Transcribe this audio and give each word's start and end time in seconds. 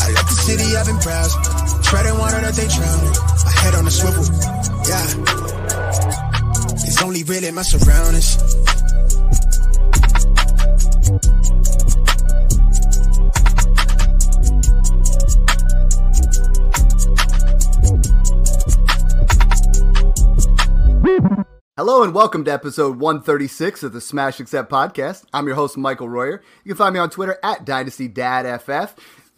I 0.00 0.10
left 0.12 0.28
the 0.28 0.36
city, 0.46 0.76
I've 0.76 0.86
been 0.86 0.98
browsing. 0.98 1.42
Treading 1.82 2.18
water 2.18 2.40
that 2.40 2.54
they 2.54 2.68
drowning. 2.68 3.14
My 3.44 3.52
head 3.62 3.74
on 3.74 3.84
the 3.84 3.90
swivel, 3.90 4.24
yeah. 4.88 5.06
It's 6.86 7.02
only 7.02 7.22
really 7.24 7.50
my 7.50 7.62
surroundings. 7.62 8.38
Hello 21.76 22.04
and 22.04 22.14
welcome 22.14 22.44
to 22.44 22.52
episode 22.52 23.00
136 23.00 23.82
of 23.82 23.92
the 23.92 24.00
Smash 24.00 24.38
Accept 24.38 24.70
podcast. 24.70 25.24
I'm 25.32 25.48
your 25.48 25.56
host, 25.56 25.76
Michael 25.76 26.08
Royer. 26.08 26.40
You 26.62 26.68
can 26.68 26.76
find 26.76 26.94
me 26.94 27.00
on 27.00 27.10
Twitter 27.10 27.36
at 27.42 27.64
DynastyDadFF. 27.64 28.90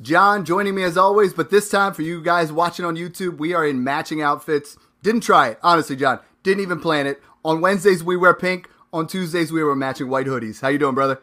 John 0.03 0.45
joining 0.45 0.75
me 0.75 0.83
as 0.83 0.99
always, 0.99 1.33
but 1.33 1.49
this 1.49 1.71
time 1.71 1.95
for 1.95 2.03
you 2.03 2.23
guys 2.23 2.53
watching 2.53 2.85
on 2.85 2.95
YouTube, 2.95 3.39
we 3.39 3.55
are 3.55 3.67
in 3.67 3.83
matching 3.83 4.21
outfits. 4.21 4.77
Didn't 5.03 5.23
try 5.23 5.49
it, 5.49 5.59
honestly, 5.63 5.97
John. 5.97 6.21
Didn't 6.43 6.61
even 6.61 6.79
plan 6.79 7.07
it. 7.07 7.23
On 7.43 7.63
Wednesdays 7.63 8.05
we 8.05 8.19
wear 8.19 8.35
pink. 8.35 8.69
On 8.93 9.07
Tuesdays 9.07 9.51
we 9.51 9.65
wear 9.65 9.75
matching 9.75 10.11
white 10.11 10.27
hoodies. 10.27 10.61
How 10.61 10.69
you 10.69 10.77
doing, 10.77 10.95
brother? 10.95 11.19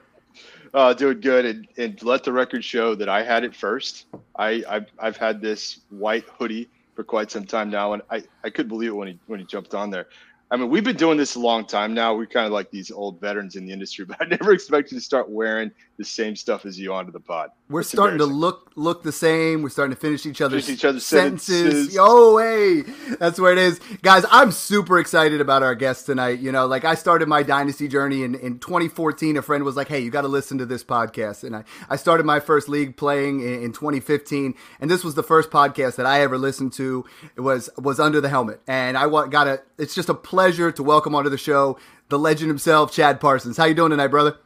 Uh, 0.74 0.96
doing 0.96 1.22
good, 1.22 1.46
and, 1.46 1.68
and 1.78 2.02
let 2.02 2.24
the 2.24 2.34
record 2.34 2.66
show 2.66 2.96
that 2.96 3.08
I 3.08 3.22
had 3.22 3.44
it 3.44 3.56
first. 3.56 4.08
I 4.36 4.64
I've, 4.68 4.88
I've 4.98 5.18
had 5.18 5.42
this 5.42 5.82
white 5.92 6.26
hoodie 6.40 6.70
for 6.96 7.04
quite 7.04 7.30
some 7.30 7.46
time 7.46 7.70
now, 7.70 7.94
and 7.94 8.02
I, 8.10 8.24
I 8.44 8.50
couldn't 8.50 8.70
believe 8.70 8.90
it 8.90 8.96
when 8.96 9.10
he 9.10 9.20
when 9.28 9.40
he 9.40 9.46
jumped 9.46 9.76
on 9.76 9.92
there. 9.92 10.08
I 10.54 10.56
mean, 10.56 10.70
we've 10.70 10.84
been 10.84 10.98
doing 10.98 11.18
this 11.18 11.34
a 11.34 11.40
long 11.40 11.66
time 11.66 11.96
now. 11.96 12.14
We're 12.14 12.28
kind 12.28 12.46
of 12.46 12.52
like 12.52 12.70
these 12.70 12.92
old 12.92 13.20
veterans 13.20 13.56
in 13.56 13.66
the 13.66 13.74
industry, 13.74 14.06
but 14.08 14.18
I 14.22 14.26
never 14.26 14.54
expected 14.54 14.94
to 14.94 15.02
start 15.02 15.28
wearing 15.28 15.72
the 15.98 16.06
same 16.06 16.36
stuff 16.36 16.66
as 16.66 16.80
you 16.80 16.94
onto 16.94 17.12
the 17.12 17.20
pod. 17.20 17.52
We're 17.70 17.82
it's 17.82 17.90
starting 17.90 18.18
to 18.18 18.26
look 18.26 18.72
look 18.76 19.04
the 19.04 19.12
same. 19.12 19.62
We're 19.62 19.70
starting 19.70 19.96
to 19.96 20.00
finish 20.00 20.26
each 20.26 20.42
other's, 20.42 20.66
finish 20.66 20.80
each 20.80 20.86
other's 20.86 21.06
sentences. 21.06 21.74
sentences. 21.94 21.98
Oh, 22.00 22.38
hey, 22.38 22.82
that's 23.20 23.40
where 23.40 23.52
it 23.52 23.58
is, 23.58 23.80
guys. 24.02 24.26
I'm 24.32 24.52
super 24.52 25.00
excited 25.00 25.42
about 25.42 25.64
our 25.64 25.76
guest 25.76 26.06
tonight. 26.06 26.40
You 26.40 26.52
know, 26.52 26.66
like 26.66 26.84
I 26.84 26.96
started 26.96 27.28
my 27.28 27.44
dynasty 27.44 27.88
journey 27.88 28.24
in, 28.24 28.36
in 28.36 28.60
2014. 28.60 29.38
A 29.38 29.42
friend 29.42 29.64
was 29.64 29.76
like, 29.76 29.88
"Hey, 29.88 30.00
you 30.00 30.10
got 30.10 30.22
to 30.22 30.28
listen 30.28 30.58
to 30.58 30.66
this 30.66 30.84
podcast," 30.84 31.44
and 31.44 31.56
I 31.56 31.64
I 31.90 31.96
started 31.96 32.26
my 32.26 32.40
first 32.40 32.70
league 32.70 32.98
playing 32.98 33.42
in, 33.42 33.64
in 33.64 33.72
2015, 33.72 34.56
and 34.80 34.90
this 34.90 35.04
was 35.04 35.16
the 35.16 35.24
first 35.24 35.52
podcast 35.52 35.96
that 35.98 36.06
I 36.06 36.22
ever 36.22 36.38
listened 36.38 36.74
to. 36.74 37.06
It 37.36 37.42
was 37.42 37.70
was 37.78 38.00
under 38.00 38.20
the 38.20 38.30
helmet, 38.30 38.62
and 38.68 38.98
I 38.98 39.08
got 39.28 39.48
a. 39.48 39.62
It's 39.78 39.96
just 39.96 40.10
a 40.10 40.14
pleasure 40.14 40.72
to 40.72 40.84
welcome 40.84 41.16
onto 41.16 41.30
the 41.30 41.38
show 41.38 41.78
the 42.10 42.20
legend 42.20 42.48
himself, 42.48 42.92
Chad 42.92 43.20
Parsons. 43.20 43.58
How 43.58 43.66
you 43.66 43.74
doing 43.74 43.90
tonight, 43.90 44.08
brother? 44.08 44.38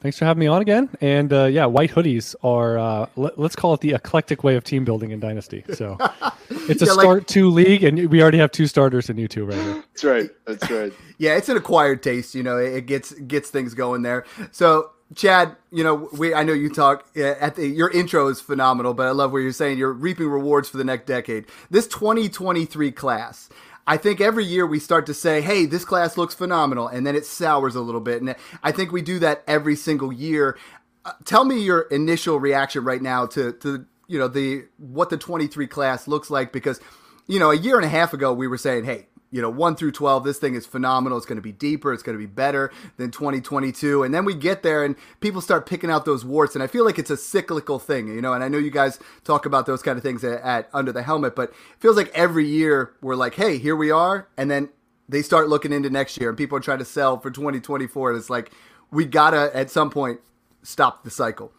Thanks 0.00 0.16
for 0.16 0.26
having 0.26 0.40
me 0.40 0.46
on 0.46 0.62
again. 0.62 0.88
And 1.00 1.32
uh, 1.32 1.46
yeah, 1.46 1.66
white 1.66 1.90
hoodies 1.90 2.36
are 2.44 2.78
uh, 2.78 3.06
let, 3.16 3.36
us 3.38 3.56
call 3.56 3.74
it 3.74 3.80
the 3.80 3.94
eclectic 3.94 4.44
way 4.44 4.54
of 4.54 4.62
team 4.62 4.84
building 4.84 5.10
in 5.10 5.18
Dynasty. 5.18 5.64
So 5.74 5.96
it's 6.50 6.82
a 6.82 6.86
yeah, 6.86 6.92
start 6.92 7.18
like, 7.18 7.26
two 7.26 7.50
league, 7.50 7.82
and 7.82 8.08
we 8.08 8.22
already 8.22 8.38
have 8.38 8.52
two 8.52 8.68
starters 8.68 9.10
in 9.10 9.18
you 9.18 9.26
two 9.26 9.44
right 9.44 9.58
here. 9.58 9.74
That's 9.74 10.04
right. 10.04 10.30
That's 10.46 10.70
right. 10.70 10.92
yeah, 11.18 11.36
it's 11.36 11.48
an 11.48 11.56
acquired 11.56 12.02
taste. 12.02 12.36
You 12.36 12.44
know, 12.44 12.58
it 12.58 12.86
gets 12.86 13.12
gets 13.12 13.50
things 13.50 13.74
going 13.74 14.02
there. 14.02 14.24
So 14.52 14.90
Chad, 15.16 15.56
you 15.72 15.82
know, 15.82 16.08
we 16.12 16.32
I 16.32 16.44
know 16.44 16.52
you 16.52 16.68
talk 16.68 17.06
at 17.16 17.56
the 17.56 17.66
your 17.66 17.90
intro 17.90 18.28
is 18.28 18.40
phenomenal, 18.40 18.94
but 18.94 19.06
I 19.06 19.10
love 19.10 19.32
what 19.32 19.38
you're 19.38 19.52
saying. 19.52 19.78
You're 19.78 19.92
reaping 19.92 20.28
rewards 20.28 20.68
for 20.68 20.76
the 20.76 20.84
next 20.84 21.06
decade. 21.06 21.46
This 21.70 21.88
2023 21.88 22.92
class 22.92 23.48
I 23.88 23.96
think 23.96 24.20
every 24.20 24.44
year 24.44 24.66
we 24.66 24.80
start 24.80 25.06
to 25.06 25.14
say, 25.14 25.40
hey, 25.40 25.64
this 25.64 25.82
class 25.82 26.18
looks 26.18 26.34
phenomenal, 26.34 26.88
and 26.88 27.06
then 27.06 27.16
it 27.16 27.24
sours 27.24 27.74
a 27.74 27.80
little 27.80 28.02
bit. 28.02 28.20
And 28.20 28.36
I 28.62 28.70
think 28.70 28.92
we 28.92 29.00
do 29.00 29.18
that 29.20 29.42
every 29.46 29.76
single 29.76 30.12
year. 30.12 30.58
Uh, 31.06 31.12
tell 31.24 31.42
me 31.42 31.62
your 31.62 31.80
initial 31.90 32.38
reaction 32.38 32.84
right 32.84 33.00
now 33.00 33.24
to, 33.28 33.52
to 33.54 33.86
you 34.06 34.18
know 34.18 34.28
the 34.28 34.64
what 34.76 35.08
the 35.08 35.16
23 35.16 35.66
class 35.66 36.06
looks 36.06 36.28
like 36.28 36.52
because 36.52 36.80
you 37.26 37.38
know 37.38 37.50
a 37.50 37.56
year 37.56 37.76
and 37.76 37.84
a 37.84 37.88
half 37.88 38.12
ago 38.12 38.32
we 38.32 38.46
were 38.46 38.58
saying 38.58 38.84
hey 38.84 39.06
you 39.30 39.42
know, 39.42 39.50
1 39.50 39.76
through 39.76 39.92
12, 39.92 40.24
this 40.24 40.38
thing 40.38 40.54
is 40.54 40.66
phenomenal. 40.66 41.18
It's 41.18 41.26
going 41.26 41.36
to 41.36 41.42
be 41.42 41.52
deeper. 41.52 41.92
It's 41.92 42.02
going 42.02 42.16
to 42.16 42.20
be 42.20 42.26
better 42.26 42.72
than 42.96 43.10
2022. 43.10 44.02
And 44.02 44.14
then 44.14 44.24
we 44.24 44.34
get 44.34 44.62
there 44.62 44.84
and 44.84 44.96
people 45.20 45.40
start 45.40 45.66
picking 45.66 45.90
out 45.90 46.04
those 46.04 46.24
warts. 46.24 46.54
And 46.54 46.62
I 46.62 46.66
feel 46.66 46.84
like 46.84 46.98
it's 46.98 47.10
a 47.10 47.16
cyclical 47.16 47.78
thing, 47.78 48.08
you 48.08 48.22
know, 48.22 48.32
and 48.32 48.42
I 48.42 48.48
know 48.48 48.58
you 48.58 48.70
guys 48.70 48.98
talk 49.24 49.44
about 49.44 49.66
those 49.66 49.82
kind 49.82 49.98
of 49.98 50.02
things 50.02 50.24
at, 50.24 50.40
at 50.42 50.68
Under 50.72 50.92
the 50.92 51.02
Helmet, 51.02 51.36
but 51.36 51.50
it 51.50 51.80
feels 51.80 51.96
like 51.96 52.10
every 52.14 52.46
year 52.46 52.94
we're 53.02 53.16
like, 53.16 53.34
hey, 53.34 53.58
here 53.58 53.76
we 53.76 53.90
are. 53.90 54.28
And 54.36 54.50
then 54.50 54.70
they 55.08 55.22
start 55.22 55.48
looking 55.48 55.72
into 55.72 55.90
next 55.90 56.18
year 56.18 56.30
and 56.30 56.38
people 56.38 56.56
are 56.56 56.62
trying 56.62 56.78
to 56.78 56.84
sell 56.84 57.18
for 57.18 57.30
2024. 57.30 58.10
And 58.10 58.18
it's 58.18 58.30
like, 58.30 58.50
we 58.90 59.04
got 59.04 59.30
to, 59.30 59.54
at 59.54 59.70
some 59.70 59.90
point, 59.90 60.20
stop 60.62 61.04
the 61.04 61.10
cycle. 61.10 61.52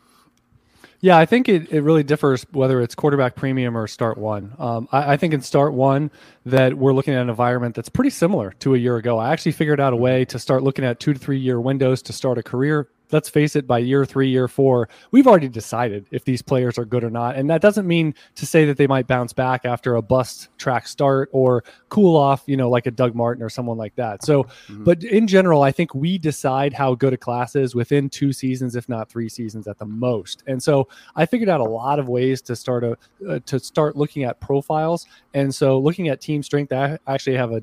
Yeah, 1.02 1.18
I 1.18 1.26
think 1.26 1.48
it, 1.48 1.72
it 1.72 1.82
really 1.82 2.04
differs 2.04 2.46
whether 2.52 2.82
it's 2.82 2.94
quarterback 2.94 3.36
premium 3.36 3.78
or 3.78 3.88
start 3.88 4.18
one. 4.18 4.54
Um, 4.60 4.90
I, 4.92 5.14
I, 5.14 5.18
think 5.18 5.34
in 5.34 5.42
start 5.42 5.74
one 5.74 6.12
that 6.46 6.74
we're 6.74 6.92
looking 6.92 7.14
at 7.14 7.22
an 7.22 7.30
environment 7.30 7.76
that's 7.76 7.88
pretty 7.88 8.10
similar 8.10 8.52
to 8.60 8.76
a 8.76 8.78
year 8.78 8.98
ago. 8.98 9.18
I 9.18 9.32
actually 9.32 9.54
figured 9.54 9.80
out 9.80 9.94
a 9.94 9.96
way 9.96 10.26
to 10.26 10.38
start 10.38 10.62
looking 10.62 10.84
at 10.84 11.00
two 11.00 11.14
to 11.14 11.20
three 11.20 11.40
year 11.40 11.62
windows 11.62 12.02
to 12.04 12.14
start 12.14 12.38
a 12.38 12.44
career 12.44 12.90
let's 13.12 13.30
face 13.30 13.56
it, 13.56 13.66
by 13.68 13.80
year 13.80 14.06
three, 14.06 14.30
year 14.30 14.48
four, 14.48 14.90
we've 15.12 15.28
already 15.28 15.50
decided 15.50 16.06
if 16.12 16.26
these 16.26 16.42
players 16.42 16.78
are 16.78 16.86
good 16.86 17.04
or 17.04 17.10
not. 17.10 17.36
And 17.36 17.50
that 17.50 17.62
doesn't 17.62 17.88
mean 17.88 18.14
to 18.36 18.46
say 18.46 18.66
that 18.66 18.78
they 18.78 18.88
might 18.88 19.08
bounce 19.08 19.34
back 19.34 19.66
after 19.66 19.96
a 19.96 20.02
bust 20.02 20.50
track 20.58 20.88
start 20.88 21.30
or 21.32 21.64
cool 21.90 22.16
off, 22.16 22.44
you 22.46 22.58
know, 22.58 22.70
like 22.70 22.86
a 22.86 22.92
Doug 22.92 23.16
Martin 23.16 23.44
or 23.44 23.50
someone 23.50 23.78
like 23.78 23.96
that. 23.96 24.24
So, 24.24 24.44
mm-hmm. 24.44 24.84
but 24.84 25.04
in 25.04 25.28
general, 25.28 25.64
I 25.64 25.72
think 25.72 25.96
we 25.96 26.18
decide 26.18 26.74
how 26.74 26.96
good 26.96 27.14
a 27.14 27.18
class 27.18 27.56
is 27.56 27.76
within 27.76 28.10
two 28.10 28.32
seasons, 28.32 28.76
if 28.76 28.88
not 28.88 29.10
three 29.10 29.30
seasons 29.30 29.68
at 29.68 29.78
the 29.80 29.86
most. 29.86 30.44
And 30.48 30.62
so 30.62 30.88
I 31.16 31.26
figured 31.26 31.50
out 31.50 31.62
a 31.62 31.64
lot 31.64 32.00
of 32.00 32.10
ways 32.10 32.42
to 32.44 32.56
start 32.56 32.84
a 32.84 32.98
uh, 33.28 33.40
to 33.46 33.60
start 33.60 33.96
looking 33.96 34.24
at 34.24 34.40
profiles. 34.40 35.08
And 35.34 35.54
so 35.54 35.80
looking 35.80 36.10
at 36.10 36.22
team 36.22 36.44
strength, 36.44 36.72
I 36.72 36.98
actually 37.08 37.36
have 37.36 37.52
a 37.52 37.62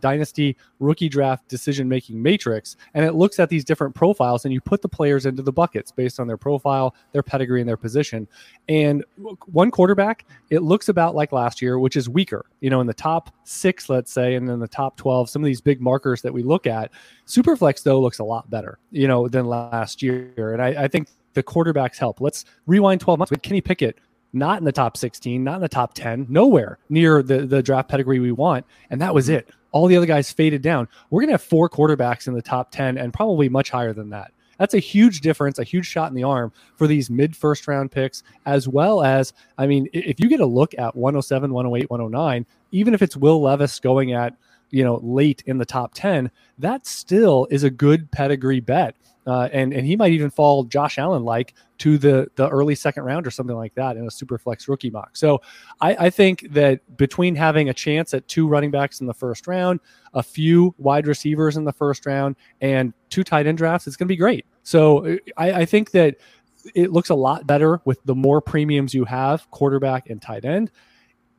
dynasty 0.00 0.56
rookie 0.80 1.08
draft 1.08 1.48
decision 1.48 1.88
making 1.88 2.22
matrix, 2.22 2.76
and 2.94 3.04
it 3.04 3.14
looks 3.14 3.38
at 3.38 3.48
these 3.48 3.64
different 3.64 3.94
profiles 3.94 4.44
and 4.44 4.52
you 4.52 4.60
put 4.60 4.81
the 4.82 4.88
players 4.88 5.26
into 5.26 5.42
the 5.42 5.52
buckets 5.52 5.90
based 5.90 6.20
on 6.20 6.26
their 6.26 6.36
profile, 6.36 6.94
their 7.12 7.22
pedigree, 7.22 7.60
and 7.60 7.68
their 7.68 7.76
position. 7.76 8.28
And 8.68 9.04
one 9.46 9.70
quarterback, 9.70 10.26
it 10.50 10.62
looks 10.62 10.88
about 10.88 11.14
like 11.14 11.32
last 11.32 11.62
year, 11.62 11.78
which 11.78 11.96
is 11.96 12.08
weaker. 12.08 12.46
You 12.60 12.70
know, 12.70 12.80
in 12.80 12.86
the 12.86 12.94
top 12.94 13.34
six, 13.44 13.88
let's 13.88 14.12
say, 14.12 14.34
and 14.34 14.48
then 14.48 14.58
the 14.58 14.68
top 14.68 14.96
12, 14.96 15.30
some 15.30 15.42
of 15.42 15.46
these 15.46 15.60
big 15.60 15.80
markers 15.80 16.22
that 16.22 16.32
we 16.32 16.42
look 16.42 16.66
at. 16.66 16.90
Superflex, 17.26 17.82
though, 17.82 18.00
looks 18.00 18.18
a 18.18 18.24
lot 18.24 18.50
better, 18.50 18.78
you 18.90 19.08
know, 19.08 19.28
than 19.28 19.46
last 19.46 20.02
year. 20.02 20.52
And 20.52 20.60
I, 20.60 20.84
I 20.84 20.88
think 20.88 21.08
the 21.34 21.42
quarterbacks 21.42 21.96
help. 21.96 22.20
Let's 22.20 22.44
rewind 22.66 23.00
12 23.00 23.18
months 23.18 23.30
with 23.30 23.42
Kenny 23.42 23.60
Pickett 23.60 23.98
not 24.32 24.58
in 24.58 24.64
the 24.64 24.72
top 24.72 24.96
16, 24.96 25.42
not 25.42 25.56
in 25.56 25.60
the 25.60 25.68
top 25.68 25.94
10, 25.94 26.26
nowhere 26.28 26.78
near 26.88 27.22
the, 27.22 27.46
the 27.46 27.62
draft 27.62 27.88
pedigree 27.88 28.18
we 28.18 28.32
want. 28.32 28.64
And 28.90 29.00
that 29.00 29.14
was 29.14 29.26
mm-hmm. 29.26 29.36
it. 29.36 29.50
All 29.72 29.86
the 29.86 29.96
other 29.96 30.06
guys 30.06 30.30
faded 30.30 30.62
down. 30.62 30.88
We're 31.10 31.20
going 31.20 31.28
to 31.28 31.34
have 31.34 31.42
four 31.42 31.68
quarterbacks 31.68 32.26
in 32.26 32.34
the 32.34 32.42
top 32.42 32.70
10 32.70 32.98
and 32.98 33.12
probably 33.12 33.48
much 33.48 33.70
higher 33.70 33.92
than 33.92 34.10
that. 34.10 34.32
That's 34.58 34.74
a 34.74 34.78
huge 34.78 35.20
difference, 35.20 35.58
a 35.58 35.64
huge 35.64 35.86
shot 35.86 36.10
in 36.10 36.14
the 36.14 36.24
arm 36.24 36.52
for 36.76 36.86
these 36.86 37.10
mid 37.10 37.36
first 37.36 37.66
round 37.66 37.90
picks, 37.90 38.22
as 38.46 38.68
well 38.68 39.02
as, 39.02 39.32
I 39.58 39.66
mean, 39.66 39.88
if 39.92 40.20
you 40.20 40.28
get 40.28 40.40
a 40.40 40.46
look 40.46 40.74
at 40.78 40.94
107, 40.94 41.52
108, 41.52 41.90
109, 41.90 42.46
even 42.72 42.94
if 42.94 43.02
it's 43.02 43.16
Will 43.16 43.40
Levis 43.40 43.80
going 43.80 44.12
at, 44.12 44.36
you 44.70 44.84
know, 44.84 45.00
late 45.02 45.42
in 45.46 45.58
the 45.58 45.66
top 45.66 45.92
10, 45.94 46.30
that 46.58 46.86
still 46.86 47.46
is 47.50 47.64
a 47.64 47.70
good 47.70 48.10
pedigree 48.10 48.60
bet. 48.60 48.96
Uh, 49.26 49.48
and 49.52 49.72
and 49.72 49.86
he 49.86 49.94
might 49.94 50.12
even 50.12 50.30
fall 50.30 50.64
Josh 50.64 50.98
Allen 50.98 51.24
like 51.24 51.54
to 51.78 51.96
the 51.96 52.28
the 52.34 52.48
early 52.48 52.74
second 52.74 53.04
round 53.04 53.26
or 53.26 53.30
something 53.30 53.54
like 53.54 53.74
that 53.74 53.96
in 53.96 54.06
a 54.06 54.10
super 54.10 54.36
flex 54.36 54.66
rookie 54.66 54.90
mock. 54.90 55.16
So 55.16 55.40
I, 55.80 56.06
I 56.06 56.10
think 56.10 56.46
that 56.50 56.80
between 56.96 57.36
having 57.36 57.68
a 57.68 57.74
chance 57.74 58.14
at 58.14 58.26
two 58.26 58.48
running 58.48 58.72
backs 58.72 59.00
in 59.00 59.06
the 59.06 59.14
first 59.14 59.46
round, 59.46 59.78
a 60.14 60.22
few 60.22 60.74
wide 60.78 61.06
receivers 61.06 61.56
in 61.56 61.64
the 61.64 61.72
first 61.72 62.04
round, 62.04 62.34
and 62.60 62.92
two 63.10 63.22
tight 63.22 63.46
end 63.46 63.58
drafts, 63.58 63.86
it's 63.86 63.96
going 63.96 64.06
to 64.06 64.12
be 64.12 64.16
great. 64.16 64.44
So 64.64 65.18
I, 65.36 65.52
I 65.52 65.64
think 65.66 65.92
that 65.92 66.16
it 66.74 66.92
looks 66.92 67.10
a 67.10 67.14
lot 67.14 67.46
better 67.46 67.80
with 67.84 68.02
the 68.04 68.14
more 68.14 68.40
premiums 68.40 68.94
you 68.94 69.04
have, 69.04 69.48
quarterback 69.50 70.10
and 70.10 70.20
tight 70.20 70.44
end. 70.44 70.70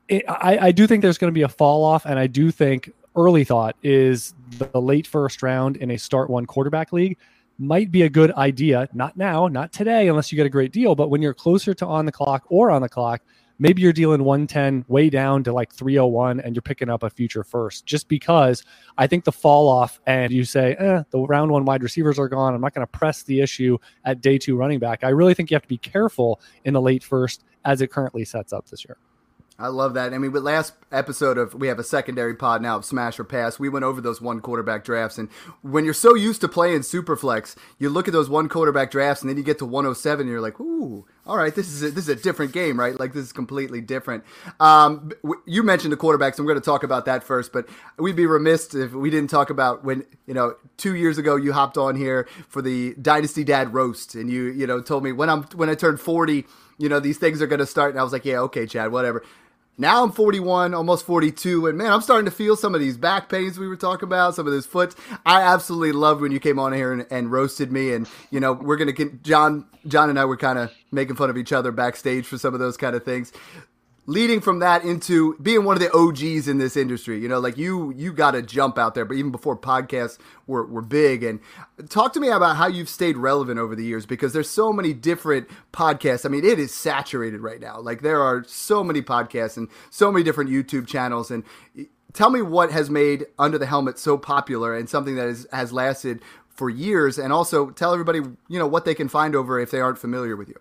It, 0.07 0.23
I, 0.27 0.67
I 0.67 0.71
do 0.71 0.87
think 0.87 1.01
there's 1.01 1.17
going 1.17 1.31
to 1.31 1.37
be 1.37 1.43
a 1.43 1.49
fall 1.49 1.83
off, 1.83 2.05
and 2.05 2.19
I 2.19 2.27
do 2.27 2.51
think 2.51 2.91
early 3.15 3.43
thought 3.43 3.75
is 3.83 4.33
the 4.57 4.81
late 4.81 5.07
first 5.07 5.43
round 5.43 5.77
in 5.77 5.91
a 5.91 5.97
start 5.97 6.29
one 6.29 6.45
quarterback 6.45 6.91
league 6.91 7.17
might 7.57 7.91
be 7.91 8.01
a 8.03 8.09
good 8.09 8.31
idea. 8.33 8.87
Not 8.93 9.17
now, 9.17 9.47
not 9.47 9.71
today, 9.71 10.07
unless 10.07 10.31
you 10.31 10.35
get 10.35 10.45
a 10.45 10.49
great 10.49 10.71
deal. 10.71 10.95
But 10.95 11.09
when 11.09 11.21
you're 11.21 11.33
closer 11.33 11.73
to 11.75 11.85
on 11.85 12.05
the 12.05 12.11
clock 12.11 12.43
or 12.49 12.71
on 12.71 12.81
the 12.81 12.89
clock, 12.89 13.21
maybe 13.59 13.81
you're 13.81 13.93
dealing 13.93 14.23
110 14.23 14.85
way 14.87 15.09
down 15.09 15.43
to 15.43 15.53
like 15.53 15.73
301 15.73 16.39
and 16.39 16.55
you're 16.55 16.61
picking 16.61 16.89
up 16.89 17.03
a 17.03 17.09
future 17.09 17.43
first 17.43 17.85
just 17.85 18.07
because 18.07 18.63
I 18.97 19.07
think 19.07 19.23
the 19.23 19.31
fall 19.31 19.67
off 19.69 19.99
and 20.05 20.31
you 20.31 20.43
say, 20.43 20.75
eh, 20.75 21.03
the 21.11 21.19
round 21.19 21.51
one 21.51 21.65
wide 21.65 21.83
receivers 21.83 22.17
are 22.19 22.27
gone. 22.27 22.53
I'm 22.53 22.61
not 22.61 22.73
going 22.73 22.85
to 22.85 22.91
press 22.91 23.23
the 23.23 23.41
issue 23.41 23.77
at 24.05 24.21
day 24.21 24.37
two 24.37 24.55
running 24.55 24.79
back. 24.79 25.03
I 25.03 25.09
really 25.09 25.33
think 25.33 25.51
you 25.51 25.55
have 25.55 25.63
to 25.63 25.67
be 25.67 25.77
careful 25.77 26.41
in 26.65 26.73
the 26.73 26.81
late 26.81 27.03
first 27.03 27.43
as 27.65 27.81
it 27.81 27.91
currently 27.91 28.25
sets 28.25 28.51
up 28.51 28.67
this 28.69 28.83
year. 28.85 28.97
I 29.59 29.67
love 29.67 29.93
that. 29.93 30.13
I 30.13 30.17
mean, 30.17 30.31
with 30.31 30.41
last 30.41 30.73
episode 30.91 31.37
of 31.37 31.53
we 31.53 31.67
have 31.67 31.77
a 31.77 31.83
secondary 31.83 32.33
pod 32.33 32.61
now 32.61 32.75
of 32.75 32.85
Smash 32.85 33.19
or 33.19 33.23
Pass. 33.23 33.59
We 33.59 33.69
went 33.69 33.85
over 33.85 34.01
those 34.01 34.19
one 34.19 34.41
quarterback 34.41 34.83
drafts, 34.83 35.19
and 35.19 35.29
when 35.61 35.85
you're 35.85 35.93
so 35.93 36.15
used 36.15 36.41
to 36.41 36.47
playing 36.47 36.79
Superflex, 36.79 37.55
you 37.77 37.89
look 37.89 38.07
at 38.07 38.13
those 38.13 38.29
one 38.29 38.49
quarterback 38.49 38.89
drafts, 38.89 39.21
and 39.21 39.29
then 39.29 39.37
you 39.37 39.43
get 39.43 39.59
to 39.59 39.65
107, 39.65 40.21
and 40.21 40.29
you're 40.29 40.41
like, 40.41 40.59
"Ooh, 40.59 41.05
all 41.27 41.37
right, 41.37 41.53
this 41.53 41.67
is 41.67 41.83
a, 41.83 41.91
this 41.91 42.05
is 42.05 42.09
a 42.09 42.15
different 42.15 42.51
game, 42.51 42.79
right? 42.79 42.99
Like 42.99 43.13
this 43.13 43.25
is 43.25 43.31
completely 43.31 43.79
different." 43.79 44.23
Um, 44.59 45.11
you 45.45 45.61
mentioned 45.61 45.93
the 45.93 45.97
quarterbacks. 45.97 46.39
I'm 46.39 46.45
going 46.45 46.59
to 46.59 46.61
talk 46.61 46.83
about 46.83 47.05
that 47.05 47.23
first, 47.23 47.53
but 47.53 47.69
we'd 47.99 48.15
be 48.15 48.25
remiss 48.25 48.73
if 48.73 48.93
we 48.93 49.11
didn't 49.11 49.29
talk 49.29 49.51
about 49.51 49.83
when 49.83 50.03
you 50.25 50.33
know 50.33 50.55
two 50.77 50.95
years 50.95 51.19
ago 51.19 51.35
you 51.35 51.53
hopped 51.53 51.77
on 51.77 51.95
here 51.95 52.27
for 52.47 52.63
the 52.63 52.95
Dynasty 52.95 53.43
Dad 53.43 53.71
roast, 53.71 54.15
and 54.15 54.31
you 54.31 54.45
you 54.45 54.65
know 54.65 54.81
told 54.81 55.03
me 55.03 55.11
when 55.11 55.29
I'm 55.29 55.43
when 55.53 55.69
I 55.69 55.75
turned 55.75 55.99
40 55.99 56.47
you 56.77 56.89
know, 56.89 56.99
these 56.99 57.17
things 57.17 57.41
are 57.41 57.47
going 57.47 57.59
to 57.59 57.65
start. 57.65 57.91
And 57.91 57.99
I 57.99 58.03
was 58.03 58.11
like, 58.11 58.25
yeah, 58.25 58.39
okay, 58.39 58.65
Chad, 58.65 58.91
whatever. 58.91 59.23
Now 59.77 60.03
I'm 60.03 60.11
41, 60.11 60.75
almost 60.75 61.05
42, 61.05 61.65
and 61.65 61.77
man, 61.77 61.91
I'm 61.91 62.01
starting 62.01 62.25
to 62.25 62.31
feel 62.31 62.55
some 62.55 62.75
of 62.75 62.81
these 62.81 62.95
back 62.95 63.27
pains 63.27 63.57
we 63.57 63.67
were 63.67 63.75
talking 63.75 64.07
about, 64.07 64.35
some 64.35 64.45
of 64.45 64.53
those 64.53 64.67
foot. 64.67 64.93
I 65.25 65.41
absolutely 65.41 65.93
loved 65.93 66.21
when 66.21 66.31
you 66.31 66.39
came 66.39 66.59
on 66.59 66.73
here 66.73 66.93
and, 66.93 67.07
and 67.09 67.31
roasted 67.31 67.71
me, 67.71 67.93
and 67.93 68.07
you 68.29 68.39
know 68.39 68.53
we're 68.53 68.77
gonna 68.77 68.91
get 68.91 69.23
John. 69.23 69.65
John 69.87 70.09
and 70.09 70.19
I 70.19 70.25
were 70.25 70.37
kind 70.37 70.59
of 70.59 70.71
making 70.91 71.15
fun 71.15 71.29
of 71.29 71.37
each 71.37 71.51
other 71.51 71.71
backstage 71.71 72.25
for 72.25 72.37
some 72.37 72.53
of 72.53 72.59
those 72.59 72.77
kind 72.77 72.95
of 72.95 73.03
things 73.03 73.33
leading 74.05 74.41
from 74.41 74.59
that 74.59 74.83
into 74.83 75.37
being 75.41 75.63
one 75.63 75.75
of 75.75 75.81
the 75.81 75.91
OGs 75.95 76.47
in 76.47 76.57
this 76.57 76.75
industry. 76.75 77.19
You 77.19 77.27
know, 77.27 77.39
like 77.39 77.57
you 77.57 77.93
you 77.95 78.11
got 78.11 78.31
to 78.31 78.41
jump 78.41 78.77
out 78.77 78.95
there, 78.95 79.05
but 79.05 79.15
even 79.15 79.31
before 79.31 79.57
podcasts 79.57 80.17
were, 80.47 80.65
were 80.65 80.81
big. 80.81 81.23
And 81.23 81.39
talk 81.89 82.13
to 82.13 82.19
me 82.19 82.29
about 82.29 82.57
how 82.57 82.67
you've 82.67 82.89
stayed 82.89 83.17
relevant 83.17 83.59
over 83.59 83.75
the 83.75 83.83
years 83.83 84.05
because 84.05 84.33
there's 84.33 84.49
so 84.49 84.73
many 84.73 84.93
different 84.93 85.49
podcasts. 85.71 86.25
I 86.25 86.29
mean, 86.29 86.45
it 86.45 86.59
is 86.59 86.73
saturated 86.73 87.41
right 87.41 87.61
now. 87.61 87.79
Like 87.79 88.01
there 88.01 88.21
are 88.21 88.43
so 88.45 88.83
many 88.83 89.01
podcasts 89.01 89.57
and 89.57 89.69
so 89.89 90.11
many 90.11 90.23
different 90.23 90.49
YouTube 90.49 90.87
channels. 90.87 91.31
And 91.31 91.43
tell 92.13 92.29
me 92.29 92.41
what 92.41 92.71
has 92.71 92.89
made 92.89 93.25
Under 93.39 93.57
the 93.57 93.65
Helmet 93.65 93.97
so 93.97 94.17
popular 94.17 94.75
and 94.75 94.89
something 94.89 95.15
that 95.15 95.27
is, 95.27 95.47
has 95.51 95.71
lasted 95.71 96.21
for 96.49 96.69
years. 96.69 97.17
And 97.17 97.31
also 97.31 97.69
tell 97.71 97.93
everybody, 97.93 98.19
you 98.47 98.59
know, 98.59 98.67
what 98.67 98.85
they 98.85 98.95
can 98.95 99.07
find 99.07 99.35
over 99.35 99.59
if 99.59 99.71
they 99.71 99.79
aren't 99.79 99.97
familiar 99.97 100.35
with 100.35 100.49
you. 100.49 100.59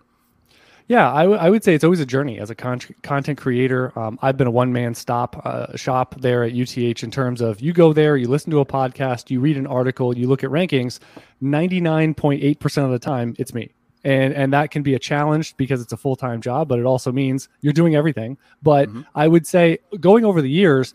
Yeah, 0.93 1.11
I, 1.11 1.23
w- 1.23 1.39
I 1.39 1.49
would 1.49 1.63
say 1.63 1.73
it's 1.73 1.83
always 1.83 2.01
a 2.01 2.05
journey 2.05 2.37
as 2.37 2.51
a 2.51 2.55
con- 2.55 2.79
content 3.01 3.39
creator. 3.39 3.97
Um, 3.97 4.19
I've 4.21 4.37
been 4.37 4.45
a 4.45 4.51
one 4.51 4.71
man 4.71 4.93
stop 4.93 5.41
uh, 5.43 5.75
shop 5.75 6.13
there 6.19 6.43
at 6.43 6.53
UTH 6.53 7.01
in 7.01 7.09
terms 7.09 7.41
of 7.41 7.61
you 7.61 7.73
go 7.73 7.93
there, 7.93 8.15
you 8.15 8.27
listen 8.27 8.51
to 8.51 8.59
a 8.59 8.65
podcast, 8.65 9.31
you 9.31 9.39
read 9.39 9.57
an 9.57 9.65
article, 9.65 10.15
you 10.15 10.27
look 10.27 10.43
at 10.43 10.51
rankings. 10.51 10.99
99.8% 11.41 12.85
of 12.85 12.91
the 12.91 12.99
time, 12.99 13.33
it's 13.39 13.55
me. 13.55 13.71
And, 14.03 14.35
and 14.35 14.53
that 14.53 14.69
can 14.69 14.83
be 14.83 14.93
a 14.93 14.99
challenge 14.99 15.57
because 15.57 15.81
it's 15.81 15.93
a 15.93 15.97
full 15.97 16.15
time 16.15 16.41
job, 16.41 16.67
but 16.67 16.77
it 16.77 16.85
also 16.85 17.11
means 17.11 17.49
you're 17.61 17.73
doing 17.73 17.95
everything. 17.95 18.37
But 18.61 18.87
mm-hmm. 18.87 19.01
I 19.15 19.27
would 19.27 19.47
say 19.47 19.79
going 19.99 20.25
over 20.25 20.43
the 20.43 20.51
years, 20.51 20.93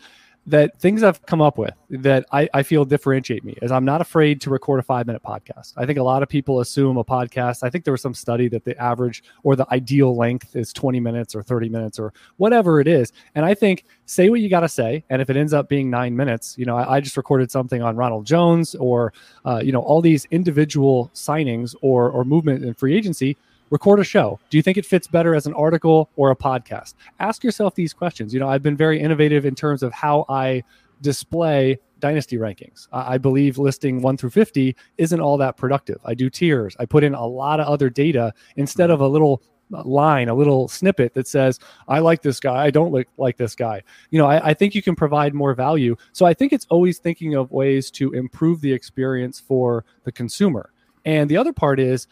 that 0.48 0.80
things 0.80 1.02
I've 1.02 1.24
come 1.26 1.42
up 1.42 1.58
with 1.58 1.74
that 1.90 2.24
I, 2.32 2.48
I, 2.54 2.62
feel 2.62 2.86
differentiate 2.86 3.44
me 3.44 3.56
is 3.60 3.70
I'm 3.70 3.84
not 3.84 4.00
afraid 4.00 4.40
to 4.42 4.50
record 4.50 4.80
a 4.80 4.82
five 4.82 5.06
minute 5.06 5.22
podcast. 5.22 5.74
I 5.76 5.84
think 5.84 5.98
a 5.98 6.02
lot 6.02 6.22
of 6.22 6.28
people 6.28 6.60
assume 6.60 6.96
a 6.96 7.04
podcast. 7.04 7.62
I 7.62 7.68
think 7.68 7.84
there 7.84 7.92
was 7.92 8.00
some 8.00 8.14
study 8.14 8.48
that 8.48 8.64
the 8.64 8.76
average 8.82 9.22
or 9.42 9.56
the 9.56 9.66
ideal 9.70 10.16
length 10.16 10.56
is 10.56 10.72
20 10.72 11.00
minutes 11.00 11.34
or 11.34 11.42
30 11.42 11.68
minutes 11.68 11.98
or 11.98 12.14
whatever 12.38 12.80
it 12.80 12.88
is. 12.88 13.12
And 13.34 13.44
I 13.44 13.52
think 13.52 13.84
say 14.06 14.30
what 14.30 14.40
you 14.40 14.48
got 14.48 14.60
to 14.60 14.68
say. 14.68 15.04
And 15.10 15.20
if 15.20 15.28
it 15.28 15.36
ends 15.36 15.52
up 15.52 15.68
being 15.68 15.90
nine 15.90 16.16
minutes, 16.16 16.56
you 16.56 16.64
know, 16.64 16.76
I, 16.76 16.96
I 16.96 17.00
just 17.00 17.18
recorded 17.18 17.50
something 17.50 17.82
on 17.82 17.96
Ronald 17.96 18.24
Jones 18.24 18.74
or, 18.76 19.12
uh, 19.44 19.60
you 19.62 19.72
know, 19.72 19.82
all 19.82 20.00
these 20.00 20.26
individual 20.30 21.10
signings 21.14 21.74
or, 21.82 22.10
or 22.10 22.24
movement 22.24 22.64
in 22.64 22.72
free 22.72 22.96
agency 22.96 23.36
record 23.70 24.00
a 24.00 24.04
show. 24.04 24.38
Do 24.50 24.56
you 24.56 24.62
think 24.62 24.78
it 24.78 24.86
fits 24.86 25.06
better 25.06 25.34
as 25.34 25.46
an 25.46 25.54
article 25.54 26.10
or 26.16 26.30
a 26.30 26.36
podcast? 26.36 26.94
Ask 27.20 27.44
yourself 27.44 27.74
these 27.74 27.92
questions. 27.92 28.32
You 28.32 28.40
know, 28.40 28.48
I've 28.48 28.62
been 28.62 28.76
very 28.76 29.00
innovative 29.00 29.44
in 29.44 29.54
terms 29.54 29.82
of 29.82 29.92
how 29.92 30.24
I 30.28 30.62
display 31.00 31.78
dynasty 32.00 32.36
rankings. 32.36 32.88
I 32.92 33.18
believe 33.18 33.58
listing 33.58 34.02
1 34.02 34.16
through 34.16 34.30
50 34.30 34.76
isn't 34.98 35.20
all 35.20 35.36
that 35.38 35.56
productive. 35.56 35.98
I 36.04 36.14
do 36.14 36.30
tiers. 36.30 36.76
I 36.78 36.86
put 36.86 37.04
in 37.04 37.14
a 37.14 37.26
lot 37.26 37.60
of 37.60 37.66
other 37.66 37.90
data 37.90 38.32
instead 38.56 38.90
of 38.90 39.00
a 39.00 39.08
little 39.08 39.42
line, 39.70 40.28
a 40.28 40.34
little 40.34 40.68
snippet 40.68 41.14
that 41.14 41.26
says, 41.26 41.58
I 41.88 41.98
like 41.98 42.22
this 42.22 42.40
guy, 42.40 42.64
I 42.64 42.70
don't 42.70 42.92
like, 42.92 43.08
like 43.18 43.36
this 43.36 43.54
guy. 43.54 43.82
You 44.10 44.18
know, 44.18 44.26
I, 44.26 44.48
I, 44.48 44.54
think 44.54 44.74
you 44.74 44.80
can 44.80 44.96
provide 44.96 45.34
more 45.34 45.54
value. 45.54 45.94
So 46.12 46.24
I 46.24 46.32
think 46.32 46.52
it's 46.52 46.66
always 46.70 46.98
thinking 46.98 47.34
of 47.34 47.50
ways 47.50 47.90
to 47.92 48.12
improve 48.12 48.62
the 48.62 48.72
experience 48.72 49.38
for 49.38 49.84
the 50.04 50.12
consumer. 50.12 50.72
And 51.04 51.28
the 51.28 51.36
other 51.36 51.52
part 51.52 51.80
is 51.80 52.06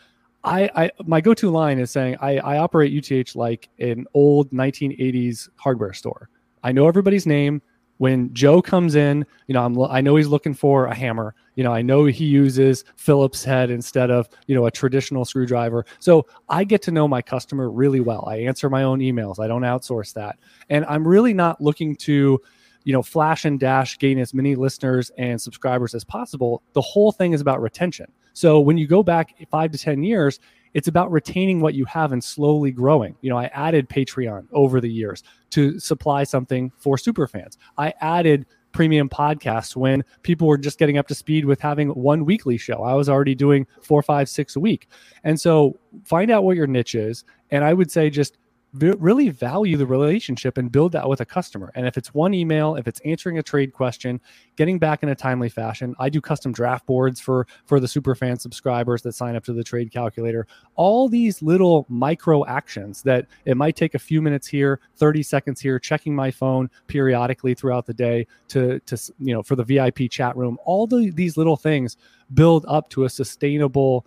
I, 0.46 0.70
I 0.76 0.90
my 1.04 1.20
go-to 1.20 1.50
line 1.50 1.78
is 1.78 1.90
saying 1.90 2.16
I, 2.20 2.38
I 2.38 2.58
operate 2.58 2.92
UTH 2.92 3.34
like 3.34 3.68
an 3.78 4.06
old 4.14 4.50
1980s 4.52 5.48
hardware 5.56 5.92
store. 5.92 6.30
I 6.62 6.72
know 6.72 6.88
everybody's 6.88 7.26
name. 7.26 7.60
When 7.98 8.32
Joe 8.34 8.60
comes 8.60 8.94
in, 8.94 9.24
you 9.46 9.54
know, 9.54 9.64
I'm 9.64 9.80
I 9.82 10.02
know 10.02 10.16
he's 10.16 10.28
looking 10.28 10.52
for 10.52 10.84
a 10.86 10.94
hammer. 10.94 11.34
You 11.54 11.64
know, 11.64 11.72
I 11.72 11.80
know 11.80 12.04
he 12.04 12.26
uses 12.26 12.84
Phillips 12.96 13.42
head 13.42 13.70
instead 13.70 14.10
of 14.10 14.28
you 14.46 14.54
know 14.54 14.66
a 14.66 14.70
traditional 14.70 15.24
screwdriver. 15.24 15.84
So 15.98 16.26
I 16.48 16.64
get 16.64 16.82
to 16.82 16.90
know 16.90 17.08
my 17.08 17.22
customer 17.22 17.70
really 17.70 18.00
well. 18.00 18.24
I 18.28 18.36
answer 18.36 18.68
my 18.68 18.82
own 18.82 19.00
emails. 19.00 19.40
I 19.40 19.48
don't 19.48 19.62
outsource 19.62 20.12
that, 20.12 20.38
and 20.68 20.84
I'm 20.84 21.08
really 21.08 21.34
not 21.34 21.60
looking 21.60 21.96
to 21.96 22.40
you 22.84 22.92
know, 22.92 23.02
flash 23.02 23.44
and 23.44 23.58
dash 23.58 23.98
gain 23.98 24.16
as 24.16 24.32
many 24.32 24.54
listeners 24.54 25.10
and 25.18 25.42
subscribers 25.42 25.92
as 25.92 26.04
possible. 26.04 26.62
The 26.72 26.80
whole 26.80 27.10
thing 27.10 27.32
is 27.32 27.40
about 27.40 27.60
retention. 27.60 28.06
So 28.36 28.60
when 28.60 28.76
you 28.76 28.86
go 28.86 29.02
back 29.02 29.34
five 29.50 29.70
to 29.70 29.78
10 29.78 30.02
years, 30.02 30.40
it's 30.74 30.88
about 30.88 31.10
retaining 31.10 31.62
what 31.62 31.72
you 31.72 31.86
have 31.86 32.12
and 32.12 32.22
slowly 32.22 32.70
growing. 32.70 33.16
You 33.22 33.30
know, 33.30 33.38
I 33.38 33.46
added 33.46 33.88
Patreon 33.88 34.46
over 34.52 34.78
the 34.78 34.92
years 34.92 35.22
to 35.52 35.80
supply 35.80 36.22
something 36.24 36.70
for 36.76 36.98
super 36.98 37.26
fans. 37.26 37.56
I 37.78 37.94
added 38.02 38.44
premium 38.72 39.08
podcasts 39.08 39.74
when 39.74 40.04
people 40.22 40.46
were 40.46 40.58
just 40.58 40.78
getting 40.78 40.98
up 40.98 41.08
to 41.08 41.14
speed 41.14 41.46
with 41.46 41.62
having 41.62 41.88
one 41.88 42.26
weekly 42.26 42.58
show. 42.58 42.82
I 42.82 42.92
was 42.92 43.08
already 43.08 43.34
doing 43.34 43.66
four, 43.80 44.02
five, 44.02 44.28
six 44.28 44.54
a 44.54 44.60
week. 44.60 44.86
And 45.24 45.40
so 45.40 45.80
find 46.04 46.30
out 46.30 46.44
what 46.44 46.58
your 46.58 46.66
niche 46.66 46.94
is. 46.94 47.24
And 47.50 47.64
I 47.64 47.72
would 47.72 47.90
say 47.90 48.10
just 48.10 48.36
really 48.78 49.28
value 49.28 49.76
the 49.76 49.86
relationship 49.86 50.58
and 50.58 50.70
build 50.70 50.92
that 50.92 51.08
with 51.08 51.20
a 51.20 51.24
customer. 51.24 51.72
And 51.74 51.86
if 51.86 51.96
it's 51.96 52.14
one 52.14 52.34
email, 52.34 52.76
if 52.76 52.86
it's 52.86 53.00
answering 53.00 53.38
a 53.38 53.42
trade 53.42 53.72
question, 53.72 54.20
getting 54.56 54.78
back 54.78 55.02
in 55.02 55.08
a 55.08 55.14
timely 55.14 55.48
fashion, 55.48 55.94
I 55.98 56.08
do 56.08 56.20
custom 56.20 56.52
draft 56.52 56.86
boards 56.86 57.20
for 57.20 57.46
for 57.64 57.80
the 57.80 57.88
super 57.88 58.14
fan 58.14 58.38
subscribers 58.38 59.02
that 59.02 59.12
sign 59.12 59.36
up 59.36 59.44
to 59.44 59.52
the 59.52 59.64
trade 59.64 59.92
calculator. 59.92 60.46
All 60.74 61.08
these 61.08 61.42
little 61.42 61.86
micro 61.88 62.44
actions 62.46 63.02
that 63.02 63.26
it 63.44 63.56
might 63.56 63.76
take 63.76 63.94
a 63.94 63.98
few 63.98 64.22
minutes 64.22 64.46
here, 64.46 64.80
30 64.96 65.22
seconds 65.22 65.60
here, 65.60 65.78
checking 65.78 66.14
my 66.14 66.30
phone 66.30 66.70
periodically 66.86 67.54
throughout 67.54 67.86
the 67.86 67.94
day 67.94 68.26
to 68.48 68.80
to 68.80 68.96
you 69.18 69.34
know 69.34 69.42
for 69.42 69.56
the 69.56 69.64
VIP 69.64 70.10
chat 70.10 70.36
room. 70.36 70.58
All 70.64 70.86
the, 70.86 71.10
these 71.10 71.36
little 71.36 71.56
things 71.56 71.96
build 72.34 72.64
up 72.68 72.88
to 72.90 73.04
a 73.04 73.10
sustainable 73.10 74.06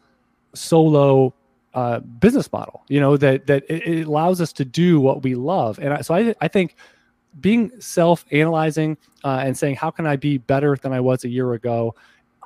solo 0.53 1.33
uh, 1.73 1.99
business 1.99 2.51
model. 2.51 2.83
You 2.87 2.99
know 2.99 3.17
that 3.17 3.47
that 3.47 3.63
it, 3.69 4.07
allows 4.07 4.41
us 4.41 4.53
to 4.53 4.65
do 4.65 4.99
what 4.99 5.23
we 5.23 5.35
love, 5.35 5.79
and 5.79 5.93
I, 5.93 6.01
so 6.01 6.13
I 6.13 6.35
I 6.41 6.47
think 6.47 6.75
being 7.41 7.71
self-analyzing 7.79 8.97
uh, 9.23 9.41
and 9.45 9.57
saying 9.57 9.75
how 9.75 9.91
can 9.91 10.07
I 10.07 10.15
be 10.15 10.39
better 10.39 10.75
than 10.75 10.93
I 10.93 10.99
was 10.99 11.23
a 11.23 11.29
year 11.29 11.53
ago. 11.53 11.95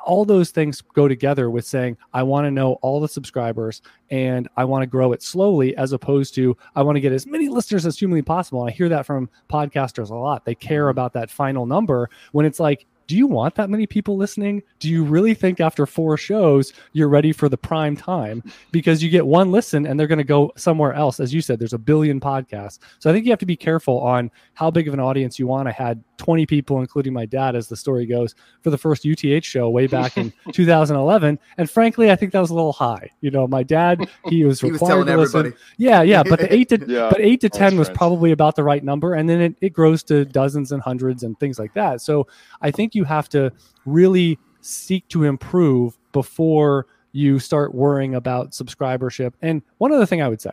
All 0.06 0.25
those 0.25 0.51
things 0.51 0.82
go 0.82 1.08
together 1.08 1.50
with 1.50 1.65
saying, 1.65 1.96
I 2.13 2.24
want 2.24 2.46
to 2.46 2.51
know 2.51 2.74
all 2.82 3.00
the 3.00 3.08
subscribers 3.08 3.82
and 4.12 4.50
I 4.58 4.65
want 4.65 4.82
to 4.82 4.88
grow 4.88 5.13
it 5.13 5.24
slowly, 5.24 5.74
as 5.77 5.94
opposed 5.94 6.36
to 6.36 6.58
I 6.75 6.82
want 6.82 6.98
to 6.98 7.00
get 7.00 7.13
as 7.13 7.25
many 7.25 7.48
listeners 7.48 7.86
as 7.86 7.98
humanly 7.98 8.22
possible. 8.22 8.60
And 8.63 8.70
I 8.70 8.74
hear 8.75 8.89
that 8.89 9.06
from 9.06 9.30
podcasters 9.50 10.10
a 10.10 10.15
lot. 10.15 10.44
They 10.44 10.56
care 10.56 10.84
mm-hmm. 10.84 10.89
about 10.89 11.13
that 11.13 11.32
final 11.32 11.65
number 11.65 12.10
when 12.34 12.46
it's 12.46 12.60
like, 12.60 12.86
do 13.07 13.15
you 13.15 13.27
want 13.27 13.55
that 13.55 13.69
many 13.69 13.86
people 13.88 14.17
listening? 14.17 14.63
Do 14.79 14.89
you 14.89 15.03
really 15.03 15.33
think 15.33 15.60
after 15.60 15.86
four 15.86 16.17
shows 16.17 16.74
you're 16.93 17.10
ready 17.10 17.31
for 17.31 17.50
the 17.50 17.57
prime 17.57 17.95
time? 17.95 18.43
Because 18.72 19.03
you 19.03 19.10
get 19.10 19.25
one 19.25 19.51
listen 19.51 19.86
and 19.86 20.00
they're 20.00 20.07
going 20.07 20.17
to 20.17 20.24
go 20.24 20.51
somewhere 20.55 20.93
else. 20.93 21.19
As 21.19 21.33
you 21.33 21.41
said, 21.41 21.60
there's 21.60 21.74
a 21.74 21.77
billion 21.77 22.19
podcasts. 22.19 22.79
So 23.00 23.10
I 23.10 23.13
think 23.13 23.25
you 23.25 23.31
have 23.31 23.39
to 23.39 23.45
be 23.45 23.55
careful 23.55 24.00
on 24.00 24.31
how 24.53 24.72
big 24.72 24.88
of 24.88 24.93
an 24.93 25.00
audience 25.00 25.38
you 25.39 25.48
want. 25.48 25.67
I 25.67 25.72
had 25.72 26.03
20 26.17 26.45
people, 26.45 26.79
including 26.79 27.13
my 27.13 27.25
dad, 27.25 27.55
as 27.55 27.67
the 27.67 27.75
story 27.75 28.05
goes, 28.05 28.36
for 28.62 28.69
the 28.69 28.77
first 28.77 29.05
UTH 29.05 29.43
show 29.43 29.69
way 29.69 29.88
back 29.88 30.17
in 30.17 30.31
2011. 30.53 31.39
And 31.57 31.69
frankly, 31.69 32.12
I 32.12 32.15
think 32.15 32.31
that 32.31 32.39
was 32.39 32.50
a 32.50 32.55
little 32.55 32.74
high. 32.74 33.10
You 33.22 33.31
know, 33.31 33.48
my 33.48 33.63
dad, 33.63 34.07
he 34.25 34.45
was 34.45 34.63
required 34.63 35.00
was 35.00 35.07
to 35.07 35.17
listen. 35.17 35.39
Everybody. 35.39 35.63
Yeah, 35.77 36.01
yeah. 36.01 36.24
But 36.24 36.39
the 36.39 36.53
eight 36.53 36.69
to 36.69 36.83
yeah, 36.88 37.10
but 37.10 37.19
eight 37.19 37.41
to 37.41 37.50
ten 37.50 37.77
was 37.77 37.89
probably 37.89 38.31
about 38.31 38.55
the 38.55 38.63
right 38.63 38.83
number. 38.83 39.13
And 39.13 39.27
then 39.27 39.41
it, 39.41 39.55
it 39.62 39.74
grows 39.74 40.03
to 40.03 40.25
dozens 40.25 40.72
and 40.72 40.81
hundreds 40.81 41.24
and 41.24 41.39
things 41.39 41.60
like 41.60 41.74
that. 41.74 42.01
So 42.01 42.27
I 42.62 42.72
think 42.72 42.92
you 42.95 43.03
have 43.03 43.29
to 43.29 43.51
really 43.85 44.39
seek 44.62 45.07
to 45.09 45.23
improve 45.23 45.97
before 46.12 46.88
you 47.12 47.39
start 47.39 47.75
worrying 47.75 48.15
about 48.15 48.51
subscribership. 48.51 49.33
And 49.41 49.62
one 49.77 49.91
other 49.91 50.05
thing 50.05 50.21
I 50.21 50.29
would 50.29 50.41
say 50.41 50.51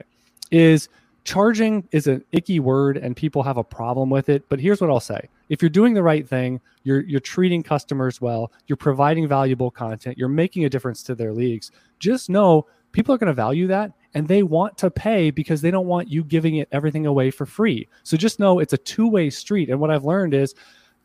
is 0.50 0.88
charging 1.24 1.86
is 1.92 2.06
an 2.06 2.24
icky 2.32 2.60
word 2.60 2.96
and 2.96 3.16
people 3.16 3.42
have 3.42 3.56
a 3.56 3.64
problem 3.64 4.10
with 4.10 4.28
it. 4.28 4.48
But 4.48 4.60
here's 4.60 4.80
what 4.80 4.90
I'll 4.90 5.00
say 5.00 5.28
if 5.48 5.62
you're 5.62 5.68
doing 5.68 5.94
the 5.94 6.02
right 6.02 6.28
thing, 6.28 6.60
you're, 6.84 7.00
you're 7.00 7.20
treating 7.20 7.62
customers 7.62 8.20
well, 8.20 8.52
you're 8.66 8.76
providing 8.76 9.26
valuable 9.26 9.70
content, 9.70 10.18
you're 10.18 10.28
making 10.28 10.64
a 10.64 10.70
difference 10.70 11.02
to 11.04 11.14
their 11.14 11.32
leagues, 11.32 11.70
just 11.98 12.30
know 12.30 12.66
people 12.92 13.14
are 13.14 13.18
going 13.18 13.28
to 13.28 13.34
value 13.34 13.66
that 13.68 13.92
and 14.14 14.26
they 14.26 14.42
want 14.42 14.76
to 14.78 14.90
pay 14.90 15.30
because 15.30 15.60
they 15.60 15.70
don't 15.70 15.86
want 15.86 16.10
you 16.10 16.24
giving 16.24 16.56
it 16.56 16.68
everything 16.72 17.06
away 17.06 17.30
for 17.30 17.46
free. 17.46 17.88
So 18.02 18.16
just 18.16 18.40
know 18.40 18.58
it's 18.58 18.72
a 18.72 18.78
two 18.78 19.08
way 19.08 19.30
street. 19.30 19.70
And 19.70 19.80
what 19.80 19.90
I've 19.90 20.04
learned 20.04 20.34
is 20.34 20.54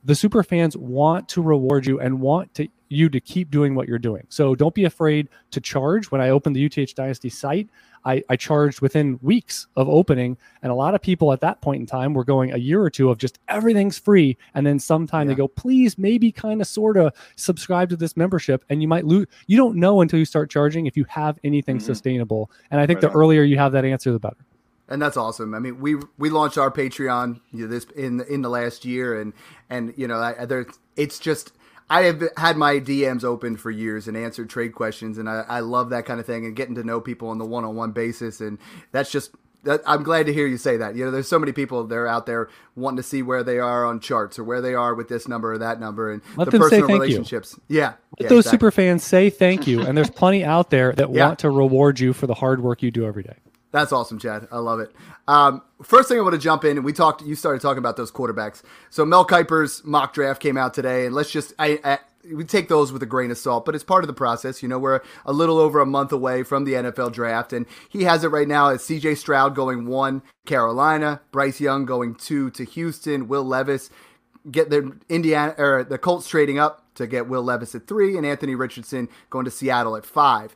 the 0.06 0.16
super 0.16 0.44
fans 0.44 0.78
want 0.78 1.28
to 1.30 1.42
reward 1.42 1.86
you 1.86 2.00
and 2.00 2.22
want 2.22 2.54
to 2.54 2.68
you 2.90 3.10
to 3.10 3.20
keep 3.20 3.50
doing 3.50 3.74
what 3.74 3.88
you're 3.88 3.98
doing. 3.98 4.26
So 4.30 4.54
don't 4.54 4.76
be 4.76 4.86
afraid 4.86 5.28
to 5.50 5.60
charge. 5.60 6.12
When 6.12 6.22
I 6.22 6.30
opened 6.30 6.56
the 6.56 6.64
UTH 6.64 6.94
Dynasty 6.96 7.30
site, 7.30 7.68
I, 8.06 8.24
I 8.30 8.36
charged 8.36 8.82
within 8.82 9.18
weeks 9.24 9.66
of 9.76 9.90
opening. 9.90 10.38
And 10.62 10.72
a 10.72 10.76
lot 10.76 10.94
of 10.94 11.02
people 11.02 11.34
at 11.34 11.42
that 11.42 11.62
point 11.62 11.80
in 11.80 11.88
time 11.88 12.14
were 12.14 12.24
going 12.24 12.54
a 12.54 12.58
year 12.58 12.80
or 12.82 12.92
two 12.92 13.10
of 13.10 13.18
just 13.18 13.40
everything's 13.48 13.98
free. 13.98 14.38
And 14.54 14.66
then 14.66 14.78
sometime 14.78 15.28
yeah. 15.28 15.34
they 15.34 15.38
go, 15.38 15.48
please, 15.48 15.98
maybe 15.98 16.32
kind 16.32 16.62
of 16.62 16.68
sort 16.68 16.98
of 16.98 17.12
subscribe 17.36 17.90
to 17.90 17.96
this 17.96 18.16
membership. 18.16 18.64
And 18.70 18.84
you 18.84 18.88
might 18.88 19.06
lose, 19.06 19.26
you 19.48 19.58
don't 19.58 19.76
know 19.76 20.02
until 20.02 20.20
you 20.20 20.26
start 20.26 20.52
charging 20.52 20.86
if 20.86 20.96
you 20.96 21.06
have 21.06 21.40
anything 21.44 21.78
mm-hmm. 21.78 21.86
sustainable. 21.86 22.52
And 22.70 22.80
I 22.80 22.86
think 22.86 22.98
right 22.98 23.10
the 23.10 23.10
on. 23.10 23.16
earlier 23.16 23.42
you 23.42 23.58
have 23.58 23.72
that 23.72 23.84
answer, 23.84 24.12
the 24.12 24.20
better 24.20 24.38
and 24.88 25.02
that's 25.02 25.18
awesome. 25.18 25.54
I 25.54 25.60
mean, 25.60 25.80
we 25.80 25.96
we 26.18 26.30
launched 26.30 26.58
our 26.58 26.72
Patreon 26.72 27.42
you 27.52 27.66
know, 27.66 27.68
this 27.68 27.86
in 27.96 28.22
in 28.22 28.42
the 28.42 28.50
last 28.50 28.86
year, 28.86 29.20
and 29.20 29.34
and 29.70 29.94
you 29.98 30.08
know, 30.08 30.20
I, 30.20 30.46
there 30.46 30.66
it's 30.96 31.20
just 31.20 31.52
I 31.90 32.04
have 32.04 32.24
had 32.38 32.58
my 32.58 32.76
DMs 32.76 33.24
open 33.24 33.58
for 33.58 33.70
years 33.70 34.08
and 34.08 34.18
answered 34.18 34.50
trade 34.50 34.74
questions, 34.74 35.18
and 35.18 35.30
I, 35.30 35.44
I 35.48 35.60
love 35.60 35.92
that 35.92 36.06
kind 36.06 36.20
of 36.20 36.26
thing 36.26 36.46
and 36.46 36.56
getting 36.56 36.76
to 36.76 36.84
know 36.84 37.00
people 37.00 37.30
on 37.30 37.38
the 37.38 37.46
one 37.46 37.64
on 37.64 37.76
one 37.76 37.92
basis. 37.92 38.42
And 38.42 38.58
that's 38.92 39.12
just 39.12 39.32
that, 39.66 39.82
I'm 39.86 40.02
glad 40.02 40.26
to 40.26 40.34
hear 40.34 40.48
you 40.48 40.58
say 40.58 40.78
that. 40.78 40.96
You 40.96 41.06
know, 41.06 41.12
there's 41.12 41.28
so 41.28 41.38
many 41.38 41.52
people 41.52 41.84
that 41.84 41.96
are 41.96 42.08
out 42.08 42.26
there 42.26 42.50
wanting 42.76 42.98
to 42.98 43.04
see 43.04 43.22
where 43.22 43.44
they 43.44 43.60
are 43.60 43.86
on 43.86 44.00
charts 44.00 44.40
or 44.40 44.44
where 44.44 44.62
they 44.62 44.74
are 44.74 44.96
with 44.96 45.10
this 45.10 45.28
number 45.28 45.54
or 45.54 45.58
that 45.60 45.80
number, 45.80 46.12
and 46.12 46.24
Let 46.36 46.50
the 46.50 46.58
personal 46.58 46.88
relationships. 46.88 47.56
You. 47.68 47.78
Yeah, 47.78 47.86
Let 47.86 47.98
yeah, 48.20 48.28
those 48.30 48.46
exactly. 48.46 48.58
super 48.58 48.72
fans 48.72 49.04
say 49.04 49.30
thank 49.30 49.68
you, 49.68 49.82
and 49.82 49.96
there's 49.96 50.10
plenty 50.10 50.44
out 50.44 50.72
there 50.72 50.92
that 50.94 51.10
yeah. 51.14 51.28
want 51.28 51.40
to 51.40 51.52
reward 51.52 52.00
you 52.00 52.14
for 52.14 52.26
the 52.26 52.36
hard 52.36 52.62
work 52.62 52.82
you 52.82 52.90
do 52.90 53.06
every 53.06 53.24
day. 53.24 53.38
That's 53.76 53.92
awesome, 53.92 54.20
Chad. 54.20 54.48
I 54.54 54.60
love 54.60 54.80
it. 54.80 54.94
Um, 55.28 55.62
first 55.84 56.08
thing 56.08 56.18
I 56.18 56.22
want 56.22 56.32
to 56.32 56.40
jump 56.40 56.64
in, 56.64 56.78
and 56.78 56.86
we 56.86 56.94
talked. 56.94 57.22
You 57.24 57.36
started 57.36 57.62
talking 57.62 57.80
about 57.80 57.98
those 57.98 58.10
quarterbacks. 58.10 58.64
So 58.90 59.04
Mel 59.04 59.26
Kiper's 59.26 59.84
mock 59.84 60.14
draft 60.14 60.42
came 60.42 60.56
out 60.56 60.74
today, 60.74 61.06
and 61.06 61.14
let's 61.14 61.30
just 61.30 61.52
I, 61.60 61.82
I 61.84 62.00
we 62.34 62.46
take 62.46 62.70
those 62.70 62.94
with 62.94 63.04
a 63.04 63.06
grain 63.06 63.32
of 63.32 63.38
salt, 63.38 63.66
but 63.66 63.76
it's 63.76 63.84
part 63.84 64.06
of 64.06 64.08
the 64.08 64.14
process. 64.14 64.64
You 64.64 64.70
know, 64.70 64.80
we're 64.80 65.02
a 65.26 65.34
little 65.34 65.58
over 65.58 65.82
a 65.82 65.86
month 65.86 66.14
away 66.14 66.44
from 66.44 66.64
the 66.64 66.72
NFL 66.72 67.12
draft, 67.12 67.52
and 67.52 67.66
he 67.90 68.04
has 68.04 68.24
it 68.24 68.30
right 68.30 68.48
now 68.48 68.70
as 68.70 68.82
C.J. 68.82 69.16
Stroud 69.16 69.56
going 69.56 69.88
one, 69.88 70.22
Carolina, 70.46 71.20
Bryce 71.34 71.60
Young 71.60 71.84
going 71.84 72.16
two 72.16 72.52
to 72.52 72.64
Houston, 72.64 73.28
Will 73.28 73.44
Levis 73.44 73.90
get 74.50 74.70
the 74.70 74.98
Indiana 75.10 75.54
or 75.58 75.84
the 75.84 75.98
Colts 75.98 76.30
trading 76.30 76.60
up 76.60 76.86
to 76.96 77.08
get 77.08 77.28
Will 77.28 77.44
Levis 77.44 77.76
at 77.76 77.88
three, 77.88 78.16
and 78.16 78.26
Anthony 78.26 78.56
Richardson 78.56 79.10
going 79.30 79.44
to 79.44 79.52
Seattle 79.52 79.98
at 79.98 80.06
five. 80.06 80.56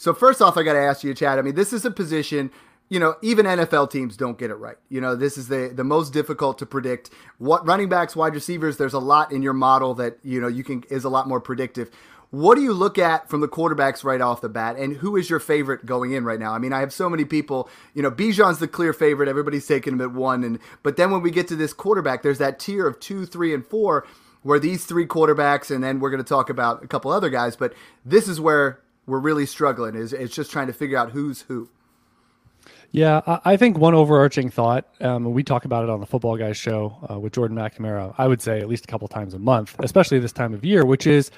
So 0.00 0.14
first 0.14 0.40
off, 0.40 0.56
I 0.56 0.62
got 0.62 0.72
to 0.72 0.80
ask 0.80 1.04
you, 1.04 1.12
Chad. 1.12 1.38
I 1.38 1.42
mean, 1.42 1.56
this 1.56 1.74
is 1.74 1.84
a 1.84 1.90
position. 1.90 2.50
You 2.88 2.98
know, 2.98 3.16
even 3.20 3.44
NFL 3.44 3.90
teams 3.90 4.16
don't 4.16 4.38
get 4.38 4.50
it 4.50 4.54
right. 4.54 4.78
You 4.88 4.98
know, 4.98 5.14
this 5.14 5.36
is 5.36 5.48
the 5.48 5.70
the 5.74 5.84
most 5.84 6.14
difficult 6.14 6.56
to 6.60 6.64
predict. 6.66 7.10
What 7.36 7.66
running 7.66 7.90
backs, 7.90 8.16
wide 8.16 8.32
receivers, 8.32 8.78
there's 8.78 8.94
a 8.94 8.98
lot 8.98 9.30
in 9.30 9.42
your 9.42 9.52
model 9.52 9.92
that 9.96 10.16
you 10.22 10.40
know 10.40 10.48
you 10.48 10.64
can 10.64 10.84
is 10.88 11.04
a 11.04 11.10
lot 11.10 11.28
more 11.28 11.38
predictive. 11.38 11.90
What 12.30 12.54
do 12.54 12.62
you 12.62 12.72
look 12.72 12.96
at 12.96 13.28
from 13.28 13.42
the 13.42 13.48
quarterbacks 13.48 14.02
right 14.02 14.22
off 14.22 14.40
the 14.40 14.48
bat, 14.48 14.76
and 14.76 14.96
who 14.96 15.16
is 15.16 15.28
your 15.28 15.38
favorite 15.38 15.84
going 15.84 16.12
in 16.12 16.24
right 16.24 16.40
now? 16.40 16.54
I 16.54 16.58
mean, 16.58 16.72
I 16.72 16.80
have 16.80 16.94
so 16.94 17.10
many 17.10 17.26
people. 17.26 17.68
You 17.92 18.00
know, 18.00 18.10
Bijan's 18.10 18.58
the 18.58 18.68
clear 18.68 18.94
favorite. 18.94 19.28
Everybody's 19.28 19.66
taking 19.66 19.92
him 19.92 20.00
at 20.00 20.12
one, 20.12 20.44
and 20.44 20.58
but 20.82 20.96
then 20.96 21.10
when 21.10 21.20
we 21.20 21.30
get 21.30 21.46
to 21.48 21.56
this 21.56 21.74
quarterback, 21.74 22.22
there's 22.22 22.38
that 22.38 22.58
tier 22.58 22.86
of 22.86 23.00
two, 23.00 23.26
three, 23.26 23.52
and 23.52 23.66
four 23.66 24.06
where 24.42 24.58
these 24.58 24.86
three 24.86 25.06
quarterbacks, 25.06 25.70
and 25.70 25.84
then 25.84 26.00
we're 26.00 26.08
going 26.08 26.24
to 26.24 26.26
talk 26.26 26.48
about 26.48 26.82
a 26.82 26.86
couple 26.86 27.10
other 27.10 27.28
guys, 27.28 27.54
but 27.54 27.74
this 28.02 28.26
is 28.26 28.40
where 28.40 28.80
we're 29.10 29.18
really 29.18 29.46
struggling. 29.46 29.94
Is 29.94 30.12
it's 30.12 30.34
just 30.34 30.50
trying 30.50 30.68
to 30.68 30.72
figure 30.72 30.96
out 30.96 31.10
who's 31.10 31.42
who. 31.42 31.68
Yeah, 32.92 33.38
I 33.44 33.56
think 33.56 33.78
one 33.78 33.94
overarching 33.94 34.50
thought, 34.50 34.84
um, 35.00 35.32
we 35.32 35.44
talk 35.44 35.64
about 35.64 35.84
it 35.84 35.90
on 35.90 36.00
the 36.00 36.06
Football 36.06 36.36
Guys 36.36 36.56
show 36.56 36.96
uh, 37.08 37.20
with 37.20 37.34
Jordan 37.34 37.56
McNamara, 37.56 38.12
I 38.18 38.26
would 38.26 38.42
say 38.42 38.58
at 38.58 38.68
least 38.68 38.84
a 38.84 38.88
couple 38.88 39.06
times 39.06 39.32
a 39.32 39.38
month, 39.38 39.76
especially 39.78 40.18
this 40.18 40.32
time 40.32 40.54
of 40.54 40.64
year, 40.64 40.84
which 40.84 41.06
is 41.06 41.30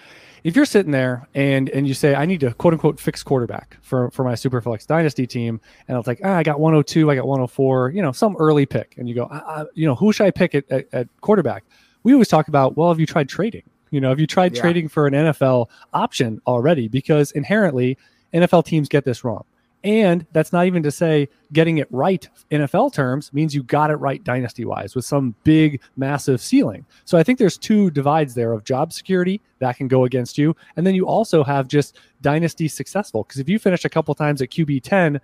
if 0.45 0.57
you're 0.57 0.64
sitting 0.64 0.93
there 0.93 1.29
and 1.35 1.69
and 1.71 1.87
you 1.87 1.93
say, 1.93 2.14
I 2.14 2.25
need 2.25 2.41
to 2.41 2.55
quote 2.55 2.73
unquote 2.73 2.99
fix 2.99 3.23
quarterback 3.23 3.76
for, 3.83 4.11
for 4.12 4.25
my 4.25 4.33
Superflex 4.33 4.87
Dynasty 4.87 5.26
team, 5.26 5.61
and 5.88 5.99
it's 5.99 6.07
like, 6.07 6.21
ah, 6.25 6.37
I 6.37 6.43
got 6.43 6.59
102, 6.59 7.11
I 7.11 7.17
got 7.17 7.26
104, 7.26 7.91
you 7.91 8.00
know, 8.00 8.12
some 8.12 8.35
early 8.38 8.64
pick, 8.64 8.95
and 8.97 9.07
you 9.07 9.14
go, 9.14 9.29
ah, 9.31 9.45
ah, 9.47 9.64
you 9.75 9.87
know, 9.87 9.95
who 9.95 10.11
should 10.11 10.26
I 10.26 10.31
pick 10.31 10.55
at, 10.55 10.71
at, 10.71 10.87
at 10.93 11.09
quarterback? 11.21 11.64
We 12.02 12.14
always 12.14 12.29
talk 12.29 12.49
about, 12.49 12.79
well, 12.79 12.88
have 12.88 12.99
you 12.99 13.07
tried 13.07 13.29
trading? 13.29 13.62
You 13.92 14.00
know, 14.00 14.08
have 14.08 14.18
you 14.18 14.26
tried 14.26 14.56
yeah. 14.56 14.62
trading 14.62 14.88
for 14.88 15.06
an 15.06 15.14
NFL 15.14 15.68
option 15.92 16.40
already? 16.46 16.88
Because 16.88 17.30
inherently, 17.30 17.96
NFL 18.34 18.64
teams 18.64 18.88
get 18.88 19.04
this 19.04 19.22
wrong. 19.22 19.44
And 19.84 20.25
that's 20.32 20.52
not 20.52 20.66
even 20.66 20.82
to 20.84 20.90
say 20.90 21.28
getting 21.52 21.78
it 21.78 21.88
right 21.90 22.28
NFL 22.50 22.92
terms 22.92 23.32
means 23.32 23.54
you 23.54 23.64
got 23.64 23.90
it 23.90 23.96
right 23.96 24.22
dynasty 24.22 24.64
wise 24.64 24.94
with 24.94 25.04
some 25.04 25.34
big, 25.42 25.80
massive 25.96 26.40
ceiling. 26.40 26.87
So 27.04 27.18
I 27.18 27.25
think 27.25 27.38
there's 27.38 27.58
two 27.58 27.90
divides 27.90 28.34
there 28.34 28.52
of 28.52 28.64
job 28.64 28.92
security 28.92 29.40
that 29.58 29.76
can 29.76 29.88
go 29.88 30.04
against 30.04 30.38
you. 30.38 30.54
And 30.76 30.87
then 30.87 30.94
you 30.94 31.06
also 31.06 31.42
have 31.42 31.66
just 31.66 31.99
dynasty 32.20 32.68
successful. 32.68 33.25
Because 33.25 33.40
if 33.40 33.49
you 33.49 33.58
finish 33.58 33.84
a 33.84 33.88
couple 33.88 34.14
times 34.14 34.40
at 34.40 34.50
QB 34.50 34.82
10, 34.84 35.20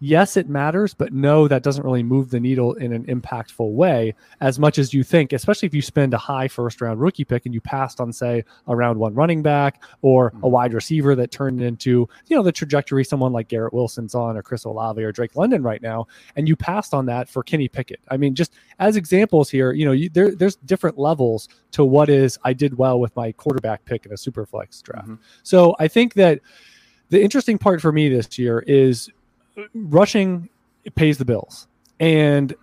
yes, 0.00 0.36
it 0.36 0.48
matters, 0.48 0.94
but 0.94 1.12
no, 1.12 1.48
that 1.48 1.62
doesn't 1.62 1.84
really 1.84 2.02
move 2.02 2.30
the 2.30 2.38
needle 2.38 2.74
in 2.74 2.92
an 2.92 3.04
impactful 3.06 3.72
way 3.72 4.14
as 4.40 4.58
much 4.58 4.78
as 4.78 4.94
you 4.94 5.02
think, 5.02 5.32
especially 5.32 5.66
if 5.66 5.74
you 5.74 5.82
spend 5.82 6.14
a 6.14 6.18
high 6.18 6.48
first 6.48 6.80
round 6.80 7.00
rookie 7.00 7.24
pick 7.24 7.46
and 7.46 7.54
you 7.54 7.60
passed 7.60 8.00
on, 8.00 8.12
say, 8.12 8.44
a 8.66 8.76
round 8.76 8.98
one 8.98 9.14
running 9.14 9.42
back 9.42 9.82
or 10.02 10.28
a 10.28 10.30
mm-hmm. 10.30 10.50
wide 10.50 10.74
receiver 10.74 11.14
that 11.16 11.30
turned 11.30 11.60
into, 11.60 12.08
you 12.26 12.36
know, 12.36 12.42
the 12.42 12.52
trajectory 12.52 13.04
someone 13.04 13.32
like 13.32 13.48
Garrett 13.48 13.72
Wilson's 13.72 14.14
on 14.14 14.36
or 14.36 14.42
Chris 14.42 14.64
Olave 14.64 15.02
or 15.02 15.12
Drake 15.12 15.36
London 15.36 15.62
right 15.62 15.82
now. 15.82 16.06
And 16.36 16.48
you 16.48 16.56
passed 16.56 16.94
on 16.94 17.06
that 17.06 17.28
for 17.28 17.42
Kenny 17.42 17.68
Pickett. 17.68 18.00
I 18.08 18.16
mean, 18.16 18.34
just 18.34 18.54
as 18.78 18.96
examples 18.96 19.50
here, 19.50 19.72
you 19.72 19.84
know, 19.84 19.92
you, 19.92 20.08
there, 20.10 20.34
there's 20.34 20.56
different 20.56 20.98
levels 20.98 21.48
to 21.72 21.84
what 21.84 22.08
is 22.08 22.38
I 22.44 22.52
did 22.52 22.78
well 22.78 23.00
with 23.00 23.14
my 23.16 23.32
quarterback 23.32 23.84
pick 23.84 24.06
in 24.06 24.12
a 24.12 24.16
super 24.16 24.46
flex 24.46 24.80
draft. 24.80 25.08
Mm-hmm. 25.08 25.22
So 25.42 25.74
I 25.78 25.88
think 25.88 26.14
that 26.14 26.40
the 27.10 27.22
interesting 27.22 27.58
part 27.58 27.80
for 27.80 27.90
me 27.90 28.08
this 28.08 28.38
year 28.38 28.62
is 28.66 29.10
rushing 29.74 30.48
pays 30.94 31.18
the 31.18 31.24
bills. 31.24 31.66
And 32.00 32.54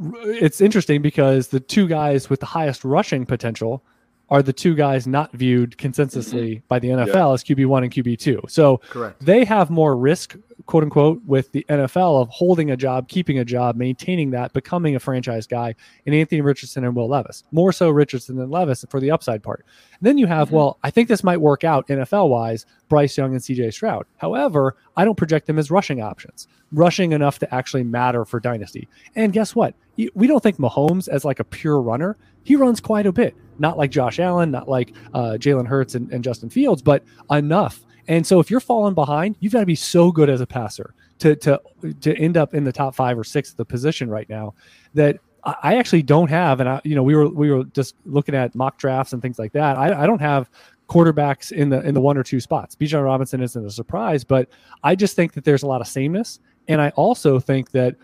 it's 0.00 0.60
interesting 0.60 1.02
because 1.02 1.48
the 1.48 1.60
two 1.60 1.88
guys 1.88 2.28
with 2.28 2.40
the 2.40 2.46
highest 2.46 2.84
rushing 2.84 3.26
potential 3.26 3.82
are 4.30 4.42
the 4.42 4.52
two 4.52 4.74
guys 4.74 5.06
not 5.06 5.32
viewed 5.32 5.76
consensusly 5.76 6.56
mm-hmm. 6.56 6.66
by 6.68 6.78
the 6.78 6.88
NFL 6.88 7.14
yeah. 7.14 7.32
as 7.32 7.44
QB1 7.44 7.82
and 7.84 7.92
QB2. 7.92 8.50
So 8.50 8.78
Correct. 8.88 9.24
they 9.24 9.44
have 9.44 9.70
more 9.70 9.96
risk, 9.96 10.36
quote 10.66 10.82
unquote, 10.82 11.20
with 11.26 11.52
the 11.52 11.64
NFL 11.68 12.22
of 12.22 12.28
holding 12.28 12.70
a 12.70 12.76
job, 12.76 13.08
keeping 13.08 13.38
a 13.38 13.44
job, 13.44 13.76
maintaining 13.76 14.30
that, 14.30 14.52
becoming 14.52 14.96
a 14.96 15.00
franchise 15.00 15.46
guy 15.46 15.74
in 16.06 16.14
Anthony 16.14 16.40
Richardson 16.40 16.84
and 16.84 16.96
Will 16.96 17.08
Levis. 17.08 17.44
More 17.52 17.72
so 17.72 17.90
Richardson 17.90 18.36
than 18.36 18.50
Levis 18.50 18.84
for 18.88 19.00
the 19.00 19.10
upside 19.10 19.42
part. 19.42 19.64
And 19.98 20.06
then 20.06 20.18
you 20.18 20.26
have, 20.26 20.48
mm-hmm. 20.48 20.56
well, 20.56 20.78
I 20.82 20.90
think 20.90 21.08
this 21.08 21.24
might 21.24 21.40
work 21.40 21.64
out 21.64 21.88
NFL 21.88 22.28
wise, 22.28 22.66
Bryce 22.88 23.16
Young 23.16 23.32
and 23.32 23.40
CJ 23.40 23.72
Stroud. 23.72 24.06
However, 24.16 24.76
I 24.96 25.04
don't 25.04 25.16
project 25.16 25.46
them 25.46 25.58
as 25.58 25.70
rushing 25.70 26.00
options, 26.00 26.48
rushing 26.72 27.12
enough 27.12 27.38
to 27.40 27.54
actually 27.54 27.84
matter 27.84 28.24
for 28.24 28.40
Dynasty. 28.40 28.88
And 29.14 29.32
guess 29.32 29.54
what? 29.54 29.74
We 30.14 30.26
don't 30.26 30.42
think 30.42 30.56
Mahomes 30.56 31.08
as 31.08 31.24
like 31.24 31.40
a 31.40 31.44
pure 31.44 31.80
runner. 31.80 32.16
He 32.42 32.56
runs 32.56 32.80
quite 32.80 33.06
a 33.06 33.12
bit 33.12 33.34
not 33.58 33.78
like 33.78 33.90
Josh 33.90 34.18
Allen, 34.18 34.50
not 34.50 34.68
like 34.68 34.92
uh, 35.12 35.36
Jalen 35.38 35.66
Hurts 35.66 35.94
and, 35.94 36.10
and 36.12 36.24
Justin 36.24 36.50
Fields, 36.50 36.82
but 36.82 37.04
enough. 37.30 37.83
And 38.08 38.26
so 38.26 38.40
if 38.40 38.50
you're 38.50 38.60
falling 38.60 38.94
behind, 38.94 39.36
you've 39.40 39.52
got 39.52 39.60
to 39.60 39.66
be 39.66 39.74
so 39.74 40.12
good 40.12 40.28
as 40.28 40.40
a 40.40 40.46
passer 40.46 40.94
to 41.18 41.36
to 41.36 41.60
to 42.00 42.16
end 42.16 42.36
up 42.36 42.54
in 42.54 42.64
the 42.64 42.72
top 42.72 42.94
five 42.94 43.18
or 43.18 43.24
six 43.24 43.50
of 43.50 43.56
the 43.56 43.64
position 43.64 44.10
right 44.10 44.28
now 44.28 44.54
that 44.94 45.18
I 45.44 45.76
actually 45.76 46.02
don't 46.02 46.30
have. 46.30 46.60
And 46.60 46.68
I, 46.68 46.80
you 46.84 46.94
know, 46.94 47.02
we 47.02 47.14
were 47.14 47.28
we 47.28 47.50
were 47.50 47.64
just 47.64 47.94
looking 48.04 48.34
at 48.34 48.54
mock 48.54 48.78
drafts 48.78 49.12
and 49.12 49.20
things 49.20 49.38
like 49.38 49.52
that. 49.52 49.76
I, 49.76 50.02
I 50.02 50.06
don't 50.06 50.20
have 50.20 50.48
quarterbacks 50.88 51.52
in 51.52 51.70
the 51.70 51.80
in 51.82 51.94
the 51.94 52.00
one 52.00 52.16
or 52.16 52.22
two 52.22 52.40
spots. 52.40 52.74
Bijan 52.76 53.04
Robinson 53.04 53.42
isn't 53.42 53.66
a 53.66 53.70
surprise, 53.70 54.24
but 54.24 54.48
I 54.82 54.94
just 54.94 55.16
think 55.16 55.32
that 55.34 55.44
there's 55.44 55.62
a 55.62 55.66
lot 55.66 55.80
of 55.80 55.86
sameness, 55.86 56.40
and 56.68 56.80
I 56.80 56.90
also 56.90 57.38
think 57.38 57.70
that 57.72 57.96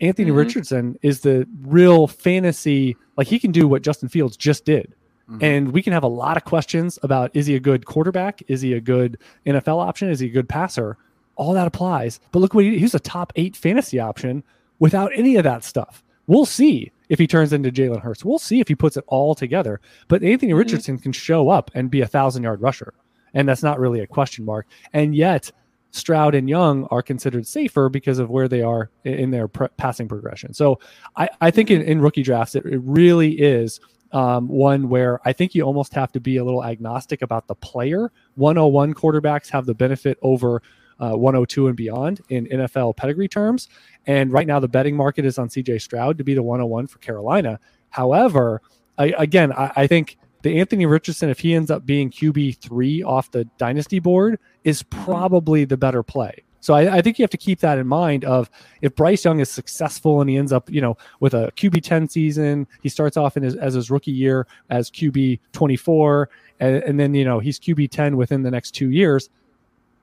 Anthony 0.00 0.28
mm-hmm. 0.28 0.38
Richardson 0.38 0.98
is 1.02 1.20
the 1.20 1.46
real 1.62 2.06
fantasy. 2.06 2.96
Like 3.16 3.26
he 3.26 3.38
can 3.38 3.52
do 3.52 3.68
what 3.68 3.82
Justin 3.82 4.08
Fields 4.08 4.36
just 4.36 4.64
did. 4.64 4.94
Mm-hmm. 5.32 5.44
And 5.44 5.72
we 5.72 5.82
can 5.82 5.92
have 5.92 6.02
a 6.02 6.08
lot 6.08 6.36
of 6.36 6.44
questions 6.44 6.98
about 7.02 7.30
is 7.34 7.46
he 7.46 7.54
a 7.54 7.60
good 7.60 7.86
quarterback? 7.86 8.42
Is 8.48 8.60
he 8.60 8.74
a 8.74 8.80
good 8.80 9.18
NFL 9.46 9.80
option? 9.80 10.10
Is 10.10 10.20
he 10.20 10.26
a 10.26 10.32
good 10.32 10.48
passer? 10.48 10.98
All 11.36 11.54
that 11.54 11.66
applies. 11.66 12.20
But 12.32 12.40
look 12.40 12.54
what 12.54 12.64
he, 12.64 12.78
he's 12.78 12.94
a 12.94 13.00
top 13.00 13.32
eight 13.36 13.56
fantasy 13.56 13.98
option 13.98 14.44
without 14.78 15.10
any 15.14 15.36
of 15.36 15.44
that 15.44 15.64
stuff. 15.64 16.04
We'll 16.26 16.44
see 16.46 16.92
if 17.08 17.18
he 17.18 17.26
turns 17.26 17.52
into 17.52 17.70
Jalen 17.70 18.00
Hurts. 18.00 18.24
We'll 18.24 18.38
see 18.38 18.60
if 18.60 18.68
he 18.68 18.74
puts 18.74 18.96
it 18.96 19.04
all 19.06 19.34
together. 19.34 19.80
But 20.08 20.22
Anthony 20.22 20.52
mm-hmm. 20.52 20.58
Richardson 20.58 20.98
can 20.98 21.12
show 21.12 21.48
up 21.48 21.70
and 21.74 21.90
be 21.90 22.02
a 22.02 22.06
thousand 22.06 22.42
yard 22.42 22.60
rusher. 22.60 22.92
And 23.34 23.48
that's 23.48 23.62
not 23.62 23.80
really 23.80 24.00
a 24.00 24.06
question 24.06 24.44
mark. 24.44 24.66
And 24.92 25.14
yet, 25.14 25.50
Stroud 25.92 26.34
and 26.34 26.48
Young 26.48 26.84
are 26.86 27.02
considered 27.02 27.46
safer 27.46 27.88
because 27.88 28.18
of 28.18 28.30
where 28.30 28.48
they 28.48 28.62
are 28.62 28.90
in 29.04 29.30
their 29.30 29.48
pre- 29.48 29.68
passing 29.76 30.08
progression. 30.08 30.52
So 30.54 30.78
I, 31.16 31.28
I 31.40 31.50
think 31.50 31.70
in, 31.70 31.82
in 31.82 32.00
rookie 32.00 32.22
drafts, 32.22 32.54
it, 32.54 32.64
it 32.64 32.80
really 32.82 33.32
is 33.32 33.80
um, 34.12 34.48
one 34.48 34.88
where 34.88 35.20
I 35.26 35.32
think 35.32 35.54
you 35.54 35.62
almost 35.62 35.94
have 35.94 36.12
to 36.12 36.20
be 36.20 36.36
a 36.36 36.44
little 36.44 36.64
agnostic 36.64 37.22
about 37.22 37.46
the 37.48 37.54
player. 37.54 38.12
101 38.34 38.94
quarterbacks 38.94 39.48
have 39.50 39.66
the 39.66 39.74
benefit 39.74 40.18
over 40.22 40.62
uh, 41.00 41.16
102 41.16 41.68
and 41.68 41.76
beyond 41.76 42.20
in 42.28 42.46
NFL 42.46 42.96
pedigree 42.96 43.28
terms. 43.28 43.68
And 44.06 44.32
right 44.32 44.46
now, 44.46 44.60
the 44.60 44.68
betting 44.68 44.96
market 44.96 45.24
is 45.24 45.38
on 45.38 45.48
CJ 45.48 45.80
Stroud 45.80 46.18
to 46.18 46.24
be 46.24 46.34
the 46.34 46.42
101 46.42 46.86
for 46.86 46.98
Carolina. 46.98 47.58
However, 47.90 48.62
I, 48.98 49.14
again, 49.18 49.52
I, 49.52 49.72
I 49.76 49.86
think 49.86 50.18
the 50.42 50.58
Anthony 50.58 50.86
Richardson, 50.86 51.30
if 51.30 51.40
he 51.40 51.54
ends 51.54 51.70
up 51.70 51.86
being 51.86 52.10
QB 52.10 52.58
three 52.58 53.02
off 53.02 53.30
the 53.30 53.44
dynasty 53.58 53.98
board, 53.98 54.38
is 54.64 54.82
probably 54.84 55.64
the 55.64 55.76
better 55.76 56.02
play. 56.02 56.44
So 56.62 56.74
I, 56.74 56.98
I, 56.98 57.02
think 57.02 57.18
you 57.18 57.24
have 57.24 57.30
to 57.30 57.36
keep 57.36 57.58
that 57.60 57.76
in 57.76 57.88
mind. 57.88 58.24
Of 58.24 58.48
if 58.82 58.94
Bryce 58.94 59.24
Young 59.24 59.40
is 59.40 59.50
successful 59.50 60.20
and 60.20 60.30
he 60.30 60.36
ends 60.36 60.52
up, 60.52 60.70
you 60.70 60.80
know, 60.80 60.96
with 61.18 61.34
a 61.34 61.50
QB 61.56 61.82
ten 61.82 62.08
season, 62.08 62.68
he 62.82 62.88
starts 62.88 63.16
off 63.16 63.36
in 63.36 63.42
his, 63.42 63.56
as 63.56 63.74
his 63.74 63.90
rookie 63.90 64.12
year 64.12 64.46
as 64.70 64.88
QB 64.88 65.40
twenty 65.52 65.76
four, 65.76 66.30
and, 66.60 66.76
and 66.76 67.00
then 67.00 67.14
you 67.14 67.24
know 67.24 67.40
he's 67.40 67.58
QB 67.58 67.90
ten 67.90 68.16
within 68.16 68.42
the 68.42 68.50
next 68.50 68.70
two 68.70 68.90
years. 68.90 69.28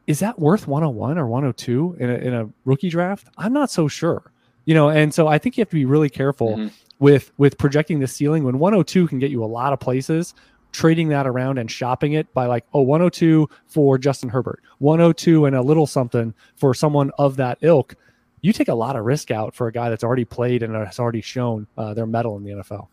Is 0.05 0.19
that 0.19 0.37
worth 0.37 0.67
one 0.67 0.83
hundred 0.83 0.95
one 0.97 1.17
or 1.17 1.27
one 1.27 1.43
hundred 1.43 1.57
two 1.57 1.95
in 1.97 2.09
a 2.09 2.15
in 2.15 2.33
a 2.33 2.49
rookie 2.65 2.89
draft? 2.89 3.29
I'm 3.37 3.53
not 3.53 3.71
so 3.71 3.87
sure. 3.87 4.31
You 4.65 4.75
know, 4.75 4.89
and 4.89 5.13
so 5.13 5.27
I 5.27 5.37
think 5.37 5.57
you 5.57 5.61
have 5.61 5.69
to 5.69 5.75
be 5.75 5.85
really 5.85 6.09
careful 6.09 6.57
mm-hmm. 6.57 6.67
with 6.99 7.31
with 7.37 7.57
projecting 7.57 7.99
the 7.99 8.07
ceiling 8.07 8.43
when 8.43 8.59
102 8.59 9.07
can 9.07 9.17
get 9.17 9.31
you 9.31 9.43
a 9.43 9.47
lot 9.47 9.71
of 9.71 9.79
places 9.79 10.35
trading 10.71 11.09
that 11.09 11.27
around 11.27 11.57
and 11.57 11.69
shopping 11.69 12.13
it 12.13 12.31
by 12.33 12.45
like, 12.45 12.65
oh, 12.73 12.81
102 12.81 13.49
for 13.67 13.97
Justin 13.97 14.29
Herbert, 14.29 14.61
102 14.79 15.45
and 15.45 15.55
a 15.55 15.61
little 15.61 15.87
something 15.87 16.33
for 16.55 16.73
someone 16.73 17.11
of 17.17 17.37
that 17.37 17.57
ilk, 17.61 17.95
you 18.41 18.53
take 18.53 18.67
a 18.67 18.75
lot 18.75 18.95
of 18.95 19.05
risk 19.05 19.31
out 19.31 19.55
for 19.55 19.67
a 19.67 19.71
guy 19.71 19.89
that's 19.89 20.03
already 20.03 20.25
played 20.25 20.63
and 20.63 20.75
has 20.75 20.99
already 20.99 21.21
shown 21.21 21.67
uh, 21.77 21.93
their 21.93 22.05
mettle 22.05 22.37
in 22.37 22.43
the 22.43 22.51
NFL. 22.51 22.87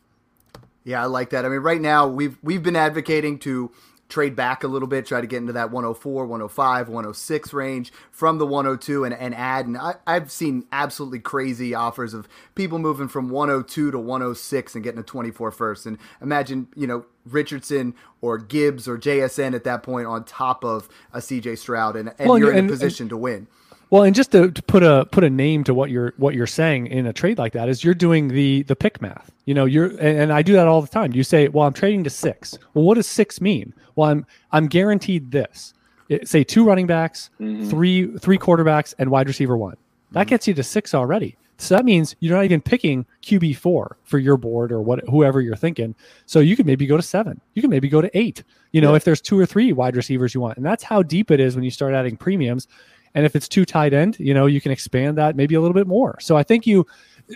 Yeah, 0.84 1.02
I 1.02 1.06
like 1.06 1.30
that. 1.30 1.44
I 1.44 1.48
mean, 1.48 1.60
right 1.60 1.80
now 1.80 2.06
we've 2.06 2.38
we've 2.42 2.62
been 2.62 2.76
advocating 2.76 3.40
to 3.40 3.72
trade 4.08 4.36
back 4.36 4.62
a 4.62 4.68
little 4.68 4.88
bit, 4.88 5.06
try 5.06 5.20
to 5.20 5.26
get 5.26 5.38
into 5.38 5.52
that 5.52 5.70
104, 5.70 6.26
105, 6.26 6.88
106 6.88 7.52
range 7.52 7.92
from 8.10 8.38
the 8.38 8.46
102 8.46 9.04
and, 9.04 9.14
and 9.14 9.34
add. 9.34 9.66
And 9.66 9.76
I, 9.76 9.96
have 10.06 10.30
seen 10.30 10.64
absolutely 10.70 11.18
crazy 11.18 11.74
offers 11.74 12.14
of 12.14 12.28
people 12.54 12.78
moving 12.78 13.08
from 13.08 13.28
102 13.28 13.90
to 13.90 13.98
106 13.98 14.74
and 14.74 14.84
getting 14.84 15.00
a 15.00 15.04
24 15.04 15.50
first. 15.50 15.86
And 15.86 15.98
imagine, 16.20 16.68
you 16.76 16.86
know, 16.86 17.04
Richardson 17.24 17.94
or 18.20 18.38
Gibbs 18.38 18.86
or 18.86 18.96
JSN 18.96 19.54
at 19.54 19.64
that 19.64 19.82
point 19.82 20.06
on 20.06 20.24
top 20.24 20.64
of 20.64 20.88
a 21.12 21.18
CJ 21.18 21.58
Stroud, 21.58 21.96
and, 21.96 22.12
and 22.18 22.28
well, 22.28 22.38
you're 22.38 22.52
in 22.52 22.66
a 22.66 22.68
position 22.68 23.04
and, 23.04 23.10
to 23.10 23.16
win. 23.16 23.48
Well, 23.90 24.02
and 24.02 24.14
just 24.14 24.32
to, 24.32 24.50
to, 24.50 24.62
put 24.62 24.82
a 24.82 25.06
put 25.12 25.22
a 25.22 25.30
name 25.30 25.62
to 25.64 25.74
what 25.74 25.90
you're 25.90 26.12
what 26.16 26.34
you're 26.34 26.46
saying 26.46 26.88
in 26.88 27.06
a 27.06 27.12
trade 27.12 27.38
like 27.38 27.52
that 27.52 27.68
is 27.68 27.84
you're 27.84 27.94
doing 27.94 28.28
the 28.28 28.62
the 28.64 28.74
pick 28.74 29.00
math. 29.00 29.30
You 29.44 29.54
know, 29.54 29.64
you're 29.64 29.86
and, 29.86 30.18
and 30.18 30.32
I 30.32 30.42
do 30.42 30.54
that 30.54 30.66
all 30.66 30.82
the 30.82 30.88
time. 30.88 31.12
You 31.12 31.22
say, 31.22 31.48
"Well, 31.48 31.66
I'm 31.66 31.72
trading 31.72 32.02
to 32.04 32.10
six. 32.10 32.58
Well, 32.74 32.84
what 32.84 32.94
does 32.94 33.06
six 33.06 33.40
mean? 33.40 33.72
Well, 33.94 34.10
I'm 34.10 34.26
I'm 34.50 34.66
guaranteed 34.66 35.30
this. 35.30 35.72
It, 36.08 36.28
say 36.28 36.42
two 36.42 36.64
running 36.64 36.86
backs, 36.86 37.30
mm-hmm. 37.40 37.68
three 37.68 38.18
three 38.18 38.38
quarterbacks, 38.38 38.94
and 38.98 39.10
wide 39.10 39.28
receiver 39.28 39.56
one. 39.56 39.76
That 40.12 40.22
mm-hmm. 40.22 40.30
gets 40.30 40.48
you 40.48 40.54
to 40.54 40.62
six 40.62 40.92
already. 40.92 41.36
So 41.58 41.74
that 41.74 41.84
means 41.84 42.14
you're 42.20 42.36
not 42.36 42.44
even 42.44 42.60
picking 42.60 43.06
QB 43.22 43.56
four 43.56 43.96
for 44.04 44.18
your 44.18 44.36
board 44.36 44.70
or 44.72 44.82
what 44.82 45.00
whoever 45.08 45.40
you're 45.40 45.56
thinking. 45.56 45.94
So 46.26 46.40
you 46.40 46.54
could 46.54 46.66
maybe 46.66 46.86
go 46.86 46.96
to 46.96 47.02
seven. 47.02 47.40
You 47.54 47.62
can 47.62 47.70
maybe 47.70 47.88
go 47.88 48.02
to 48.02 48.18
eight. 48.18 48.42
You 48.72 48.80
know, 48.80 48.90
yeah. 48.90 48.96
if 48.96 49.04
there's 49.04 49.20
two 49.20 49.38
or 49.38 49.46
three 49.46 49.72
wide 49.72 49.96
receivers 49.96 50.34
you 50.34 50.40
want, 50.40 50.58
and 50.58 50.66
that's 50.66 50.82
how 50.82 51.02
deep 51.02 51.30
it 51.30 51.40
is 51.40 51.54
when 51.54 51.64
you 51.64 51.70
start 51.70 51.94
adding 51.94 52.16
premiums. 52.16 52.68
And 53.16 53.24
if 53.24 53.34
it's 53.34 53.48
too 53.48 53.64
tight 53.64 53.94
end, 53.94 54.20
you 54.20 54.34
know, 54.34 54.44
you 54.44 54.60
can 54.60 54.70
expand 54.70 55.16
that 55.16 55.36
maybe 55.36 55.54
a 55.54 55.60
little 55.60 55.74
bit 55.74 55.86
more. 55.86 56.20
So 56.20 56.36
I 56.36 56.42
think 56.42 56.66
you 56.66 56.86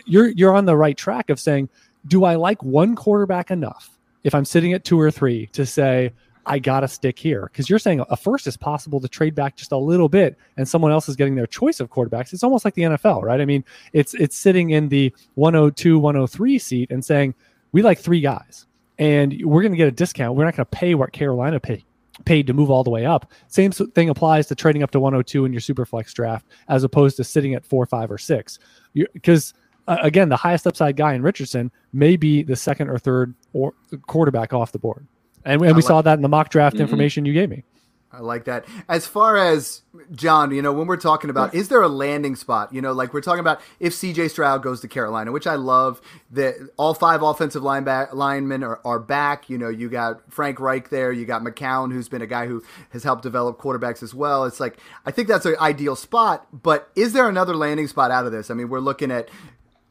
you're 0.04 0.28
you're 0.28 0.54
on 0.54 0.66
the 0.66 0.76
right 0.76 0.96
track 0.96 1.30
of 1.30 1.40
saying, 1.40 1.70
do 2.06 2.24
I 2.24 2.34
like 2.36 2.62
one 2.62 2.94
quarterback 2.94 3.50
enough 3.50 3.98
if 4.22 4.34
I'm 4.34 4.44
sitting 4.44 4.74
at 4.74 4.84
two 4.84 5.00
or 5.00 5.10
three 5.10 5.46
to 5.48 5.64
say 5.64 6.12
I 6.44 6.58
got 6.58 6.80
to 6.80 6.88
stick 6.88 7.18
here? 7.18 7.48
Because 7.50 7.70
you're 7.70 7.78
saying 7.78 8.04
a 8.10 8.16
first 8.16 8.46
is 8.46 8.58
possible 8.58 9.00
to 9.00 9.08
trade 9.08 9.34
back 9.34 9.56
just 9.56 9.72
a 9.72 9.76
little 9.78 10.10
bit, 10.10 10.36
and 10.58 10.68
someone 10.68 10.92
else 10.92 11.08
is 11.08 11.16
getting 11.16 11.34
their 11.34 11.46
choice 11.46 11.80
of 11.80 11.88
quarterbacks. 11.88 12.34
It's 12.34 12.44
almost 12.44 12.66
like 12.66 12.74
the 12.74 12.82
NFL, 12.82 13.22
right? 13.22 13.40
I 13.40 13.46
mean, 13.46 13.64
it's 13.94 14.12
it's 14.12 14.36
sitting 14.36 14.70
in 14.70 14.90
the 14.90 15.14
102, 15.36 15.98
103 15.98 16.58
seat 16.58 16.90
and 16.90 17.02
saying 17.02 17.34
we 17.72 17.80
like 17.80 17.98
three 17.98 18.20
guys, 18.20 18.66
and 18.98 19.34
we're 19.46 19.62
going 19.62 19.72
to 19.72 19.78
get 19.78 19.88
a 19.88 19.92
discount. 19.92 20.36
We're 20.36 20.44
not 20.44 20.56
going 20.56 20.66
to 20.66 20.76
pay 20.76 20.94
what 20.94 21.12
Carolina 21.12 21.58
pay, 21.58 21.86
paid 22.24 22.46
to 22.46 22.52
move 22.52 22.70
all 22.70 22.84
the 22.84 22.90
way 22.90 23.06
up. 23.06 23.30
Same 23.48 23.72
thing 23.72 24.08
applies 24.08 24.46
to 24.48 24.54
trading 24.54 24.82
up 24.82 24.90
to 24.92 25.00
102 25.00 25.44
in 25.44 25.52
your 25.52 25.60
super 25.60 25.84
flex 25.84 26.12
draft 26.12 26.46
as 26.68 26.84
opposed 26.84 27.16
to 27.16 27.24
sitting 27.24 27.54
at 27.54 27.64
four, 27.64 27.86
five, 27.86 28.10
or 28.10 28.18
six. 28.18 28.58
Because 28.94 29.54
uh, 29.88 29.96
again, 30.02 30.28
the 30.28 30.36
highest 30.36 30.66
upside 30.66 30.96
guy 30.96 31.14
in 31.14 31.22
Richardson 31.22 31.70
may 31.92 32.16
be 32.16 32.42
the 32.42 32.56
second 32.56 32.88
or 32.88 32.98
third 32.98 33.34
or 33.52 33.74
quarterback 34.06 34.52
off 34.52 34.72
the 34.72 34.78
board, 34.78 35.06
and, 35.44 35.60
and 35.62 35.76
we 35.76 35.82
like 35.82 35.84
saw 35.84 36.02
that 36.02 36.14
in 36.14 36.22
the 36.22 36.28
mock 36.28 36.50
draft 36.50 36.76
mm-hmm. 36.76 36.82
information 36.82 37.24
you 37.24 37.32
gave 37.32 37.50
me. 37.50 37.64
I 38.12 38.20
like 38.20 38.44
that. 38.46 38.64
As 38.88 39.06
far 39.06 39.36
as 39.36 39.82
John, 40.12 40.50
you 40.50 40.62
know, 40.62 40.72
when 40.72 40.88
we're 40.88 40.96
talking 40.96 41.30
about, 41.30 41.54
is 41.54 41.68
there 41.68 41.80
a 41.80 41.88
landing 41.88 42.34
spot? 42.34 42.74
You 42.74 42.82
know, 42.82 42.92
like 42.92 43.14
we're 43.14 43.20
talking 43.20 43.40
about 43.40 43.60
if 43.78 43.92
CJ 43.92 44.30
Stroud 44.30 44.64
goes 44.64 44.80
to 44.80 44.88
Carolina, 44.88 45.30
which 45.30 45.46
I 45.46 45.54
love. 45.54 46.00
That 46.32 46.54
all 46.76 46.94
five 46.94 47.22
offensive 47.22 47.62
line 47.62 47.84
back, 47.84 48.14
linemen 48.14 48.62
are, 48.62 48.80
are 48.84 48.98
back. 48.98 49.48
You 49.50 49.58
know, 49.58 49.68
you 49.68 49.88
got 49.88 50.32
Frank 50.32 50.60
Reich 50.60 50.90
there. 50.90 51.12
You 51.12 51.24
got 51.24 51.42
McCown, 51.42 51.92
who's 51.92 52.08
been 52.08 52.22
a 52.22 52.26
guy 52.26 52.46
who 52.46 52.62
has 52.90 53.02
helped 53.04 53.22
develop 53.22 53.58
quarterbacks 53.58 54.02
as 54.02 54.14
well. 54.14 54.44
It's 54.44 54.60
like 54.60 54.78
I 55.06 55.10
think 55.10 55.28
that's 55.28 55.46
an 55.46 55.56
ideal 55.60 55.96
spot. 55.96 56.46
But 56.52 56.90
is 56.96 57.12
there 57.12 57.28
another 57.28 57.54
landing 57.54 57.86
spot 57.86 58.10
out 58.10 58.26
of 58.26 58.32
this? 58.32 58.50
I 58.50 58.54
mean, 58.54 58.68
we're 58.68 58.80
looking 58.80 59.10
at 59.10 59.28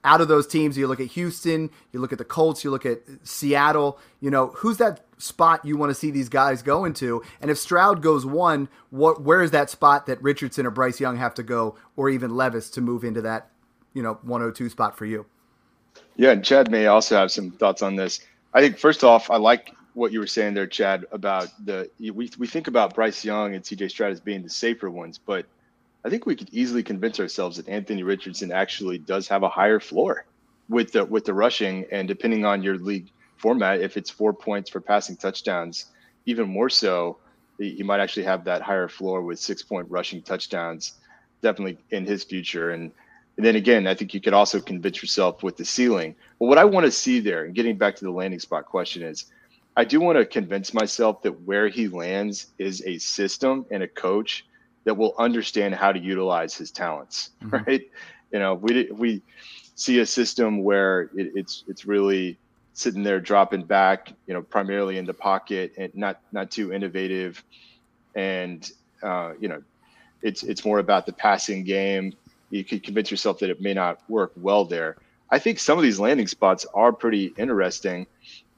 out 0.04 0.22
of 0.22 0.28
those 0.28 0.48
teams, 0.48 0.78
you 0.78 0.88
look 0.88 1.00
at 1.00 1.08
Houston, 1.08 1.70
you 1.92 2.00
look 2.00 2.12
at 2.12 2.18
the 2.18 2.26
Colts, 2.26 2.64
you 2.64 2.72
look 2.72 2.86
at 2.86 3.02
Seattle. 3.24 4.00
You 4.22 4.32
know, 4.32 4.48
who's 4.48 4.78
that 4.78 5.02
spot 5.18 5.66
you 5.66 5.78
want 5.78 5.90
to 5.90 5.96
see 5.96 6.12
these 6.12 6.30
guys 6.30 6.62
go 6.62 6.86
into? 6.86 7.22
And 7.42 7.52
if 7.52 7.58
Stroud 7.58 8.02
goes 8.02 8.26
one, 8.26 8.70
what 8.90 9.22
where 9.22 9.42
is 9.42 9.52
that 9.52 9.70
spot 9.70 10.06
that 10.06 10.22
Richardson 10.22 10.66
or 10.66 10.72
Bryce 10.72 11.00
Young 11.00 11.18
have 11.18 11.34
to 11.36 11.44
go, 11.44 11.76
or 11.96 12.10
even 12.10 12.36
Levis 12.36 12.70
to 12.72 12.82
move 12.82 13.04
into 13.04 13.22
that, 13.22 13.50
you 13.94 14.02
know, 14.02 14.20
102 14.24 14.70
spot 14.70 14.98
for 14.98 15.06
you? 15.06 15.26
Yeah, 16.16 16.32
and 16.32 16.44
Chad 16.44 16.72
may 16.72 16.88
also 16.88 17.16
have 17.18 17.32
some 17.32 17.52
thoughts 17.52 17.82
on 17.82 17.96
this. 17.96 18.22
I 18.54 18.62
think 18.62 18.78
first 18.78 19.04
off, 19.04 19.30
I 19.30 19.38
like 19.38 19.74
what 19.94 20.12
you 20.12 20.20
were 20.20 20.28
saying 20.28 20.54
there, 20.54 20.68
Chad, 20.68 21.06
about 21.12 21.50
the 21.66 21.90
we 22.00 22.30
we 22.38 22.48
think 22.48 22.68
about 22.68 22.96
Bryce 22.96 23.26
Young 23.26 23.56
and 23.56 23.64
CJ 23.64 23.90
Stroud 23.90 24.12
as 24.12 24.20
being 24.22 24.44
the 24.44 24.50
safer 24.50 24.90
ones, 24.90 25.18
but 25.18 25.46
I 26.06 26.10
think 26.10 26.26
we 26.26 26.36
could 26.36 26.50
easily 26.52 26.84
convince 26.84 27.20
ourselves 27.20 27.58
that 27.58 27.68
Anthony 27.68 28.04
Richardson 28.04 28.52
actually 28.52 28.98
does 29.00 29.28
have 29.28 29.44
a 29.44 29.50
higher 29.50 29.80
floor 29.80 30.26
with 30.70 30.92
the 30.92 31.04
with 31.04 31.26
the 31.26 31.34
rushing, 31.34 31.86
and 31.92 32.08
depending 32.08 32.46
on 32.46 32.64
your 32.64 32.78
league 32.78 33.10
format, 33.38 33.82
if 33.82 33.98
it's 33.98 34.10
four 34.10 34.34
points 34.34 34.70
for 34.70 34.80
passing 34.80 35.18
touchdowns, 35.18 35.86
even 36.26 36.48
more 36.48 36.70
so, 36.70 37.18
he 37.58 37.84
might 37.84 38.00
actually 38.00 38.24
have 38.24 38.46
that 38.46 38.62
higher 38.62 38.88
floor 38.88 39.22
with 39.22 39.40
six 39.40 39.62
point 39.62 39.88
rushing 39.90 40.22
touchdowns, 40.22 40.94
definitely 41.42 41.78
in 41.92 42.06
his 42.06 42.24
future. 42.24 42.72
And, 42.72 42.92
and 43.38 43.46
then 43.46 43.56
again, 43.56 43.88
I 43.88 43.94
think 43.94 44.14
you 44.14 44.22
could 44.22 44.34
also 44.34 44.60
convince 44.62 45.02
yourself 45.02 45.44
with 45.44 45.58
the 45.58 45.66
ceiling. 45.66 46.16
But 46.40 46.46
what 46.46 46.58
I 46.58 46.66
want 46.66 46.86
to 46.86 46.92
see 46.92 47.20
there, 47.20 47.46
and 47.46 47.56
getting 47.56 47.78
back 47.78 47.96
to 47.98 48.06
the 48.06 48.12
landing 48.12 48.40
spot 48.40 48.66
question, 48.66 49.04
is 49.04 49.26
I 49.76 49.86
do 49.86 50.00
want 50.00 50.18
to 50.18 50.26
convince 50.26 50.74
myself 50.74 51.22
that 51.24 51.42
where 51.42 51.68
he 51.68 51.88
lands 51.88 52.48
is 52.58 52.84
a 52.86 52.98
system 52.98 53.66
and 53.72 53.84
a 53.84 53.88
coach 53.88 54.46
that 54.86 54.96
will 54.96 55.14
understand 55.18 55.76
how 55.76 55.92
to 55.92 56.00
utilize 56.00 56.56
his 56.56 56.72
talents, 56.72 57.32
mm-hmm. 57.44 57.58
right? 57.58 57.90
You 58.32 58.40
know, 58.40 58.56
we 58.56 58.90
we 58.92 59.22
see 59.76 60.00
a 60.00 60.06
system 60.06 60.64
where 60.64 61.10
it, 61.16 61.32
it's 61.36 61.64
it's 61.68 61.86
really 61.86 62.38
sitting 62.74 63.04
there 63.04 63.20
dropping 63.20 63.64
back, 63.64 64.14
you 64.26 64.34
know, 64.34 64.42
primarily 64.42 64.98
in 64.98 65.06
the 65.06 65.14
pocket 65.14 65.74
and 65.78 65.94
not 65.96 66.22
not 66.32 66.52
too 66.52 66.72
innovative, 66.74 67.44
and 68.16 68.72
uh, 69.04 69.34
you 69.40 69.48
know, 69.48 69.62
it's 70.22 70.44
it's 70.44 70.66
more 70.66 70.80
about 70.80 71.06
the 71.06 71.14
passing 71.14 71.64
game. 71.64 72.14
You 72.50 72.64
could 72.64 72.84
convince 72.84 73.12
yourself 73.12 73.40
that 73.40 73.50
it 73.50 73.62
may 73.62 73.74
not 73.74 74.02
work 74.10 74.32
well 74.36 74.66
there. 74.66 74.98
I 75.30 75.40
think 75.40 75.60
some 75.60 75.78
of 75.78 75.84
these 75.84 76.00
landing 76.00 76.28
spots 76.28 76.66
are 76.74 76.92
pretty 76.92 77.34
interesting. 77.38 78.08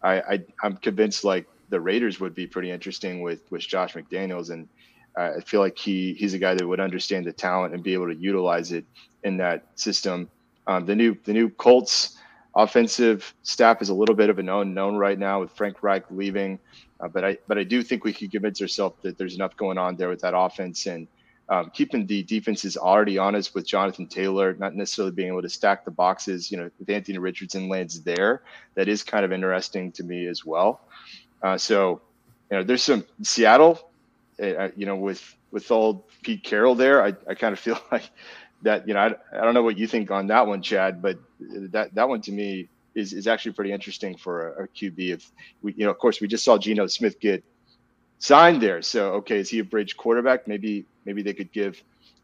I, 0.02 0.22
I 0.22 0.44
I'm 0.64 0.78
convinced 0.78 1.24
like 1.24 1.46
the 1.70 1.80
Raiders 1.80 2.20
would 2.20 2.36
be 2.36 2.48
pretty 2.48 2.72
interesting 2.72 3.22
with 3.22 3.42
with 3.50 3.62
Josh 3.62 3.94
McDaniels 3.94 4.50
and 4.50 4.68
I 5.16 5.42
feel 5.42 5.60
like 5.60 5.78
he 5.78 6.14
he's 6.14 6.34
a 6.34 6.40
guy 6.40 6.54
that 6.56 6.66
would 6.66 6.80
understand 6.80 7.26
the 7.26 7.34
talent 7.34 7.74
and 7.74 7.84
be 7.84 7.94
able 7.94 8.08
to 8.08 8.16
utilize 8.16 8.72
it 8.72 8.86
in 9.24 9.38
that 9.38 9.66
system. 9.76 10.30
Um, 10.68 10.86
the 10.86 10.96
new 10.96 11.18
the 11.26 11.34
new 11.34 11.50
Colts 11.50 12.18
offensive 12.56 13.34
staff 13.44 13.82
is 13.82 13.90
a 13.90 13.94
little 13.94 14.16
bit 14.16 14.30
of 14.30 14.40
an 14.40 14.50
unknown 14.50 14.96
right 14.96 15.18
now 15.18 15.40
with 15.42 15.52
Frank 15.52 15.84
Reich 15.84 16.04
leaving, 16.12 16.60
uh, 17.00 17.08
but 17.08 17.26
I 17.26 17.38
but 17.48 17.58
I 17.58 17.64
do 17.64 17.84
think 17.84 18.04
we 18.04 18.14
could 18.14 18.32
convince 18.32 18.62
ourselves 18.62 18.96
that 19.02 19.18
there's 19.18 19.36
enough 19.36 19.56
going 19.58 19.78
on 19.78 19.96
there 19.96 20.10
with 20.10 20.22
that 20.22 20.36
offense 20.36 20.86
and 20.86 21.08
um, 21.50 21.70
keeping 21.74 22.06
the 22.06 22.24
defenses 22.24 22.78
already 22.78 23.18
honest 23.18 23.54
with 23.54 23.68
Jonathan 23.68 24.08
Taylor, 24.08 24.54
not 24.54 24.74
necessarily 24.74 25.12
being 25.12 25.28
able 25.28 25.42
to 25.42 25.50
stack 25.50 25.84
the 25.84 25.92
boxes. 25.92 26.50
You 26.50 26.58
know, 26.58 26.72
if 26.80 26.90
Anthony 26.90 27.18
Richardson 27.18 27.68
lands 27.68 28.02
there, 28.02 28.44
that 28.76 28.88
is 28.88 29.04
kind 29.04 29.26
of 29.26 29.34
interesting 29.34 29.92
to 29.94 30.04
me 30.04 30.28
as 30.28 30.46
well. 30.46 30.80
Uh, 31.44 31.58
so, 31.58 32.02
you 32.50 32.58
know, 32.58 32.64
there's 32.64 32.84
some 32.84 33.04
Seattle 33.22 33.91
you 34.76 34.86
know, 34.86 34.96
with 34.96 35.36
with 35.52 35.70
old 35.72 36.04
Pete 36.22 36.44
Carroll 36.44 36.76
there, 36.76 37.04
I, 37.04 37.14
I 37.28 37.36
kind 37.36 37.54
of 37.54 37.60
feel 37.60 37.80
like 37.92 38.10
that. 38.64 38.88
You 38.88 38.94
know, 38.94 39.00
I, 39.00 39.38
I 39.38 39.44
don't 39.44 39.54
know 39.54 39.64
what 39.64 39.78
you 39.78 39.88
think 39.88 40.12
on 40.12 40.28
that 40.28 40.48
one, 40.48 40.62
Chad, 40.62 41.02
but 41.02 41.18
that 41.40 41.94
that 41.96 42.10
one 42.10 42.22
to 42.22 42.32
me 42.32 42.70
is 42.96 43.14
is 43.14 43.28
actually 43.28 43.54
pretty 43.54 43.72
interesting 43.72 44.18
for 44.18 44.54
a, 44.54 44.64
a 44.64 44.68
QB. 44.68 45.14
If 45.14 45.32
we, 45.62 45.74
you 45.74 45.86
know, 45.86 45.92
of 45.92 46.00
course, 46.00 46.22
we 46.22 46.28
just 46.28 46.44
saw 46.44 46.58
Geno 46.58 46.88
Smith 46.88 47.20
get 47.20 47.44
signed 48.20 48.62
there, 48.62 48.82
so 48.82 49.14
okay, 49.16 49.38
is 49.38 49.50
he 49.50 49.60
a 49.60 49.64
bridge 49.64 49.98
quarterback? 49.98 50.48
Maybe 50.48 50.86
maybe 51.06 51.22
they 51.22 51.34
could 51.34 51.52
give 51.52 51.82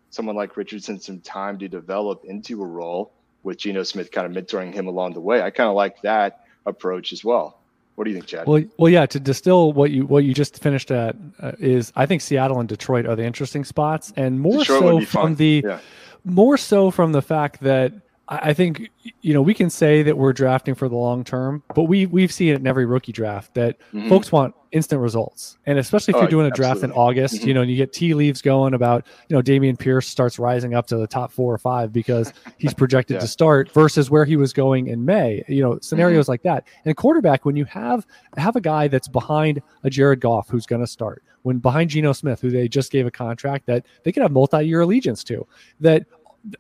someone 0.10 0.36
like 0.36 0.58
Richardson 0.58 1.00
some 1.00 1.20
time 1.20 1.60
to 1.60 1.68
develop 1.68 2.24
into 2.26 2.64
a 2.64 2.66
role 2.66 3.12
with 3.44 3.58
Geno 3.58 3.84
Smith 3.84 4.12
kind 4.12 4.26
of 4.26 4.44
mentoring 4.44 4.74
him 4.74 4.88
along 4.88 5.14
the 5.14 5.22
way. 5.22 5.42
I 5.42 5.52
kind 5.52 5.70
of 5.70 5.76
like 5.76 6.02
that 6.02 6.44
approach 6.66 7.14
as 7.14 7.24
well. 7.24 7.60
What 7.98 8.04
do 8.04 8.12
you 8.12 8.16
think, 8.18 8.28
Chad? 8.28 8.46
Well, 8.46 8.64
well, 8.78 8.92
yeah. 8.92 9.08
To 9.08 9.20
distill 9.20 9.74
what 9.74 9.90
you 9.90 10.06
what 10.06 10.24
you 10.24 10.32
just 10.36 10.62
finished 10.62 10.92
at 10.92 11.16
uh, 11.42 11.54
is, 11.58 11.92
I 11.96 12.06
think 12.06 12.22
Seattle 12.22 12.60
and 12.60 12.70
Detroit 12.70 13.08
are 13.08 13.16
the 13.16 13.24
interesting 13.24 13.66
spots, 13.66 14.14
and 14.16 14.40
more 14.40 14.60
Detroit 14.60 15.02
so 15.02 15.08
from 15.08 15.30
fun. 15.30 15.36
the 15.36 15.64
yeah. 15.66 15.80
more 16.24 16.58
so 16.58 16.92
from 16.92 17.12
the 17.14 17.24
fact 17.24 17.62
that 17.62 17.94
I 18.30 18.54
think 18.54 18.90
you 19.22 19.34
know 19.34 19.42
we 19.42 19.54
can 19.54 19.70
say 19.70 20.04
that 20.04 20.18
we're 20.18 20.34
drafting 20.34 20.76
for 20.76 20.90
the 20.90 20.96
long 20.96 21.24
term, 21.24 21.64
but 21.74 21.84
we 21.84 22.06
we've 22.08 22.32
seen 22.32 22.50
it 22.50 22.60
in 22.60 22.68
every 22.68 22.86
rookie 22.86 23.14
draft 23.14 23.54
that 23.54 23.80
mm-hmm. 23.94 24.10
folks 24.10 24.34
want 24.34 24.54
instant 24.74 25.02
results, 25.02 25.58
and 25.66 25.80
especially 25.80 26.12
if 26.12 26.18
oh, 26.18 26.20
you're 26.22 26.30
doing 26.30 26.46
a 26.46 26.52
draft 26.52 26.84
in 26.84 26.92
August, 26.92 27.36
mm-hmm. 27.36 27.48
you 27.48 27.54
know, 27.54 27.62
and 27.62 27.72
you 27.72 27.78
get 27.78 27.94
tea 27.94 28.14
leaves 28.14 28.42
going 28.42 28.74
about 28.74 29.08
you 29.30 29.36
know 29.36 29.42
Dameon 29.42 29.80
Pierce 29.80 30.08
starts 30.08 30.40
rising 30.40 30.74
up 30.74 30.88
to 30.88 30.98
the 30.98 31.08
top 31.08 31.32
four 31.32 31.54
or 31.54 31.58
five 31.58 31.94
because 31.94 32.34
he's 32.58 32.74
projected 32.74 33.16
yeah. 33.16 33.22
to 33.22 33.28
start 33.28 33.72
versus 33.72 34.10
where 34.10 34.26
he 34.26 34.36
was 34.36 34.52
going 34.52 34.88
in 34.88 35.06
May, 35.06 35.44
you 35.48 35.62
know, 35.62 35.80
scenarios 35.80 36.26
mm-hmm. 36.26 36.32
like 36.32 36.44
that. 36.44 36.68
And 36.84 36.98
quarterback, 36.98 37.46
when 37.46 37.56
you 37.56 37.64
have 37.66 38.06
have 38.36 38.58
a 38.58 38.62
guy 38.62 38.90
that's 38.90 39.08
behind 39.08 39.62
a 39.86 39.90
Jared 39.90 40.20
Goff 40.20 40.50
who's 40.50 40.66
going 40.66 40.82
to 40.82 40.88
start, 40.88 41.24
when 41.44 41.60
behind 41.60 41.90
Geno 41.90 42.12
Smith, 42.12 42.42
who 42.42 42.50
they 42.50 42.68
just 42.68 42.92
gave 42.92 43.06
a 43.06 43.12
contract 43.12 43.68
that 43.68 43.86
they 44.04 44.12
could 44.12 44.22
have 44.22 44.34
multi-year 44.34 44.82
allegiance 44.82 45.24
to, 45.24 45.48
that 45.80 46.06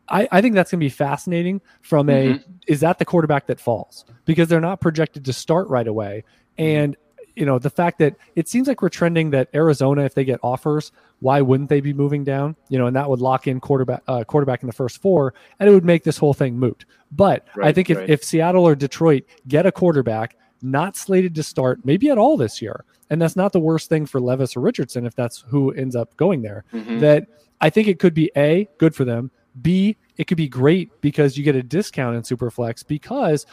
I, 0.09 0.27
I 0.31 0.41
think 0.41 0.55
that's 0.55 0.71
going 0.71 0.79
to 0.79 0.85
be 0.85 0.89
fascinating 0.89 1.61
from 1.81 2.09
a 2.09 2.33
mm-hmm. 2.33 2.51
is 2.67 2.81
that 2.81 2.99
the 2.99 3.05
quarterback 3.05 3.47
that 3.47 3.59
falls 3.59 4.05
because 4.25 4.47
they're 4.47 4.59
not 4.59 4.81
projected 4.81 5.25
to 5.25 5.33
start 5.33 5.67
right 5.69 5.87
away 5.87 6.23
mm-hmm. 6.57 6.63
and 6.65 6.97
you 7.35 7.45
know 7.45 7.59
the 7.59 7.69
fact 7.69 7.99
that 7.99 8.15
it 8.35 8.47
seems 8.47 8.67
like 8.67 8.81
we're 8.81 8.89
trending 8.89 9.29
that 9.29 9.49
Arizona 9.53 10.03
if 10.03 10.15
they 10.15 10.25
get 10.25 10.39
offers 10.43 10.91
why 11.19 11.41
wouldn't 11.41 11.69
they 11.69 11.81
be 11.81 11.93
moving 11.93 12.23
down 12.23 12.55
you 12.69 12.77
know 12.77 12.87
and 12.87 12.95
that 12.95 13.09
would 13.09 13.21
lock 13.21 13.47
in 13.47 13.59
quarterback 13.59 14.01
uh, 14.07 14.23
quarterback 14.23 14.63
in 14.63 14.67
the 14.67 14.73
first 14.73 15.01
four 15.01 15.33
and 15.59 15.69
it 15.69 15.71
would 15.71 15.85
make 15.85 16.03
this 16.03 16.17
whole 16.17 16.33
thing 16.33 16.57
moot 16.57 16.85
but 17.11 17.47
right, 17.55 17.67
I 17.67 17.71
think 17.71 17.89
if, 17.89 17.97
right. 17.97 18.09
if 18.09 18.23
Seattle 18.23 18.67
or 18.67 18.75
Detroit 18.75 19.23
get 19.47 19.65
a 19.65 19.71
quarterback 19.71 20.35
not 20.61 20.97
slated 20.97 21.35
to 21.35 21.43
start 21.43 21.85
maybe 21.85 22.09
at 22.09 22.17
all 22.17 22.37
this 22.37 22.61
year 22.61 22.83
and 23.09 23.21
that's 23.21 23.35
not 23.35 23.53
the 23.53 23.59
worst 23.59 23.87
thing 23.87 24.05
for 24.05 24.19
Levis 24.19 24.57
or 24.57 24.61
Richardson 24.61 25.05
if 25.05 25.15
that's 25.15 25.45
who 25.47 25.71
ends 25.71 25.95
up 25.95 26.17
going 26.17 26.41
there 26.41 26.65
mm-hmm. 26.73 26.99
that 26.99 27.27
I 27.61 27.69
think 27.69 27.87
it 27.87 27.99
could 27.99 28.13
be 28.13 28.31
a 28.35 28.67
good 28.77 28.95
for 28.95 29.05
them 29.05 29.31
B, 29.61 29.97
it 30.17 30.25
could 30.27 30.37
be 30.37 30.47
great 30.47 30.89
because 31.01 31.37
you 31.37 31.43
get 31.43 31.55
a 31.55 31.63
discount 31.63 32.15
in 32.15 32.21
Superflex 32.23 32.85
because 32.85 33.45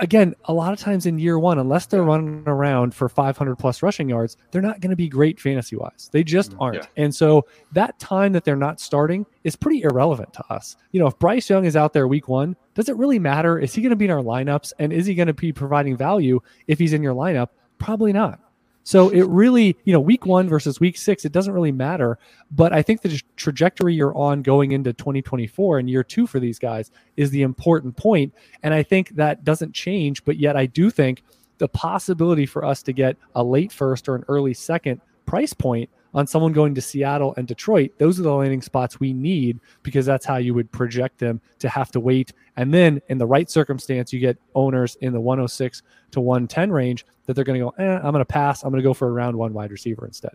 again, 0.00 0.34
a 0.44 0.52
lot 0.52 0.72
of 0.72 0.78
times 0.78 1.06
in 1.06 1.18
year 1.18 1.38
one, 1.38 1.58
unless 1.58 1.86
they're 1.86 2.02
running 2.02 2.44
around 2.46 2.94
for 2.94 3.08
500 3.08 3.56
plus 3.56 3.82
rushing 3.82 4.08
yards, 4.08 4.36
they're 4.50 4.62
not 4.62 4.80
going 4.80 4.90
to 4.90 4.96
be 4.96 5.08
great 5.08 5.38
fantasy 5.38 5.76
wise. 5.76 6.08
They 6.12 6.24
just 6.24 6.52
mm, 6.52 6.56
aren't. 6.60 6.76
Yeah. 6.76 7.04
And 7.04 7.14
so 7.14 7.46
that 7.72 7.98
time 7.98 8.32
that 8.32 8.44
they're 8.44 8.56
not 8.56 8.80
starting 8.80 9.26
is 9.44 9.56
pretty 9.56 9.82
irrelevant 9.82 10.32
to 10.34 10.44
us. 10.52 10.76
You 10.92 11.00
know, 11.00 11.06
if 11.06 11.18
Bryce 11.18 11.48
Young 11.48 11.64
is 11.64 11.76
out 11.76 11.92
there 11.92 12.08
week 12.08 12.28
one, 12.28 12.56
does 12.74 12.88
it 12.88 12.96
really 12.96 13.18
matter? 13.18 13.58
Is 13.58 13.74
he 13.74 13.82
going 13.82 13.90
to 13.90 13.96
be 13.96 14.06
in 14.06 14.10
our 14.10 14.22
lineups? 14.22 14.72
And 14.78 14.92
is 14.92 15.06
he 15.06 15.14
going 15.14 15.28
to 15.28 15.34
be 15.34 15.52
providing 15.52 15.96
value 15.96 16.40
if 16.66 16.78
he's 16.78 16.92
in 16.92 17.02
your 17.02 17.14
lineup? 17.14 17.48
Probably 17.78 18.12
not. 18.12 18.40
So 18.84 19.08
it 19.08 19.22
really, 19.22 19.76
you 19.84 19.92
know, 19.94 20.00
week 20.00 20.26
one 20.26 20.46
versus 20.46 20.78
week 20.78 20.98
six, 20.98 21.24
it 21.24 21.32
doesn't 21.32 21.52
really 21.52 21.72
matter. 21.72 22.18
But 22.50 22.74
I 22.74 22.82
think 22.82 23.00
the 23.00 23.20
trajectory 23.36 23.94
you're 23.94 24.16
on 24.16 24.42
going 24.42 24.72
into 24.72 24.92
2024 24.92 25.78
and 25.78 25.88
year 25.90 26.04
two 26.04 26.26
for 26.26 26.38
these 26.38 26.58
guys 26.58 26.90
is 27.16 27.30
the 27.30 27.42
important 27.42 27.96
point. 27.96 28.34
And 28.62 28.74
I 28.74 28.82
think 28.82 29.16
that 29.16 29.42
doesn't 29.42 29.72
change. 29.72 30.22
But 30.24 30.36
yet, 30.36 30.54
I 30.56 30.66
do 30.66 30.90
think 30.90 31.22
the 31.58 31.68
possibility 31.68 32.44
for 32.44 32.64
us 32.64 32.82
to 32.82 32.92
get 32.92 33.16
a 33.34 33.42
late 33.42 33.72
first 33.72 34.08
or 34.08 34.16
an 34.16 34.24
early 34.28 34.52
second 34.52 35.00
price 35.24 35.54
point 35.54 35.88
on 36.14 36.26
someone 36.26 36.52
going 36.52 36.74
to 36.74 36.80
Seattle 36.80 37.34
and 37.36 37.46
Detroit, 37.46 37.92
those 37.98 38.18
are 38.18 38.22
the 38.22 38.32
landing 38.32 38.62
spots 38.62 39.00
we 39.00 39.12
need 39.12 39.60
because 39.82 40.06
that's 40.06 40.24
how 40.24 40.36
you 40.36 40.54
would 40.54 40.70
project 40.70 41.18
them 41.18 41.40
to 41.58 41.68
have 41.68 41.90
to 41.92 42.00
wait. 42.00 42.32
And 42.56 42.72
then 42.72 43.02
in 43.08 43.18
the 43.18 43.26
right 43.26 43.50
circumstance, 43.50 44.12
you 44.12 44.20
get 44.20 44.38
owners 44.54 44.96
in 45.00 45.12
the 45.12 45.20
106 45.20 45.82
to 46.12 46.20
110 46.20 46.70
range 46.70 47.04
that 47.26 47.34
they're 47.34 47.44
going 47.44 47.60
to 47.60 47.66
go, 47.66 47.74
eh, 47.82 47.96
I'm 47.96 48.12
going 48.12 48.20
to 48.20 48.24
pass. 48.24 48.62
I'm 48.62 48.70
going 48.70 48.82
to 48.82 48.88
go 48.88 48.94
for 48.94 49.08
a 49.08 49.12
round 49.12 49.36
one 49.36 49.52
wide 49.52 49.70
receiver 49.70 50.06
instead. 50.06 50.34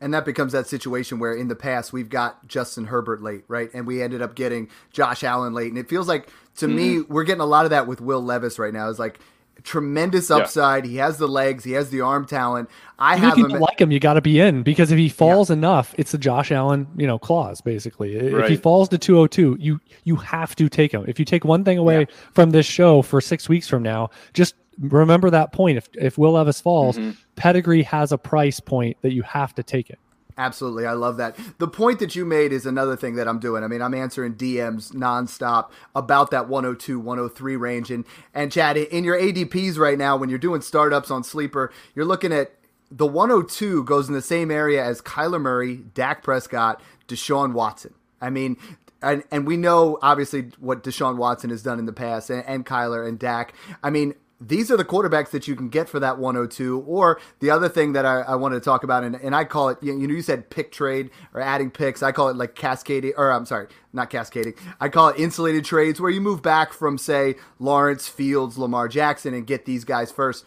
And 0.00 0.14
that 0.14 0.24
becomes 0.24 0.52
that 0.52 0.66
situation 0.66 1.18
where 1.18 1.34
in 1.34 1.48
the 1.48 1.54
past 1.54 1.92
we've 1.92 2.08
got 2.08 2.46
Justin 2.46 2.86
Herbert 2.86 3.22
late, 3.22 3.44
right? 3.48 3.68
And 3.74 3.86
we 3.86 4.02
ended 4.02 4.22
up 4.22 4.34
getting 4.34 4.70
Josh 4.92 5.22
Allen 5.22 5.52
late. 5.52 5.68
And 5.68 5.76
it 5.76 5.90
feels 5.90 6.08
like 6.08 6.28
to 6.56 6.66
mm-hmm. 6.66 6.76
me, 6.76 7.00
we're 7.02 7.24
getting 7.24 7.42
a 7.42 7.46
lot 7.46 7.66
of 7.66 7.70
that 7.70 7.86
with 7.86 8.00
Will 8.00 8.22
Levis 8.22 8.58
right 8.58 8.72
now. 8.72 8.88
It's 8.88 8.98
like 8.98 9.20
tremendous 9.60 10.30
upside. 10.30 10.84
Yeah. 10.84 10.90
He 10.90 10.96
has 10.98 11.18
the 11.18 11.28
legs. 11.28 11.64
He 11.64 11.72
has 11.72 11.90
the 11.90 12.00
arm 12.00 12.26
talent. 12.26 12.68
I 12.98 13.16
Even 13.16 13.24
have 13.24 13.32
if 13.32 13.38
you 13.38 13.54
him. 13.56 13.60
like 13.60 13.80
him, 13.80 13.90
you 13.90 14.00
got 14.00 14.14
to 14.14 14.20
be 14.20 14.40
in 14.40 14.62
because 14.62 14.90
if 14.90 14.98
he 14.98 15.08
falls 15.08 15.50
yeah. 15.50 15.56
enough, 15.56 15.94
it's 15.96 16.12
the 16.12 16.18
Josh 16.18 16.52
Allen, 16.52 16.86
you 16.96 17.06
know, 17.06 17.18
clause 17.18 17.60
basically. 17.60 18.16
Right. 18.16 18.44
If 18.44 18.50
he 18.50 18.56
falls 18.56 18.88
to 18.90 18.98
202, 18.98 19.56
you 19.60 19.80
you 20.04 20.16
have 20.16 20.54
to 20.56 20.68
take 20.68 20.92
him. 20.92 21.04
If 21.08 21.18
you 21.18 21.24
take 21.24 21.44
one 21.44 21.64
thing 21.64 21.78
away 21.78 22.00
yeah. 22.00 22.16
from 22.32 22.50
this 22.50 22.66
show 22.66 23.02
for 23.02 23.20
six 23.20 23.48
weeks 23.48 23.68
from 23.68 23.82
now, 23.82 24.10
just 24.34 24.54
remember 24.78 25.30
that 25.30 25.52
point. 25.52 25.78
If 25.78 25.88
if 25.94 26.18
Will 26.18 26.32
Levis 26.32 26.60
falls, 26.60 26.98
mm-hmm. 26.98 27.12
pedigree 27.36 27.82
has 27.82 28.12
a 28.12 28.18
price 28.18 28.60
point 28.60 28.96
that 29.02 29.12
you 29.12 29.22
have 29.22 29.54
to 29.54 29.62
take 29.62 29.90
it. 29.90 29.98
Absolutely. 30.38 30.86
I 30.86 30.92
love 30.92 31.16
that. 31.18 31.36
The 31.58 31.68
point 31.68 31.98
that 31.98 32.14
you 32.14 32.24
made 32.24 32.52
is 32.52 32.66
another 32.66 32.96
thing 32.96 33.16
that 33.16 33.28
I'm 33.28 33.38
doing. 33.38 33.64
I 33.64 33.66
mean, 33.66 33.82
I'm 33.82 33.94
answering 33.94 34.34
DMs 34.34 34.92
nonstop 34.92 35.70
about 35.94 36.30
that 36.30 36.48
102, 36.48 36.98
103 36.98 37.56
range. 37.56 37.90
And, 37.90 38.04
and 38.34 38.50
Chad, 38.50 38.76
in 38.76 39.04
your 39.04 39.20
ADPs 39.20 39.78
right 39.78 39.98
now, 39.98 40.16
when 40.16 40.28
you're 40.28 40.38
doing 40.38 40.62
startups 40.62 41.10
on 41.10 41.24
Sleeper, 41.24 41.72
you're 41.94 42.04
looking 42.04 42.32
at 42.32 42.52
the 42.90 43.06
102 43.06 43.84
goes 43.84 44.08
in 44.08 44.14
the 44.14 44.22
same 44.22 44.50
area 44.50 44.84
as 44.84 45.00
Kyler 45.00 45.40
Murray, 45.40 45.76
Dak 45.94 46.22
Prescott, 46.22 46.82
Deshaun 47.06 47.52
Watson. 47.52 47.94
I 48.20 48.30
mean, 48.30 48.56
and, 49.02 49.22
and 49.30 49.46
we 49.46 49.56
know 49.56 49.98
obviously 50.02 50.50
what 50.58 50.82
Deshaun 50.82 51.16
Watson 51.16 51.50
has 51.50 51.62
done 51.62 51.78
in 51.78 51.86
the 51.86 51.92
past 51.92 52.30
and, 52.30 52.44
and 52.46 52.66
Kyler 52.66 53.06
and 53.06 53.18
Dak. 53.18 53.54
I 53.82 53.90
mean, 53.90 54.14
these 54.40 54.70
are 54.70 54.76
the 54.76 54.84
quarterbacks 54.84 55.30
that 55.30 55.46
you 55.46 55.54
can 55.54 55.68
get 55.68 55.88
for 55.88 56.00
that 56.00 56.18
102. 56.18 56.80
Or 56.86 57.20
the 57.40 57.50
other 57.50 57.68
thing 57.68 57.92
that 57.92 58.06
I, 58.06 58.20
I 58.20 58.34
wanted 58.36 58.56
to 58.56 58.60
talk 58.62 58.82
about, 58.84 59.04
and, 59.04 59.16
and 59.16 59.34
I 59.34 59.44
call 59.44 59.68
it, 59.68 59.78
you 59.82 59.92
know, 59.92 60.14
you 60.14 60.22
said 60.22 60.48
pick 60.48 60.72
trade 60.72 61.10
or 61.34 61.40
adding 61.40 61.70
picks. 61.70 62.02
I 62.02 62.12
call 62.12 62.28
it 62.28 62.36
like 62.36 62.54
cascading, 62.54 63.12
or 63.16 63.30
I'm 63.30 63.44
sorry, 63.44 63.68
not 63.92 64.08
cascading. 64.08 64.54
I 64.80 64.88
call 64.88 65.08
it 65.08 65.18
insulated 65.18 65.64
trades 65.64 66.00
where 66.00 66.10
you 66.10 66.20
move 66.20 66.42
back 66.42 66.72
from, 66.72 66.96
say, 66.96 67.34
Lawrence, 67.58 68.08
Fields, 68.08 68.56
Lamar 68.56 68.88
Jackson 68.88 69.34
and 69.34 69.46
get 69.46 69.66
these 69.66 69.84
guys 69.84 70.10
first. 70.10 70.46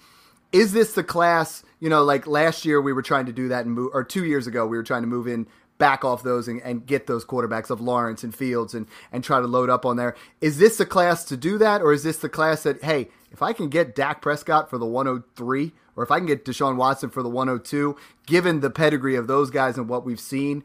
Is 0.52 0.74
this 0.74 0.94
the 0.94 1.04
class, 1.04 1.64
you 1.80 1.90
know, 1.90 2.04
like 2.04 2.28
last 2.28 2.66
year 2.66 2.82
we 2.82 2.94
were 2.94 3.02
trying 3.02 3.26
to 3.28 3.34
do 3.34 3.48
that, 3.50 3.66
and 3.66 3.74
move, 3.76 3.92
or 3.94 4.04
two 4.04 4.26
years 4.26 4.48
ago 4.48 4.66
we 4.66 4.78
were 4.78 4.84
trying 4.84 5.02
to 5.02 5.08
move 5.08 5.28
in 5.28 5.48
back 5.80 6.06
off 6.06 6.24
those 6.24 6.48
and, 6.48 6.62
and, 6.62 6.86
get 6.86 7.08
those 7.08 7.26
quarterbacks 7.26 7.70
of 7.70 7.82
Lawrence 7.82 8.24
and 8.24 8.34
Fields 8.34 8.74
and, 8.74 8.88
and 9.12 9.24
try 9.24 9.40
to 9.40 9.48
load 9.48 9.70
up 9.70 9.86
on 9.86 9.98
there. 9.98 10.16
Is 10.40 10.58
this 10.58 10.78
the 10.78 10.86
class 10.86 11.26
to 11.26 11.36
do 11.36 11.58
that, 11.58 11.82
or 11.82 11.92
is 11.92 12.04
this 12.04 12.18
the 12.18 12.30
class 12.30 12.64
that, 12.64 12.84
hey, 12.84 13.10
if 13.34 13.42
I 13.42 13.52
can 13.52 13.68
get 13.68 13.96
Dak 13.96 14.22
Prescott 14.22 14.70
for 14.70 14.78
the 14.78 14.86
103, 14.86 15.74
or 15.96 16.04
if 16.04 16.12
I 16.12 16.20
can 16.20 16.28
get 16.28 16.46
Deshaun 16.46 16.78
Watson 16.78 17.10
for 17.10 17.24
the 17.24 17.30
102, 17.30 17.98
given 18.28 18.62
the 18.62 18.70
pedigree 18.70 19.16
of 19.16 19.28
those 19.28 19.50
guys 19.50 19.78
and 19.78 19.90
what 19.90 20.06
we've 20.06 20.20
seen, 20.20 20.64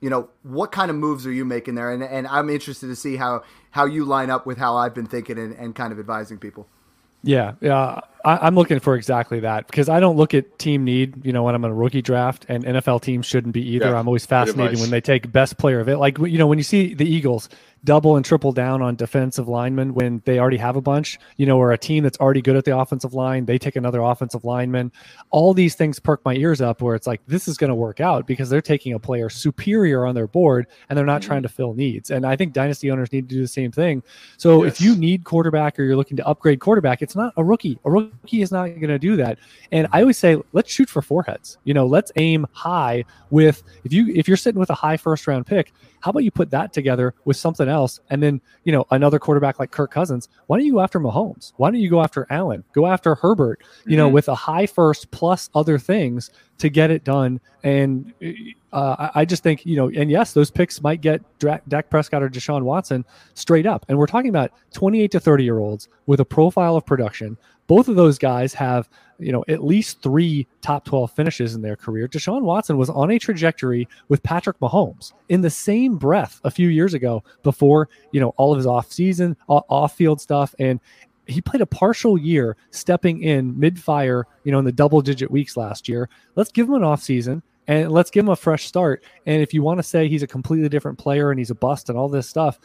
you 0.00 0.10
know, 0.10 0.28
what 0.42 0.70
kind 0.70 0.90
of 0.90 0.96
moves 0.96 1.26
are 1.26 1.32
you 1.32 1.44
making 1.44 1.74
there? 1.74 1.90
And, 1.90 2.02
and 2.02 2.26
I'm 2.26 2.48
interested 2.50 2.86
to 2.88 2.96
see 2.96 3.16
how, 3.16 3.42
how 3.70 3.86
you 3.86 4.04
line 4.04 4.30
up 4.30 4.46
with 4.46 4.58
how 4.58 4.76
I've 4.76 4.94
been 4.94 5.06
thinking 5.06 5.38
and, 5.38 5.54
and 5.54 5.74
kind 5.74 5.92
of 5.92 5.98
advising 5.98 6.38
people. 6.38 6.68
Yeah, 7.22 7.54
yeah. 7.60 8.00
I, 8.24 8.46
am 8.46 8.54
looking 8.54 8.80
for 8.80 8.94
exactly 8.94 9.40
that 9.40 9.66
because 9.66 9.88
I 9.88 10.00
don't 10.00 10.16
look 10.16 10.34
at 10.34 10.58
team 10.58 10.84
need, 10.84 11.24
you 11.24 11.32
know, 11.32 11.42
when 11.42 11.54
I'm 11.54 11.64
in 11.64 11.70
a 11.70 11.74
rookie 11.74 12.02
draft, 12.02 12.46
and 12.48 12.64
NFL 12.64 13.02
teams 13.02 13.26
shouldn't 13.26 13.54
be 13.54 13.62
either. 13.74 13.86
Yeah, 13.86 13.98
I'm 13.98 14.06
always 14.06 14.26
fascinated 14.26 14.80
when 14.80 14.90
they 14.90 15.00
take 15.00 15.30
best 15.30 15.58
player 15.58 15.80
of 15.80 15.88
it. 15.88 15.98
Like, 15.98 16.18
you 16.18 16.38
know, 16.38 16.46
when 16.46 16.58
you 16.58 16.64
see 16.64 16.94
the 16.94 17.06
Eagles, 17.06 17.48
double 17.84 18.16
and 18.16 18.24
triple 18.24 18.52
down 18.52 18.82
on 18.82 18.94
defensive 18.94 19.48
linemen 19.48 19.94
when 19.94 20.22
they 20.24 20.38
already 20.38 20.56
have 20.56 20.76
a 20.76 20.80
bunch, 20.80 21.18
you 21.36 21.46
know, 21.46 21.58
or 21.58 21.72
a 21.72 21.78
team 21.78 22.04
that's 22.04 22.18
already 22.18 22.42
good 22.42 22.56
at 22.56 22.64
the 22.64 22.76
offensive 22.76 23.14
line, 23.14 23.46
they 23.46 23.58
take 23.58 23.76
another 23.76 24.00
offensive 24.00 24.44
lineman. 24.44 24.92
All 25.30 25.54
these 25.54 25.74
things 25.74 25.98
perk 25.98 26.24
my 26.24 26.34
ears 26.34 26.60
up 26.60 26.82
where 26.82 26.94
it's 26.94 27.06
like, 27.06 27.20
this 27.26 27.48
is 27.48 27.56
going 27.56 27.68
to 27.68 27.74
work 27.74 28.00
out 28.00 28.26
because 28.26 28.50
they're 28.50 28.60
taking 28.60 28.92
a 28.92 28.98
player 28.98 29.28
superior 29.28 30.04
on 30.06 30.14
their 30.14 30.26
board 30.26 30.66
and 30.88 30.96
they're 30.96 31.06
not 31.06 31.22
mm-hmm. 31.22 31.28
trying 31.28 31.42
to 31.42 31.48
fill 31.48 31.74
needs. 31.74 32.10
And 32.10 32.26
I 32.26 32.36
think 32.36 32.52
dynasty 32.52 32.90
owners 32.90 33.12
need 33.12 33.28
to 33.28 33.34
do 33.34 33.40
the 33.42 33.48
same 33.48 33.72
thing. 33.72 34.02
So 34.36 34.64
yes. 34.64 34.74
if 34.74 34.80
you 34.80 34.96
need 34.96 35.24
quarterback 35.24 35.78
or 35.78 35.84
you're 35.84 35.96
looking 35.96 36.16
to 36.18 36.26
upgrade 36.26 36.60
quarterback, 36.60 37.02
it's 37.02 37.16
not 37.16 37.32
a 37.36 37.44
rookie. 37.44 37.78
A 37.84 37.90
rookie 37.90 38.09
is 38.32 38.52
not 38.52 38.66
going 38.66 38.88
to 38.88 38.98
do 38.98 39.16
that. 39.16 39.38
And 39.72 39.88
I 39.92 40.00
always 40.00 40.18
say, 40.18 40.36
let's 40.52 40.72
shoot 40.72 40.88
for 40.88 41.02
foreheads. 41.02 41.58
You 41.64 41.74
know, 41.74 41.86
let's 41.86 42.12
aim 42.16 42.46
high 42.52 43.04
with 43.30 43.62
if 43.84 43.92
you 43.92 44.08
if 44.14 44.28
you're 44.28 44.36
sitting 44.36 44.58
with 44.58 44.70
a 44.70 44.74
high 44.74 44.96
first 44.96 45.26
round 45.26 45.46
pick, 45.46 45.72
how 46.00 46.10
about 46.10 46.24
you 46.24 46.30
put 46.30 46.50
that 46.50 46.72
together 46.72 47.14
with 47.24 47.36
something 47.36 47.68
else? 47.68 48.00
And 48.10 48.22
then, 48.22 48.40
you 48.64 48.72
know, 48.72 48.86
another 48.90 49.18
quarterback 49.18 49.58
like 49.58 49.70
Kirk 49.70 49.90
Cousins. 49.90 50.28
Why 50.46 50.58
don't 50.58 50.66
you 50.66 50.72
go 50.72 50.80
after 50.80 50.98
Mahomes? 50.98 51.52
Why 51.56 51.70
don't 51.70 51.80
you 51.80 51.90
go 51.90 52.02
after 52.02 52.26
Allen? 52.30 52.64
Go 52.72 52.86
after 52.86 53.14
Herbert, 53.14 53.62
you 53.84 53.90
mm-hmm. 53.92 53.96
know, 53.96 54.08
with 54.08 54.28
a 54.28 54.34
high 54.34 54.66
first 54.66 55.10
plus 55.10 55.50
other 55.54 55.78
things 55.78 56.30
to 56.58 56.68
get 56.68 56.90
it 56.90 57.04
done. 57.04 57.40
And 57.62 58.12
uh, 58.72 59.10
I 59.14 59.24
just 59.24 59.42
think, 59.42 59.66
you 59.66 59.76
know, 59.76 59.90
and 59.90 60.10
yes, 60.10 60.32
those 60.32 60.50
picks 60.50 60.80
might 60.82 61.00
get 61.00 61.22
Dak 61.38 61.90
Prescott 61.90 62.22
or 62.22 62.28
Deshaun 62.28 62.62
Watson 62.62 63.04
straight 63.34 63.66
up. 63.66 63.84
And 63.88 63.98
we're 63.98 64.06
talking 64.06 64.30
about 64.30 64.52
28 64.72 65.10
to 65.12 65.20
30 65.20 65.44
year 65.44 65.58
olds 65.58 65.88
with 66.06 66.20
a 66.20 66.24
profile 66.24 66.76
of 66.76 66.86
production 66.86 67.36
both 67.70 67.86
of 67.86 67.94
those 67.94 68.18
guys 68.18 68.52
have 68.52 68.88
you 69.20 69.30
know 69.30 69.44
at 69.46 69.62
least 69.62 70.02
three 70.02 70.44
top 70.60 70.84
12 70.84 71.12
finishes 71.12 71.54
in 71.54 71.62
their 71.62 71.76
career. 71.76 72.08
Deshaun 72.08 72.42
watson 72.42 72.76
was 72.76 72.90
on 72.90 73.12
a 73.12 73.18
trajectory 73.18 73.86
with 74.08 74.20
patrick 74.24 74.58
mahomes 74.58 75.12
in 75.28 75.40
the 75.40 75.50
same 75.50 75.96
breath 75.96 76.40
a 76.42 76.50
few 76.50 76.66
years 76.66 76.94
ago 76.94 77.22
before 77.44 77.88
you 78.10 78.18
know 78.18 78.30
all 78.30 78.50
of 78.50 78.56
his 78.56 78.66
off 78.66 78.90
season 78.90 79.36
off 79.46 79.96
field 79.96 80.20
stuff. 80.20 80.52
And 80.58 80.80
he 81.28 81.40
played 81.40 81.60
a 81.60 81.66
partial 81.66 82.18
year 82.18 82.56
stepping 82.72 83.22
in 83.22 83.56
mid 83.56 83.78
fire 83.78 84.26
you 84.42 84.50
know 84.50 84.58
in 84.58 84.64
the 84.64 84.72
double 84.72 85.00
digit 85.00 85.30
weeks 85.30 85.56
last 85.56 85.88
year. 85.88 86.08
Let's 86.34 86.50
give 86.50 86.66
him 86.66 86.74
an 86.74 86.82
off 86.82 87.04
season 87.04 87.40
and 87.68 87.92
let's 87.92 88.10
give 88.10 88.24
him 88.24 88.30
a 88.30 88.36
fresh 88.36 88.64
start. 88.64 89.04
And 89.26 89.40
if 89.42 89.54
you 89.54 89.62
want 89.62 89.78
to 89.78 89.84
say 89.84 90.08
he's 90.08 90.24
a 90.24 90.26
completely 90.26 90.68
different 90.68 90.98
player 90.98 91.30
and 91.30 91.38
he's 91.38 91.50
a 91.50 91.54
bust 91.54 91.88
and 91.88 91.96
all 91.96 92.08
this 92.08 92.28
stuff 92.28 92.58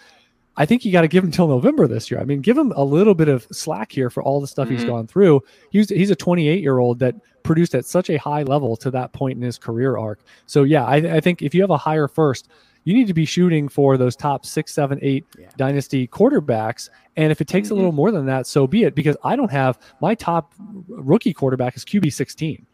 I 0.57 0.65
think 0.65 0.85
you 0.85 0.91
got 0.91 1.01
to 1.01 1.07
give 1.07 1.23
him 1.23 1.31
till 1.31 1.47
November 1.47 1.87
this 1.87 2.09
year. 2.09 2.19
I 2.19 2.23
mean, 2.23 2.41
give 2.41 2.57
him 2.57 2.71
a 2.75 2.83
little 2.83 3.13
bit 3.13 3.27
of 3.27 3.47
slack 3.51 3.91
here 3.91 4.09
for 4.09 4.23
all 4.23 4.39
the 4.39 4.47
stuff 4.47 4.67
mm-hmm. 4.67 4.77
he's 4.77 4.85
gone 4.85 5.07
through. 5.07 5.41
He's 5.69 5.89
he's 5.89 6.11
a 6.11 6.15
28 6.15 6.61
year 6.61 6.79
old 6.79 6.99
that 6.99 7.15
produced 7.43 7.75
at 7.75 7.85
such 7.85 8.09
a 8.09 8.17
high 8.17 8.43
level 8.43 8.75
to 8.77 8.91
that 8.91 9.13
point 9.13 9.37
in 9.37 9.41
his 9.41 9.57
career 9.57 9.97
arc. 9.97 10.19
So 10.45 10.63
yeah, 10.63 10.85
I, 10.85 10.95
I 10.95 11.19
think 11.19 11.41
if 11.41 11.53
you 11.53 11.61
have 11.61 11.69
a 11.69 11.77
higher 11.77 12.07
first, 12.07 12.49
you 12.85 12.93
need 12.93 13.07
to 13.07 13.13
be 13.13 13.25
shooting 13.25 13.67
for 13.67 13.97
those 13.97 14.15
top 14.15 14.45
six, 14.45 14.73
seven, 14.73 14.99
eight 15.01 15.25
yeah. 15.37 15.49
dynasty 15.57 16.07
quarterbacks. 16.07 16.89
And 17.17 17.31
if 17.31 17.41
it 17.41 17.47
takes 17.47 17.67
mm-hmm. 17.67 17.73
a 17.73 17.77
little 17.77 17.91
more 17.91 18.11
than 18.11 18.25
that, 18.27 18.47
so 18.47 18.65
be 18.65 18.83
it. 18.83 18.95
Because 18.95 19.17
I 19.23 19.35
don't 19.35 19.51
have 19.51 19.77
my 20.01 20.15
top 20.15 20.53
rookie 20.87 21.33
quarterback 21.33 21.75
is 21.75 21.83
QB 21.83 22.13
16 22.13 22.65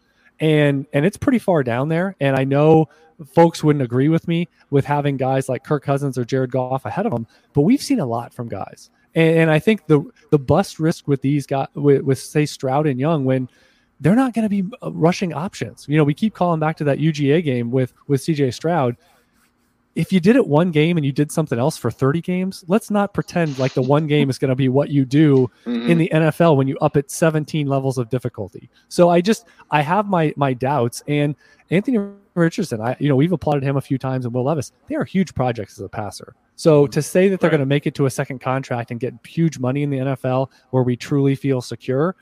and 0.41 0.87
and 0.91 1.05
it's 1.05 1.17
pretty 1.17 1.39
far 1.39 1.63
down 1.63 1.87
there. 1.87 2.15
And 2.19 2.35
I 2.35 2.43
know 2.43 2.89
folks 3.33 3.63
wouldn't 3.63 3.83
agree 3.83 4.09
with 4.09 4.27
me 4.27 4.49
with 4.71 4.83
having 4.83 5.15
guys 5.15 5.47
like 5.47 5.63
Kirk 5.63 5.83
Cousins 5.83 6.17
or 6.17 6.25
Jared 6.25 6.51
Goff 6.51 6.85
ahead 6.85 7.05
of 7.05 7.13
them, 7.13 7.27
but 7.53 7.61
we've 7.61 7.81
seen 7.81 7.99
a 7.99 8.05
lot 8.05 8.33
from 8.33 8.49
guys. 8.49 8.89
And, 9.13 9.37
and 9.37 9.51
I 9.51 9.59
think 9.59 9.85
the 9.87 10.03
the 10.31 10.39
bust 10.39 10.79
risk 10.79 11.07
with 11.07 11.21
these 11.21 11.45
guys, 11.45 11.67
with, 11.75 12.01
with 12.01 12.19
say 12.19 12.45
Stroud 12.45 12.87
and 12.87 12.99
Young, 12.99 13.23
when 13.23 13.47
they're 13.99 14.15
not 14.15 14.33
going 14.33 14.49
to 14.49 14.49
be 14.49 14.67
uh, 14.83 14.91
rushing 14.91 15.31
options. 15.31 15.85
You 15.87 15.95
know, 15.97 16.03
we 16.03 16.15
keep 16.15 16.33
calling 16.33 16.59
back 16.59 16.75
to 16.77 16.83
that 16.85 16.97
UGA 16.97 17.43
game 17.43 17.69
with 17.69 17.93
with 18.07 18.21
CJ 18.21 18.53
Stroud 18.53 18.97
if 19.95 20.13
you 20.13 20.19
did 20.19 20.35
it 20.35 20.47
one 20.47 20.71
game 20.71 20.97
and 20.97 21.05
you 21.05 21.11
did 21.11 21.31
something 21.31 21.59
else 21.59 21.77
for 21.77 21.91
30 21.91 22.21
games, 22.21 22.63
let's 22.67 22.89
not 22.89 23.13
pretend 23.13 23.59
like 23.59 23.73
the 23.73 23.81
one 23.81 24.07
game 24.07 24.29
is 24.29 24.37
going 24.37 24.49
to 24.49 24.55
be 24.55 24.69
what 24.69 24.89
you 24.89 25.03
do 25.03 25.49
mm-hmm. 25.65 25.89
in 25.89 25.97
the 25.97 26.09
NFL 26.13 26.55
when 26.55 26.67
you 26.67 26.77
up 26.79 26.95
it 26.95 27.11
17 27.11 27.67
levels 27.67 27.97
of 27.97 28.09
difficulty. 28.09 28.69
So 28.87 29.09
I 29.09 29.21
just 29.21 29.45
I 29.69 29.81
have 29.81 30.07
my 30.07 30.33
my 30.37 30.53
doubts 30.53 31.03
and 31.07 31.35
Anthony 31.69 31.99
Richardson, 32.35 32.79
I 32.81 32.95
you 32.99 33.09
know, 33.09 33.15
we've 33.15 33.31
applauded 33.31 33.63
him 33.63 33.75
a 33.75 33.81
few 33.81 33.97
times 33.97 34.25
and 34.25 34.33
Will 34.33 34.45
Levis. 34.45 34.71
They 34.87 34.95
are 34.95 35.03
huge 35.03 35.33
projects 35.33 35.77
as 35.77 35.83
a 35.83 35.89
passer. 35.89 36.35
So 36.55 36.87
to 36.87 37.01
say 37.01 37.27
that 37.27 37.39
they're 37.39 37.49
right. 37.49 37.57
going 37.57 37.59
to 37.61 37.65
make 37.65 37.87
it 37.87 37.95
to 37.95 38.05
a 38.05 38.09
second 38.09 38.39
contract 38.39 38.91
and 38.91 38.99
get 38.99 39.13
huge 39.25 39.59
money 39.59 39.83
in 39.83 39.89
the 39.89 39.97
NFL 39.97 40.51
where 40.69 40.83
we 40.83 40.95
truly 40.95 41.35
feel 41.35 41.59
secure, 41.61 42.15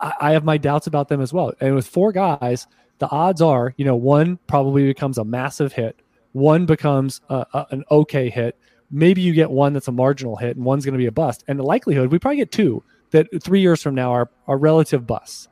I, 0.00 0.12
I 0.20 0.32
have 0.32 0.44
my 0.44 0.56
doubts 0.56 0.86
about 0.86 1.08
them 1.08 1.20
as 1.20 1.32
well. 1.32 1.52
And 1.60 1.74
with 1.74 1.86
four 1.86 2.12
guys, 2.12 2.66
the 2.98 3.10
odds 3.10 3.42
are, 3.42 3.74
you 3.76 3.84
know, 3.84 3.96
one 3.96 4.38
probably 4.46 4.84
becomes 4.84 5.18
a 5.18 5.24
massive 5.24 5.72
hit 5.72 6.00
one 6.32 6.66
becomes 6.66 7.20
a, 7.28 7.46
a, 7.52 7.66
an 7.70 7.84
okay 7.90 8.30
hit. 8.30 8.58
Maybe 8.90 9.22
you 9.22 9.32
get 9.32 9.50
one 9.50 9.72
that's 9.72 9.88
a 9.88 9.92
marginal 9.92 10.36
hit, 10.36 10.56
and 10.56 10.64
one's 10.64 10.84
going 10.84 10.94
to 10.94 10.98
be 10.98 11.06
a 11.06 11.12
bust. 11.12 11.44
And 11.46 11.58
the 11.58 11.62
likelihood 11.62 12.10
we 12.10 12.18
probably 12.18 12.38
get 12.38 12.52
two 12.52 12.82
that 13.10 13.28
three 13.42 13.60
years 13.60 13.82
from 13.82 13.94
now 13.94 14.12
are 14.12 14.30
are 14.46 14.58
relative 14.58 15.06
busts. 15.06 15.48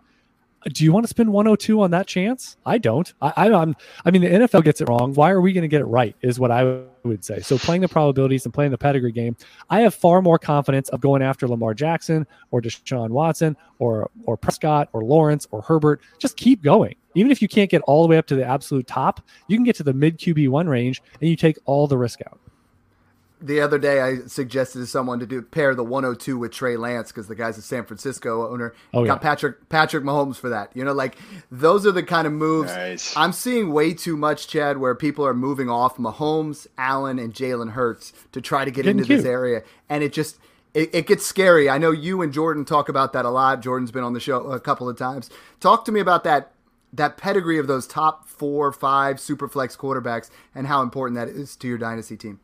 Do 0.64 0.84
you 0.84 0.92
want 0.92 1.04
to 1.04 1.08
spend 1.08 1.32
102 1.32 1.80
on 1.80 1.90
that 1.92 2.06
chance? 2.06 2.56
I 2.66 2.78
don't. 2.78 3.12
I, 3.22 3.32
I, 3.36 3.62
am 3.62 3.76
I 4.04 4.10
mean, 4.10 4.22
the 4.22 4.28
NFL 4.28 4.64
gets 4.64 4.80
it 4.80 4.88
wrong. 4.88 5.14
Why 5.14 5.30
are 5.30 5.40
we 5.40 5.52
going 5.52 5.62
to 5.62 5.68
get 5.68 5.80
it 5.80 5.86
right? 5.86 6.16
Is 6.20 6.40
what 6.40 6.50
I 6.50 6.82
would 7.04 7.24
say. 7.24 7.40
So 7.40 7.58
playing 7.58 7.82
the 7.82 7.88
probabilities 7.88 8.44
and 8.44 8.52
playing 8.52 8.72
the 8.72 8.78
pedigree 8.78 9.12
game, 9.12 9.36
I 9.70 9.80
have 9.80 9.94
far 9.94 10.20
more 10.20 10.38
confidence 10.38 10.88
of 10.88 11.00
going 11.00 11.22
after 11.22 11.46
Lamar 11.46 11.74
Jackson 11.74 12.26
or 12.50 12.60
Deshaun 12.60 13.10
Watson 13.10 13.56
or 13.78 14.10
or 14.24 14.36
Prescott 14.36 14.88
or 14.92 15.04
Lawrence 15.04 15.46
or 15.52 15.62
Herbert. 15.62 16.00
Just 16.18 16.36
keep 16.36 16.62
going 16.62 16.96
even 17.14 17.32
if 17.32 17.42
you 17.42 17.48
can't 17.48 17.68
get 17.68 17.82
all 17.82 18.02
the 18.02 18.08
way 18.08 18.16
up 18.16 18.26
to 18.26 18.36
the 18.36 18.44
absolute 18.44 18.86
top, 18.86 19.20
you 19.48 19.56
can 19.56 19.64
get 19.64 19.74
to 19.76 19.82
the 19.82 19.92
mid 19.92 20.18
QB1 20.18 20.68
range 20.68 21.02
and 21.20 21.28
you 21.28 21.34
take 21.34 21.58
all 21.64 21.88
the 21.88 21.98
risk 21.98 22.20
out. 22.26 22.38
The 23.40 23.60
other 23.60 23.78
day, 23.78 24.00
I 24.00 24.18
suggested 24.26 24.80
to 24.80 24.86
someone 24.86 25.20
to 25.20 25.26
do 25.26 25.42
pair 25.42 25.74
the 25.74 25.84
102 25.84 26.36
with 26.38 26.52
Trey 26.52 26.76
Lance 26.76 27.12
because 27.12 27.28
the 27.28 27.34
guy's 27.34 27.56
a 27.56 27.62
San 27.62 27.84
Francisco 27.84 28.50
owner. 28.50 28.74
Oh, 28.92 29.04
got 29.04 29.14
yeah. 29.14 29.18
Patrick 29.18 29.68
Patrick 29.68 30.04
Mahomes 30.04 30.36
for 30.36 30.48
that. 30.48 30.70
You 30.74 30.84
know, 30.84 30.92
like 30.92 31.16
those 31.50 31.86
are 31.86 31.92
the 31.92 32.02
kind 32.02 32.26
of 32.26 32.32
moves 32.32 32.74
nice. 32.74 33.16
I'm 33.16 33.32
seeing 33.32 33.72
way 33.72 33.94
too 33.94 34.16
much, 34.16 34.48
Chad, 34.48 34.78
where 34.78 34.94
people 34.94 35.24
are 35.24 35.34
moving 35.34 35.70
off 35.70 35.98
Mahomes, 35.98 36.66
Allen, 36.76 37.18
and 37.18 37.32
Jalen 37.32 37.72
Hurts 37.72 38.12
to 38.32 38.40
try 38.40 38.64
to 38.64 38.70
get 38.70 38.84
Getting 38.84 38.98
into 38.98 39.06
cute. 39.06 39.18
this 39.18 39.26
area, 39.26 39.62
and 39.88 40.02
it 40.02 40.12
just 40.12 40.38
it, 40.74 40.94
it, 40.94 41.06
gets 41.06 41.24
scary. 41.24 41.70
I 41.70 41.78
know 41.78 41.90
you 41.90 42.22
and 42.22 42.32
Jordan 42.32 42.64
talk 42.64 42.88
about 42.88 43.12
that 43.12 43.24
a 43.24 43.30
lot. 43.30 43.62
Jordan's 43.62 43.90
been 43.90 44.04
on 44.04 44.12
the 44.12 44.20
show 44.20 44.50
a 44.50 44.60
couple 44.60 44.88
of 44.88 44.98
times. 44.98 45.30
Talk 45.60 45.84
to 45.86 45.92
me 45.92 46.00
about 46.00 46.24
that 46.24 46.52
that 46.92 47.16
pedigree 47.16 47.58
of 47.58 47.66
those 47.66 47.86
top 47.86 48.26
four, 48.26 48.72
five 48.72 49.20
super 49.20 49.48
flex 49.48 49.76
quarterbacks 49.76 50.30
and 50.54 50.66
how 50.66 50.82
important 50.82 51.16
that 51.16 51.28
is 51.28 51.54
to 51.56 51.68
your 51.68 51.78
dynasty 51.78 52.16
team. 52.16 52.40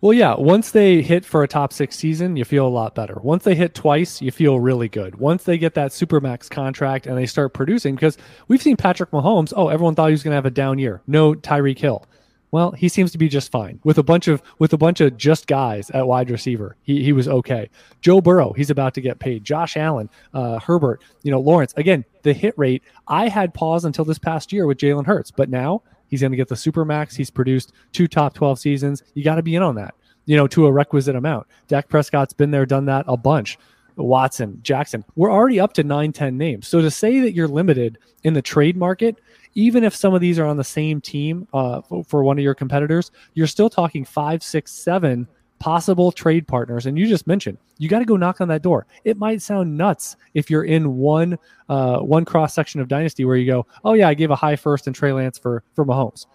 Well, 0.00 0.12
yeah. 0.12 0.34
Once 0.34 0.70
they 0.70 1.02
hit 1.02 1.24
for 1.24 1.42
a 1.42 1.48
top 1.48 1.72
six 1.72 1.96
season, 1.96 2.36
you 2.36 2.44
feel 2.44 2.66
a 2.66 2.68
lot 2.68 2.94
better. 2.94 3.18
Once 3.22 3.44
they 3.44 3.54
hit 3.54 3.74
twice, 3.74 4.20
you 4.20 4.30
feel 4.30 4.60
really 4.60 4.88
good. 4.88 5.16
Once 5.16 5.44
they 5.44 5.58
get 5.58 5.74
that 5.74 5.92
supermax 5.92 6.50
contract 6.50 7.06
and 7.06 7.16
they 7.16 7.26
start 7.26 7.54
producing, 7.54 7.94
because 7.94 8.18
we've 8.48 8.62
seen 8.62 8.76
Patrick 8.76 9.10
Mahomes. 9.10 9.52
Oh, 9.56 9.68
everyone 9.68 9.94
thought 9.94 10.08
he 10.08 10.12
was 10.12 10.22
going 10.22 10.32
to 10.32 10.36
have 10.36 10.46
a 10.46 10.50
down 10.50 10.78
year. 10.78 11.02
No 11.06 11.34
Tyreek 11.34 11.78
Hill. 11.78 12.06
Well, 12.54 12.70
he 12.70 12.88
seems 12.88 13.10
to 13.10 13.18
be 13.18 13.28
just 13.28 13.50
fine 13.50 13.80
with 13.82 13.98
a 13.98 14.04
bunch 14.04 14.28
of 14.28 14.40
with 14.60 14.72
a 14.72 14.78
bunch 14.78 15.00
of 15.00 15.16
just 15.16 15.48
guys 15.48 15.90
at 15.90 16.06
wide 16.06 16.30
receiver. 16.30 16.76
He 16.82 17.02
he 17.02 17.12
was 17.12 17.26
okay. 17.26 17.68
Joe 18.00 18.20
Burrow, 18.20 18.52
he's 18.52 18.70
about 18.70 18.94
to 18.94 19.00
get 19.00 19.18
paid. 19.18 19.42
Josh 19.42 19.76
Allen, 19.76 20.08
uh, 20.34 20.60
Herbert, 20.60 21.02
you 21.24 21.32
know 21.32 21.40
Lawrence. 21.40 21.74
Again, 21.76 22.04
the 22.22 22.32
hit 22.32 22.54
rate. 22.56 22.84
I 23.08 23.26
had 23.26 23.54
pause 23.54 23.84
until 23.84 24.04
this 24.04 24.20
past 24.20 24.52
year 24.52 24.66
with 24.66 24.78
Jalen 24.78 25.04
Hurts, 25.04 25.32
but 25.32 25.50
now 25.50 25.82
he's 26.14 26.20
going 26.20 26.32
to 26.32 26.36
get 26.36 26.48
the 26.48 26.56
super 26.56 26.84
max. 26.84 27.16
He's 27.16 27.30
produced 27.30 27.72
two 27.92 28.08
top 28.08 28.34
twelve 28.34 28.58
seasons. 28.58 29.02
You 29.14 29.24
got 29.24 29.36
to 29.36 29.42
be 29.42 29.56
in 29.56 29.62
on 29.62 29.74
that. 29.74 29.94
You 30.26 30.36
know, 30.36 30.46
to 30.48 30.66
a 30.66 30.72
requisite 30.72 31.16
amount. 31.16 31.46
Dak 31.68 31.88
Prescott's 31.88 32.32
been 32.32 32.50
there, 32.50 32.64
done 32.64 32.86
that 32.86 33.04
a 33.08 33.16
bunch. 33.16 33.58
Watson, 33.96 34.58
Jackson. 34.62 35.04
We're 35.14 35.30
already 35.30 35.60
up 35.60 35.74
to 35.74 35.84
9, 35.84 36.12
10 36.12 36.36
names. 36.36 36.66
So 36.66 36.80
to 36.80 36.90
say 36.90 37.20
that 37.20 37.32
you're 37.32 37.46
limited 37.46 37.98
in 38.24 38.32
the 38.32 38.42
trade 38.42 38.76
market 38.76 39.18
even 39.54 39.84
if 39.84 39.94
some 39.94 40.14
of 40.14 40.20
these 40.20 40.38
are 40.38 40.46
on 40.46 40.56
the 40.56 40.64
same 40.64 41.00
team 41.00 41.46
uh, 41.54 41.80
for 42.06 42.24
one 42.24 42.38
of 42.38 42.44
your 42.44 42.54
competitors, 42.54 43.10
you're 43.34 43.46
still 43.46 43.70
talking 43.70 44.04
five, 44.04 44.42
six, 44.42 44.72
seven 44.72 45.26
possible 45.64 46.12
trade 46.12 46.46
partners. 46.46 46.84
And 46.84 46.98
you 46.98 47.06
just 47.06 47.26
mentioned 47.26 47.56
you 47.78 47.88
got 47.88 48.00
to 48.00 48.04
go 48.04 48.18
knock 48.18 48.42
on 48.42 48.48
that 48.48 48.60
door. 48.60 48.86
It 49.04 49.16
might 49.16 49.40
sound 49.40 49.74
nuts 49.74 50.14
if 50.34 50.50
you're 50.50 50.64
in 50.64 50.98
one 50.98 51.38
uh, 51.70 52.00
one 52.00 52.26
cross 52.26 52.52
section 52.52 52.82
of 52.82 52.88
dynasty 52.88 53.24
where 53.24 53.36
you 53.36 53.46
go, 53.46 53.66
oh 53.82 53.94
yeah, 53.94 54.08
I 54.08 54.12
gave 54.12 54.30
a 54.30 54.36
high 54.36 54.56
first 54.56 54.86
and 54.86 54.94
Trey 54.94 55.12
Lance 55.12 55.38
for 55.38 55.62
for 55.72 55.86
Mahomes, 55.86 56.26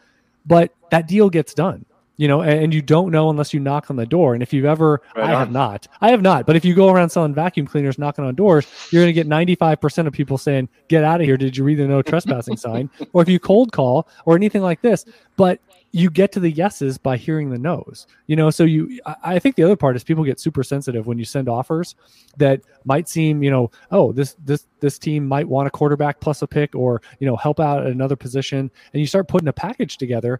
but 0.47 0.73
that 0.89 1.07
deal 1.07 1.29
gets 1.29 1.53
done 1.53 1.85
you 2.19 2.27
know, 2.27 2.41
and, 2.41 2.73
you 2.73 2.81
don't 2.81 3.11
know 3.11 3.29
unless 3.29 3.53
you 3.53 3.61
knock 3.61 3.89
on 3.89 3.95
the 3.95 4.05
door. 4.05 4.33
And 4.33 4.43
if 4.43 4.51
you've 4.51 4.65
ever, 4.65 5.01
right 5.15 5.29
I 5.29 5.33
on. 5.33 5.39
have 5.39 5.51
not, 5.53 5.87
I 6.01 6.11
have 6.11 6.21
not, 6.21 6.45
but 6.45 6.57
if 6.57 6.65
you 6.65 6.75
go 6.75 6.89
around 6.89 7.09
selling 7.11 7.33
vacuum 7.33 7.65
cleaners, 7.65 7.97
knocking 7.97 8.25
on 8.25 8.35
doors, 8.35 8.67
you're 8.91 9.01
going 9.01 9.07
to 9.07 9.13
get 9.13 9.25
95% 9.25 10.05
of 10.05 10.11
people 10.11 10.37
saying, 10.37 10.67
get 10.89 11.05
out 11.05 11.21
of 11.21 11.25
here. 11.25 11.37
Did 11.37 11.55
you 11.55 11.63
read 11.63 11.75
the 11.75 11.87
no 11.87 12.01
trespassing 12.01 12.57
sign? 12.57 12.89
Or 13.13 13.21
if 13.21 13.29
you 13.29 13.39
cold 13.39 13.71
call 13.71 14.05
or 14.25 14.35
anything 14.35 14.61
like 14.61 14.81
this, 14.81 15.05
but 15.37 15.61
you 15.91 16.09
get 16.09 16.31
to 16.33 16.39
the 16.39 16.51
yeses 16.51 16.97
by 16.97 17.17
hearing 17.17 17.49
the 17.49 17.57
no's, 17.57 18.05
you 18.27 18.35
know? 18.35 18.49
So 18.49 18.63
you, 18.63 18.99
I 19.23 19.39
think 19.39 19.55
the 19.55 19.63
other 19.63 19.75
part 19.75 19.95
is 19.95 20.03
people 20.03 20.23
get 20.23 20.39
super 20.39 20.63
sensitive 20.63 21.07
when 21.07 21.17
you 21.17 21.25
send 21.25 21.49
offers 21.49 21.95
that 22.37 22.61
might 22.85 23.09
seem, 23.09 23.41
you 23.41 23.49
know, 23.49 23.71
oh, 23.91 24.11
this, 24.11 24.35
this, 24.43 24.67
this 24.81 24.99
team 24.99 25.27
might 25.27 25.47
want 25.47 25.67
a 25.67 25.71
quarterback 25.71 26.19
plus 26.19 26.41
a 26.41 26.47
pick 26.47 26.75
or, 26.75 27.01
you 27.19 27.25
know, 27.27 27.35
help 27.35 27.59
out 27.59 27.85
at 27.85 27.91
another 27.91 28.15
position. 28.15 28.69
And 28.93 29.01
you 29.01 29.07
start 29.07 29.27
putting 29.27 29.47
a 29.47 29.53
package 29.53 29.97
together 29.97 30.39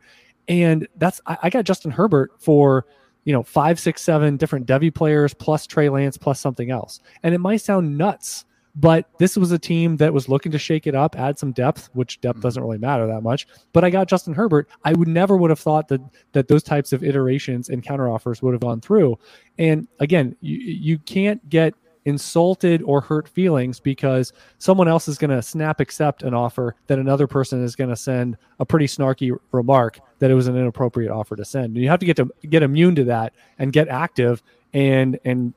and 0.49 0.87
that's 0.97 1.21
I, 1.27 1.37
I 1.43 1.49
got 1.49 1.63
Justin 1.63 1.91
Herbert 1.91 2.31
for 2.39 2.85
you 3.23 3.31
know 3.31 3.43
five, 3.43 3.79
six, 3.79 4.01
seven 4.01 4.35
different 4.35 4.65
Devy 4.65 4.93
players 4.93 5.33
plus 5.33 5.65
Trey 5.65 5.87
Lance 5.87 6.17
plus 6.17 6.41
something 6.41 6.71
else. 6.71 6.99
And 7.23 7.33
it 7.33 7.37
might 7.37 7.61
sound 7.61 7.97
nuts, 7.97 8.43
but 8.75 9.09
this 9.17 9.35
was 9.35 9.51
a 9.51 9.59
team 9.59 9.97
that 9.97 10.13
was 10.13 10.29
looking 10.29 10.51
to 10.51 10.59
shake 10.59 10.87
it 10.87 10.95
up, 10.95 11.17
add 11.17 11.37
some 11.39 11.51
depth, 11.51 11.89
which 11.93 12.21
depth 12.21 12.37
mm-hmm. 12.37 12.43
doesn't 12.43 12.63
really 12.63 12.77
matter 12.77 13.07
that 13.07 13.21
much. 13.21 13.47
But 13.73 13.83
I 13.83 13.89
got 13.89 14.07
Justin 14.07 14.33
Herbert. 14.33 14.69
I 14.83 14.93
would 14.93 15.07
never 15.07 15.37
would 15.37 15.49
have 15.49 15.59
thought 15.59 15.87
that 15.89 16.01
that 16.33 16.47
those 16.47 16.63
types 16.63 16.93
of 16.93 17.03
iterations 17.03 17.69
and 17.69 17.83
counteroffers 17.83 18.41
would 18.41 18.53
have 18.53 18.61
gone 18.61 18.81
through. 18.81 19.17
And 19.57 19.87
again, 19.99 20.35
you 20.41 20.57
you 20.57 20.99
can't 20.99 21.47
get 21.49 21.73
insulted 22.05 22.81
or 22.83 23.01
hurt 23.01 23.27
feelings 23.27 23.79
because 23.79 24.33
someone 24.57 24.87
else 24.87 25.07
is 25.07 25.17
going 25.17 25.29
to 25.29 25.41
snap 25.41 25.79
accept 25.79 26.23
an 26.23 26.33
offer 26.33 26.75
that 26.87 26.99
another 26.99 27.27
person 27.27 27.63
is 27.63 27.75
going 27.75 27.89
to 27.89 27.95
send 27.95 28.37
a 28.59 28.65
pretty 28.65 28.85
snarky 28.85 29.35
remark 29.51 29.99
that 30.19 30.31
it 30.31 30.33
was 30.33 30.47
an 30.47 30.57
inappropriate 30.57 31.11
offer 31.11 31.35
to 31.35 31.45
send. 31.45 31.75
And 31.75 31.77
you 31.77 31.89
have 31.89 31.99
to 31.99 32.05
get 32.05 32.17
to 32.17 32.29
get 32.49 32.63
immune 32.63 32.95
to 32.95 33.03
that 33.05 33.33
and 33.57 33.71
get 33.71 33.87
active 33.87 34.41
and 34.73 35.19
and 35.25 35.53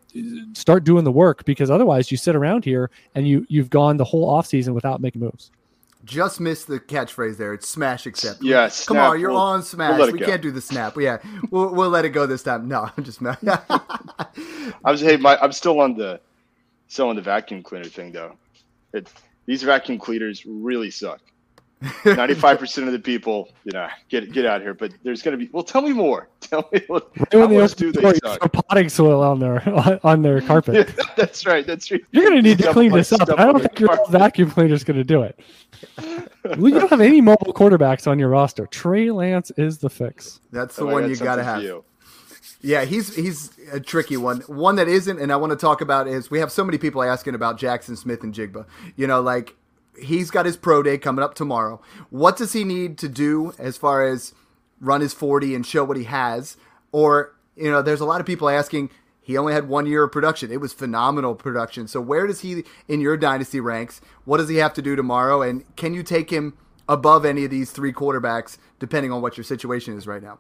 start 0.55 0.85
doing 0.85 1.05
the 1.05 1.13
work 1.13 1.45
because 1.45 1.71
otherwise 1.71 2.11
you 2.11 2.17
sit 2.17 2.35
around 2.35 2.65
here 2.65 2.91
and 3.15 3.29
you 3.29 3.47
you've 3.49 3.71
gone 3.71 3.97
the 3.97 4.05
whole 4.05 4.29
off 4.29 4.47
season 4.47 4.75
without 4.75 5.01
making 5.01 5.21
moves. 5.21 5.51
Just 6.05 6.41
missed 6.41 6.67
the 6.67 6.81
catchphrase 6.81 7.37
there. 7.37 7.55
It's 7.55 7.69
smash 7.69 8.07
accept. 8.07 8.43
Yes. 8.43 8.87
Come 8.87 8.97
on, 8.97 9.21
you're 9.21 9.31
we'll, 9.31 9.39
on 9.39 9.63
smash. 9.63 9.99
We'll 9.99 10.11
we 10.11 10.19
can 10.19 10.31
not 10.31 10.41
do 10.41 10.51
the 10.51 10.61
snap. 10.61 10.97
Yeah, 10.99 11.19
we'll, 11.51 11.73
we'll 11.73 11.91
let 11.91 12.05
it 12.05 12.11
go 12.11 12.27
this 12.27 12.43
time. 12.43 12.67
No, 12.67 12.91
I'm 12.97 13.05
just. 13.05 13.21
I 13.25 14.91
was 14.91 15.01
hey, 15.01 15.17
my, 15.17 15.39
I'm 15.39 15.53
still 15.53 15.81
on 15.81 15.97
the 15.97 16.21
still 16.89 17.09
on 17.09 17.17
the 17.17 17.23
vacuum 17.23 17.63
cleaner 17.63 17.85
thing 17.85 18.11
though. 18.11 18.37
It, 18.93 19.13
these 19.47 19.63
vacuum 19.63 19.99
cleaners 19.99 20.45
really 20.45 20.91
suck. 20.91 21.21
95% 21.83 22.87
of 22.87 22.93
the 22.93 22.99
people, 22.99 23.49
you 23.65 23.73
know, 23.73 23.89
get 24.09 24.33
get 24.33 24.47
out 24.47 24.61
here. 24.61 24.75
But 24.75 24.93
there's 25.03 25.23
going 25.23 25.39
to 25.39 25.45
be. 25.45 25.51
Well, 25.53 25.65
tell 25.65 25.83
me 25.83 25.93
more. 25.93 26.29
Tell 26.41 26.69
me 26.73 26.83
what. 26.87 27.11
How 27.33 27.47
much 27.47 27.75
do 27.77 27.93
they 27.93 28.15
suck? 28.15 28.53
Potting 28.53 28.89
soil 28.89 29.23
on 29.23 29.39
their 29.39 29.63
on 30.05 30.23
their 30.23 30.41
carpet. 30.41 30.75
Yeah, 30.75 31.05
that's 31.17 31.47
right. 31.47 31.67
That's 31.67 31.91
right. 31.91 32.03
You're 32.11 32.25
going 32.25 32.37
to 32.37 32.43
need 32.43 32.59
to 32.59 32.73
clean 32.73 32.93
this 32.93 33.13
up. 33.13 33.29
I 33.39 33.47
don't 33.47 33.61
think 33.61 33.81
your 33.81 33.99
vacuum 34.11 34.51
cleaner 34.51 34.75
is 34.75 34.85
going 34.85 34.97
to 34.97 35.05
do 35.05 35.23
it. 35.23 35.39
well, 36.45 36.69
you 36.69 36.79
don't 36.79 36.91
have 36.91 37.01
any 37.01 37.21
mobile 37.21 37.55
quarterbacks 37.55 38.07
on 38.07 38.19
your 38.19 38.29
roster. 38.29 38.67
Trey 38.67 39.11
Lance 39.11 39.51
is 39.57 39.79
the 39.79 39.89
fix. 39.89 40.41
That's 40.51 40.77
the 40.77 40.85
oh, 40.85 40.93
one 40.93 41.09
you 41.09 41.17
got 41.17 41.37
to 41.37 41.45
have. 41.45 41.63
You. 41.63 41.85
Yeah, 42.61 42.85
he's 42.85 43.15
he's 43.15 43.51
a 43.73 43.81
tricky 43.81 44.17
one. 44.17 44.41
One 44.43 44.77
that 44.77 44.89
isn't, 44.89 45.21
and 45.21 45.33
I 45.33 45.37
want 45.37 45.51
to 45.51 45.57
talk 45.57 45.81
about 45.81 46.07
is 46.07 46.31
we 46.31 46.39
have 46.39 46.53
so 46.53 46.65
many 46.65 46.79
people 46.79 47.03
asking 47.03 47.35
about 47.35 47.59
Jaxon 47.59 47.97
Smith-Njigba. 47.97 48.67
You 48.97 49.07
know, 49.07 49.21
like 49.21 49.57
he's 50.01 50.31
got 50.31 50.47
his 50.47 50.57
pro 50.57 50.83
day 50.83 50.99
coming 50.99 51.25
up 51.25 51.35
tomorrow. 51.35 51.81
What 52.11 52.37
does 52.37 52.53
he 52.53 52.65
need 52.65 52.99
to 52.99 53.09
do 53.09 53.55
as 53.59 53.77
far 53.77 54.05
as 54.07 54.35
run 54.81 55.01
his 55.01 55.15
40 55.15 55.55
and 55.55 55.67
show 55.67 55.85
what 55.85 55.97
he 55.97 56.05
has? 56.05 56.57
Or, 56.91 57.35
you 57.57 57.71
know, 57.71 57.83
there's 57.83 58.01
a 58.01 58.05
lot 58.07 58.21
of 58.21 58.27
people 58.27 58.49
asking, 58.49 58.91
he 59.21 59.39
only 59.39 59.53
had 59.53 59.69
one 59.69 59.87
year 59.87 60.03
of 60.03 60.13
production. 60.13 60.51
It 60.51 60.61
was 60.61 60.73
phenomenal 60.73 61.35
production. 61.35 61.87
So 61.87 62.01
where 62.01 62.27
does 62.27 62.41
he 62.41 62.65
in 62.89 63.01
your 63.01 63.17
dynasty 63.17 63.61
ranks? 63.61 64.01
What 64.25 64.39
does 64.39 64.49
he 64.49 64.57
have 64.57 64.75
to 64.75 64.83
do 64.83 64.97
tomorrow? 64.97 65.43
And 65.43 65.65
can 65.77 65.95
you 65.95 66.03
take 66.03 66.31
him 66.31 66.57
above 66.89 67.25
any 67.25 67.45
of 67.45 67.51
these 67.51 67.71
three 67.71 67.93
quarterbacks 67.93 68.59
depending 68.81 69.13
on 69.13 69.23
what 69.23 69.37
your 69.37 69.45
situation 69.45 69.97
is 69.97 70.07
right 70.07 70.23
now? 70.23 70.39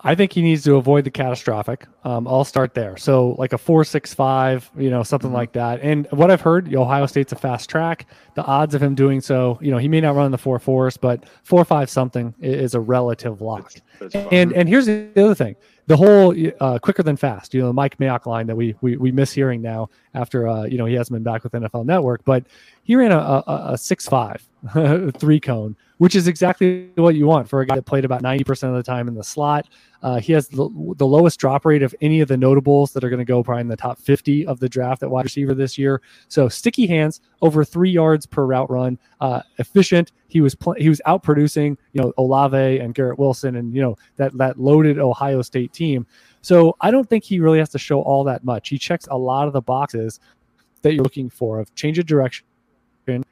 I 0.00 0.14
think 0.14 0.32
he 0.32 0.42
needs 0.42 0.62
to 0.62 0.76
avoid 0.76 1.04
the 1.04 1.10
catastrophic. 1.10 1.86
Um, 2.04 2.28
I'll 2.28 2.44
start 2.44 2.72
there. 2.72 2.96
So 2.96 3.30
like 3.38 3.52
a 3.52 3.58
four 3.58 3.82
six 3.84 4.14
five, 4.14 4.70
you 4.78 4.90
know, 4.90 5.02
something 5.02 5.28
mm-hmm. 5.28 5.36
like 5.36 5.52
that. 5.52 5.80
And 5.82 6.06
what 6.10 6.30
I've 6.30 6.40
heard, 6.40 6.72
Ohio 6.72 7.06
State's 7.06 7.32
a 7.32 7.36
fast 7.36 7.68
track. 7.68 8.06
The 8.34 8.44
odds 8.44 8.76
of 8.76 8.82
him 8.82 8.94
doing 8.94 9.20
so, 9.20 9.58
you 9.60 9.72
know, 9.72 9.78
he 9.78 9.88
may 9.88 10.00
not 10.00 10.14
run 10.14 10.30
the 10.30 10.38
four 10.38 10.60
fours, 10.60 10.96
but 10.96 11.24
four 11.42 11.64
five 11.64 11.90
something 11.90 12.32
is 12.40 12.74
a 12.74 12.80
relative 12.80 13.40
lock. 13.40 13.72
That's, 13.98 14.12
that's 14.12 14.32
and 14.32 14.52
and 14.52 14.68
here's 14.68 14.86
the 14.86 15.10
other 15.16 15.34
thing: 15.34 15.56
the 15.88 15.96
whole 15.96 16.34
uh, 16.60 16.78
quicker 16.78 17.02
than 17.02 17.16
fast. 17.16 17.52
You 17.52 17.62
know, 17.62 17.66
the 17.66 17.72
Mike 17.72 17.98
Mayock 17.98 18.26
line 18.26 18.46
that 18.46 18.56
we 18.56 18.76
we, 18.80 18.96
we 18.96 19.10
miss 19.10 19.32
hearing 19.32 19.62
now 19.62 19.88
after 20.14 20.46
uh, 20.46 20.64
you 20.64 20.78
know 20.78 20.84
he 20.84 20.94
hasn't 20.94 21.14
been 21.14 21.24
back 21.24 21.42
with 21.42 21.54
NFL 21.54 21.86
Network, 21.86 22.24
but 22.24 22.44
he 22.88 22.96
ran 22.96 23.12
a, 23.12 23.18
a, 23.18 23.62
a 23.72 23.78
six 23.78 24.08
five 24.08 24.48
three 25.18 25.38
cone, 25.38 25.76
which 25.98 26.16
is 26.16 26.26
exactly 26.26 26.88
what 26.94 27.14
you 27.14 27.26
want 27.26 27.46
for 27.46 27.60
a 27.60 27.66
guy 27.66 27.74
that 27.74 27.84
played 27.84 28.06
about 28.06 28.22
ninety 28.22 28.42
percent 28.42 28.74
of 28.74 28.78
the 28.78 28.82
time 28.82 29.08
in 29.08 29.14
the 29.14 29.22
slot. 29.22 29.68
Uh, 30.02 30.18
he 30.18 30.32
has 30.32 30.48
the, 30.48 30.70
the 30.96 31.06
lowest 31.06 31.38
drop 31.38 31.66
rate 31.66 31.82
of 31.82 31.94
any 32.00 32.20
of 32.20 32.28
the 32.28 32.36
notables 32.36 32.94
that 32.94 33.04
are 33.04 33.10
going 33.10 33.18
to 33.18 33.26
go 33.26 33.42
probably 33.42 33.60
in 33.60 33.68
the 33.68 33.76
top 33.76 33.98
50 33.98 34.46
of 34.46 34.58
the 34.60 34.68
draft 34.68 35.02
at 35.02 35.10
wide 35.10 35.24
receiver 35.24 35.54
this 35.54 35.76
year. 35.76 36.00
So 36.28 36.48
sticky 36.48 36.86
hands, 36.86 37.20
over 37.42 37.64
three 37.64 37.90
yards 37.90 38.24
per 38.24 38.46
route 38.46 38.70
run, 38.70 38.96
uh, 39.20 39.42
efficient. 39.58 40.12
He 40.28 40.40
was 40.40 40.54
pl- 40.54 40.76
he 40.78 40.88
was 40.88 41.02
out 41.04 41.22
producing 41.22 41.76
you 41.92 42.00
know 42.00 42.14
Olave 42.16 42.78
and 42.78 42.94
Garrett 42.94 43.18
Wilson 43.18 43.56
and 43.56 43.74
you 43.74 43.82
know 43.82 43.98
that 44.16 44.34
that 44.38 44.58
loaded 44.58 44.98
Ohio 44.98 45.42
State 45.42 45.74
team. 45.74 46.06
So 46.40 46.74
I 46.80 46.90
don't 46.90 47.06
think 47.06 47.22
he 47.22 47.38
really 47.38 47.58
has 47.58 47.68
to 47.70 47.78
show 47.78 48.00
all 48.00 48.24
that 48.24 48.44
much. 48.44 48.70
He 48.70 48.78
checks 48.78 49.06
a 49.10 49.18
lot 49.18 49.46
of 49.46 49.52
the 49.52 49.60
boxes 49.60 50.20
that 50.80 50.94
you're 50.94 51.04
looking 51.04 51.28
for 51.28 51.60
of 51.60 51.74
change 51.74 51.98
of 51.98 52.06
direction. 52.06 52.46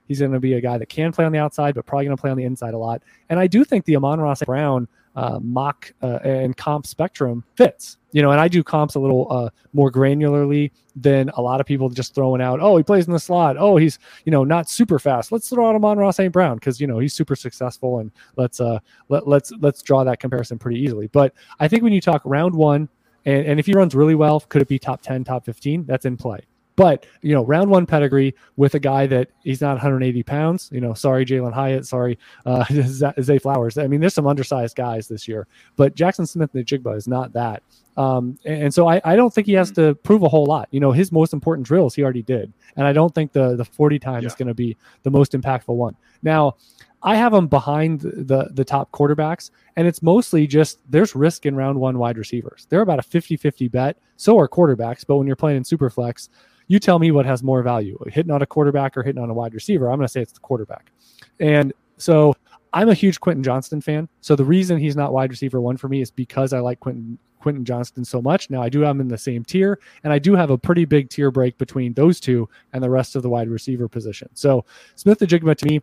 He's 0.07 0.21
going 0.21 0.33
to 0.33 0.41
be 0.41 0.55
a 0.55 0.61
guy 0.61 0.79
that 0.79 0.87
can 0.87 1.13
play 1.13 1.25
on 1.25 1.33
the 1.33 1.39
outside, 1.39 1.75
but 1.75 1.87
probably 1.87 2.07
going 2.07 2.17
to 2.17 2.21
play 2.21 2.31
on 2.31 2.37
the 2.37 2.45
inside 2.45 2.75
a 2.75 2.79
lot. 2.79 3.03
And 3.29 3.39
I 3.39 3.47
do 3.47 3.65
think 3.65 3.85
the 3.85 3.97
Amon-Ra 3.97 4.35
St. 4.35 4.47
Brown 4.47 4.89
uh, 5.17 5.41
mock 5.43 5.93
uh, 6.03 6.19
and 6.23 6.57
comp 6.57 6.87
spectrum 6.87 7.43
fits. 7.57 7.97
You 8.13 8.23
know, 8.23 8.31
and 8.31 8.41
I 8.41 8.49
do 8.49 8.63
comps 8.63 8.95
a 8.95 9.01
little 9.01 9.27
uh, 9.31 9.51
more 9.73 9.91
granularly 9.91 10.71
than 10.95 11.31
a 11.31 11.43
lot 11.43 11.61
of 11.61 11.67
people 11.67 11.91
just 11.91 12.15
throwing 12.15 12.41
out. 12.41 12.61
Oh, 12.61 12.77
he 12.77 12.83
plays 12.83 13.07
in 13.07 13.13
the 13.13 13.19
slot. 13.19 13.57
Oh, 13.59 13.77
he's 13.77 13.99
you 14.25 14.33
know 14.33 14.45
not 14.45 14.71
super 14.71 14.99
fast. 14.99 15.33
Let's 15.33 15.51
throw 15.51 15.69
out 15.69 15.75
Amon-Ra 15.75 16.11
St. 16.13 16.33
Brown 16.33 16.57
because 16.57 16.81
you 16.81 16.87
know 16.87 16.99
he's 16.99 17.13
super 17.13 17.37
successful, 17.37 17.99
and 17.99 18.11
let's 18.37 18.61
uh 18.61 18.79
let, 19.09 19.29
let's 19.29 19.53
let's 19.61 19.83
draw 19.83 20.05
that 20.05 20.19
comparison 20.19 20.59
pretty 20.59 20.81
easily. 20.81 21.09
But 21.09 21.35
I 21.61 21.69
think 21.69 21.83
when 21.83 21.93
you 21.93 22.01
talk 22.01 22.23
round 22.25 22.55
one, 22.55 22.89
and, 23.27 23.47
and 23.47 23.61
if 23.61 23.67
he 23.67 23.73
runs 23.73 23.95
really 23.95 24.15
well, 24.15 24.41
could 24.41 24.63
it 24.63 24.69
be 24.69 24.79
top 24.79 25.03
ten, 25.03 25.25
top 25.25 25.45
fifteen? 25.45 25.85
That's 25.85 26.07
in 26.07 26.17
play. 26.17 26.41
But 26.77 27.07
you 27.23 27.35
know, 27.35 27.45
round 27.45 27.71
one 27.71 27.87
pedigree 27.87 28.35
with 28.57 28.75
a 28.75 28.79
guy 28.79 29.07
that 29.07 29.31
he's 29.43 29.61
not 29.61 29.73
180 29.73 30.23
pounds. 30.23 30.69
You 30.73 30.81
know, 30.81 30.95
sorry 30.95 31.25
Jalin 31.25 31.53
Hyatt, 31.53 31.87
sorry 31.87 32.19
uh, 32.45 32.65
Zay 33.23 33.39
Flowers. 33.39 33.79
I 33.79 33.87
mean, 33.87 34.01
there's 34.01 34.15
some 34.15 34.27
undersized 34.27 34.77
guys 34.77 35.09
this 35.09 35.27
year, 35.27 35.47
but 35.77 35.97
Jaxon 35.97 36.29
Smith-Njigba 36.29 36.97
is 36.97 37.09
not 37.09 37.33
that. 37.33 37.63
Um, 37.97 38.39
and, 38.45 38.75
so 38.75 38.87
I, 38.87 39.01
I, 39.05 39.17
don't 39.17 39.33
think 39.33 39.47
he 39.47 39.55
has 39.55 39.71
to 39.73 39.95
prove 39.95 40.23
a 40.23 40.29
whole 40.29 40.45
lot. 40.45 40.69
You 40.71 40.81
know, 40.81 40.93
his 40.93 41.11
most 41.11 41.33
important 41.33 41.67
drills 41.67 41.95
he 41.95 42.03
already 42.03 42.23
did, 42.23 42.53
and 42.77 42.87
I 42.87 42.93
don't 42.93 43.15
think 43.15 43.33
the 43.33 43.57
the 43.57 43.65
40 43.65 43.99
time 43.99 44.23
yeah. 44.23 44.27
is 44.27 44.35
going 44.35 44.49
to 44.49 44.55
be 44.55 44.77
the 45.03 45.11
most 45.11 45.33
impactful 45.33 45.75
one. 45.75 45.97
Now, 46.23 46.57
I 47.03 47.17
have 47.17 47.33
him 47.33 47.47
behind 47.47 48.01
the 48.01 48.51
the 48.53 48.65
top 48.65 48.93
quarterbacks, 48.93 49.51
and 49.77 49.87
it's 49.87 50.03
mostly 50.03 50.47
just 50.47 50.81
there's 50.91 51.15
risk 51.15 51.47
in 51.47 51.57
round 51.57 51.81
one 51.81 51.99
wide 51.99 52.19
receivers. 52.19 52.67
They're 52.69 52.83
about 52.83 52.99
a 52.99 53.03
50-50 53.03 53.71
bet. 53.71 53.97
So 54.17 54.39
are 54.39 54.49
quarterbacks, 54.49 55.07
but 55.07 55.17
when 55.17 55.27
you're 55.27 55.37
playing 55.37 55.59
in 55.59 55.63
superflex, 55.63 56.29
you 56.69 56.79
tell 56.79 56.99
me 56.99 57.11
what 57.11 57.27
has 57.27 57.43
more 57.43 57.63
value, 57.63 57.99
hitting 58.09 58.33
on 58.33 58.43
a 58.43 58.47
quarterback 58.47 58.97
or 58.97 59.03
hitting 59.03 59.23
on 59.23 59.31
a 59.31 59.35
wide 59.35 59.55
receiver. 59.55 59.91
I'm 59.91 59.99
going 59.99 60.07
to 60.07 60.13
say 60.13 60.21
it's 60.21 60.33
the 60.33 60.41
quarterback. 60.41 60.91
And 61.39 61.73
so 61.99 62.35
I'm 62.73 62.89
a 62.89 62.95
huge 62.95 63.21
Quentin 63.21 63.43
Johnston 63.43 63.81
fan. 63.81 64.09
So 64.21 64.37
the 64.37 64.45
reason 64.45 64.79
he's 64.79 64.97
not 64.97 65.13
wide 65.13 65.31
receiver 65.31 65.61
one 65.61 65.77
for 65.77 65.89
me 65.89 66.01
is 66.01 66.11
because 66.11 66.53
I 66.53 66.61
like 66.61 66.81
Quentin 66.81 67.19
Quentin 67.41 67.65
Johnston 67.65 68.05
so 68.05 68.21
much. 68.21 68.51
Now 68.51 68.61
I 68.61 68.69
do 68.69 68.81
have 68.81 68.97
him 68.97 69.01
in 69.01 69.09
the 69.09 69.17
same 69.17 69.45
tier, 69.45 69.79
and 70.03 70.13
I 70.13 70.19
do 70.19 70.35
have 70.35 70.51
a 70.51 70.59
pretty 70.59 70.85
big 70.85 71.11
tier 71.11 71.31
break 71.31 71.57
between 71.59 71.93
those 71.95 72.19
two 72.19 72.49
and 72.73 72.83
the 72.83 72.91
rest 72.91 73.15
of 73.15 73.23
the 73.23 73.29
wide 73.29 73.49
receiver 73.49 73.87
position. 73.87 74.29
So 74.35 74.65
Smith-Njigba 74.97 75.57
to 75.59 75.67
me 75.67 75.81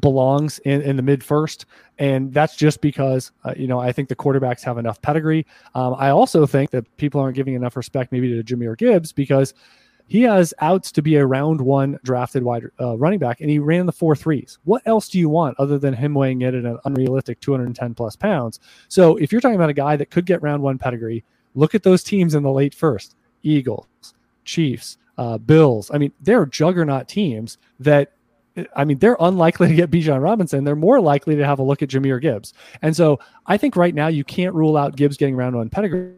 belongs 0.00 0.58
in, 0.60 0.82
in 0.82 0.96
the 0.96 1.02
mid 1.02 1.24
first, 1.24 1.64
and 1.98 2.30
that's 2.32 2.56
just 2.56 2.82
because 2.82 3.32
uh, 3.44 3.54
you 3.56 3.66
know 3.66 3.78
I 3.78 3.90
think 3.90 4.08
the 4.08 4.16
quarterbacks 4.16 4.62
have 4.64 4.76
enough 4.76 5.00
pedigree. 5.00 5.46
Um, 5.74 5.94
I 5.96 6.10
also 6.10 6.44
think 6.46 6.70
that 6.70 6.96
people 6.98 7.20
aren't 7.20 7.36
giving 7.36 7.54
enough 7.54 7.76
respect 7.76 8.12
maybe 8.12 8.28
to 8.30 8.42
Jahmyr 8.42 8.76
Gibbs 8.76 9.12
because 9.12 9.54
he 10.08 10.22
has 10.22 10.54
outs 10.60 10.92
to 10.92 11.02
be 11.02 11.16
a 11.16 11.26
round 11.26 11.60
one 11.60 11.98
drafted 12.04 12.42
wide 12.44 12.64
uh, 12.80 12.96
running 12.96 13.18
back, 13.18 13.40
and 13.40 13.50
he 13.50 13.58
ran 13.58 13.86
the 13.86 13.92
four 13.92 14.14
threes. 14.14 14.58
What 14.64 14.82
else 14.86 15.08
do 15.08 15.18
you 15.18 15.28
want 15.28 15.58
other 15.58 15.78
than 15.78 15.94
him 15.94 16.14
weighing 16.14 16.42
in 16.42 16.54
at 16.54 16.64
an 16.64 16.78
unrealistic 16.84 17.40
210 17.40 17.94
plus 17.94 18.14
pounds? 18.14 18.60
So 18.88 19.16
if 19.16 19.32
you're 19.32 19.40
talking 19.40 19.56
about 19.56 19.70
a 19.70 19.74
guy 19.74 19.96
that 19.96 20.10
could 20.10 20.26
get 20.26 20.42
round 20.42 20.62
one 20.62 20.78
pedigree, 20.78 21.24
look 21.54 21.74
at 21.74 21.82
those 21.82 22.04
teams 22.04 22.34
in 22.34 22.42
the 22.44 22.52
late 22.52 22.74
first: 22.74 23.16
Eagles, 23.42 23.86
Chiefs, 24.44 24.98
uh, 25.18 25.38
Bills. 25.38 25.90
I 25.92 25.98
mean, 25.98 26.12
they're 26.20 26.46
juggernaut 26.46 27.08
teams 27.08 27.58
that. 27.80 28.12
I 28.74 28.86
mean, 28.86 28.96
they're 29.00 29.18
unlikely 29.20 29.68
to 29.68 29.74
get 29.74 29.90
Bijan 29.90 30.22
Robinson. 30.22 30.64
They're 30.64 30.74
more 30.74 30.98
likely 30.98 31.36
to 31.36 31.44
have 31.44 31.58
a 31.58 31.62
look 31.62 31.82
at 31.82 31.90
Jahmyr 31.90 32.22
Gibbs. 32.22 32.54
And 32.80 32.96
so 32.96 33.20
I 33.44 33.58
think 33.58 33.76
right 33.76 33.94
now 33.94 34.06
you 34.06 34.24
can't 34.24 34.54
rule 34.54 34.78
out 34.78 34.96
Gibbs 34.96 35.18
getting 35.18 35.36
round 35.36 35.56
one 35.56 35.68
pedigree. 35.68 36.14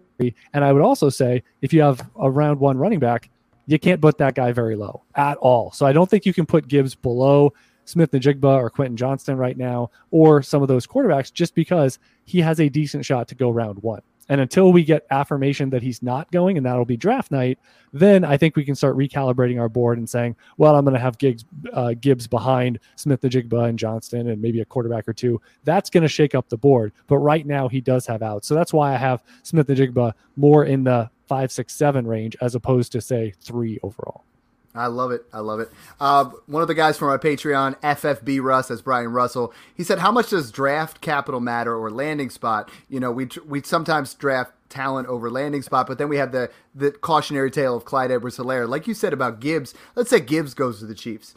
And 0.53 0.65
I 0.65 0.73
would 0.73 0.81
also 0.81 1.09
say 1.09 1.43
if 1.63 1.73
you 1.73 1.83
have 1.83 2.09
a 2.15 2.31
round 2.31 2.61
one 2.61 2.79
running 2.79 3.01
back, 3.01 3.29
you 3.69 3.79
can't 3.79 4.01
put 4.01 4.19
that 4.19 4.35
guy 4.35 4.51
very 4.51 4.75
low 4.75 5.03
at 5.15 5.37
all. 5.39 5.71
So 5.71 5.87
I 5.87 5.93
don't 5.93 6.09
think 6.11 6.27
you 6.27 6.33
can 6.33 6.47
put 6.47 6.67
Gibbs 6.67 6.95
below 6.95 7.53
Smith-Njigba 7.85 8.45
or 8.45 8.71
Quentin 8.71 8.97
Johnston 8.97 9.37
right 9.37 9.57
now, 9.57 9.91
or 10.11 10.43
some 10.43 10.63
of 10.63 10.69
those 10.69 10.87
quarterbacks, 10.87 11.33
just 11.33 11.55
because 11.55 11.99
he 12.25 12.41
has 12.41 12.61
a 12.61 12.69
decent 12.69 13.05
shot 13.05 13.29
to 13.29 13.35
go 13.35 13.51
round 13.51 13.83
one. 13.83 14.03
And 14.29 14.41
until 14.41 14.73
we 14.73 14.85
get 14.85 15.07
affirmation 15.11 15.71
that 15.71 15.83
he's 15.83 16.03
not 16.03 16.31
going, 16.31 16.57
and 16.57 16.67
that'll 16.67 16.85
be 16.85 16.97
draft 16.97 17.31
night, 17.31 17.59
then 17.93 18.25
I 18.25 18.37
think 18.37 18.57
we 18.57 18.65
can 18.65 18.75
start 18.75 18.97
recalibrating 18.97 19.61
our 19.61 19.69
board 19.69 19.99
and 19.99 20.09
saying, 20.09 20.37
well, 20.59 20.77
I'm 20.77 20.85
going 20.85 20.95
to 20.95 21.01
have 21.01 21.19
Gibbs, 21.19 21.45
uh, 21.73 21.95
Gibbs 21.99 22.27
behind 22.27 22.79
Smith-Njigba 22.97 23.69
and 23.69 23.79
Johnston 23.79 24.29
and 24.29 24.43
maybe 24.43 24.61
a 24.61 24.65
quarterback 24.65 25.09
or 25.09 25.15
two. 25.15 25.41
That's 25.65 25.89
going 25.89 26.03
to 26.03 26.09
shake 26.09 26.35
up 26.35 26.49
the 26.49 26.59
board. 26.59 26.93
But 27.07 27.19
right 27.19 27.47
now, 27.47 27.69
he 27.69 27.81
does 27.81 28.07
have 28.07 28.23
out. 28.23 28.45
So 28.45 28.55
that's 28.55 28.73
why 28.73 28.93
I 28.93 28.97
have 28.97 29.23
Smith-Njigba 29.45 30.13
more 30.37 30.65
in 30.65 30.85
the 30.85 31.11
five, 31.27 31.51
six, 31.51 31.75
seven 31.75 32.07
range 32.07 32.37
as 32.41 32.55
opposed 32.55 32.93
to 32.93 33.01
say 33.01 33.33
three 33.41 33.79
overall. 33.83 34.25
I 34.75 34.87
love 34.87 35.11
it. 35.11 35.25
I 35.33 35.41
love 35.41 35.61
it. 35.61 35.71
Uh, 35.99 36.27
one 36.47 36.63
of 36.63 36.69
the 36.69 36.75
guys 36.75 36.99
from 36.99 37.09
our 37.09 37.19
Patreon, 37.19 37.81
FFB 37.81 38.43
Russ, 38.43 38.71
as 38.71 38.83
Brian 38.83 39.13
Russell, 39.13 39.53
he 39.75 39.83
said, 39.83 39.99
"How 39.99 40.13
much 40.13 40.31
does 40.31 40.51
draft 40.51 41.01
capital 41.01 41.41
matter 41.41 41.75
or 41.75 41.91
landing 41.91 42.31
spot? 42.31 42.71
You 42.89 43.01
know, 43.01 43.11
we 43.11 43.29
we 43.47 43.63
sometimes 43.63 44.15
draft 44.15 44.53
talent 44.69 45.09
over 45.09 45.31
landing 45.31 45.63
spot, 45.63 45.87
but 45.87 45.99
then 45.99 46.09
we 46.09 46.19
have 46.19 46.33
the 46.33 46.51
the 46.75 46.93
cautionary 46.93 47.51
tale 47.51 47.77
of 47.77 47.85
Clyde 47.85 48.11
Edwards-Helaire. 48.11 48.69
Like 48.69 48.87
you 48.87 48.95
said 48.95 49.13
about 49.13 49.41
Gibbs, 49.41 49.75
let's 49.95 50.11
say 50.11 50.21
Gibbs 50.21 50.55
goes 50.55 50.81
to 50.81 50.87
the 50.87 50.95
Chiefs, 50.95 51.35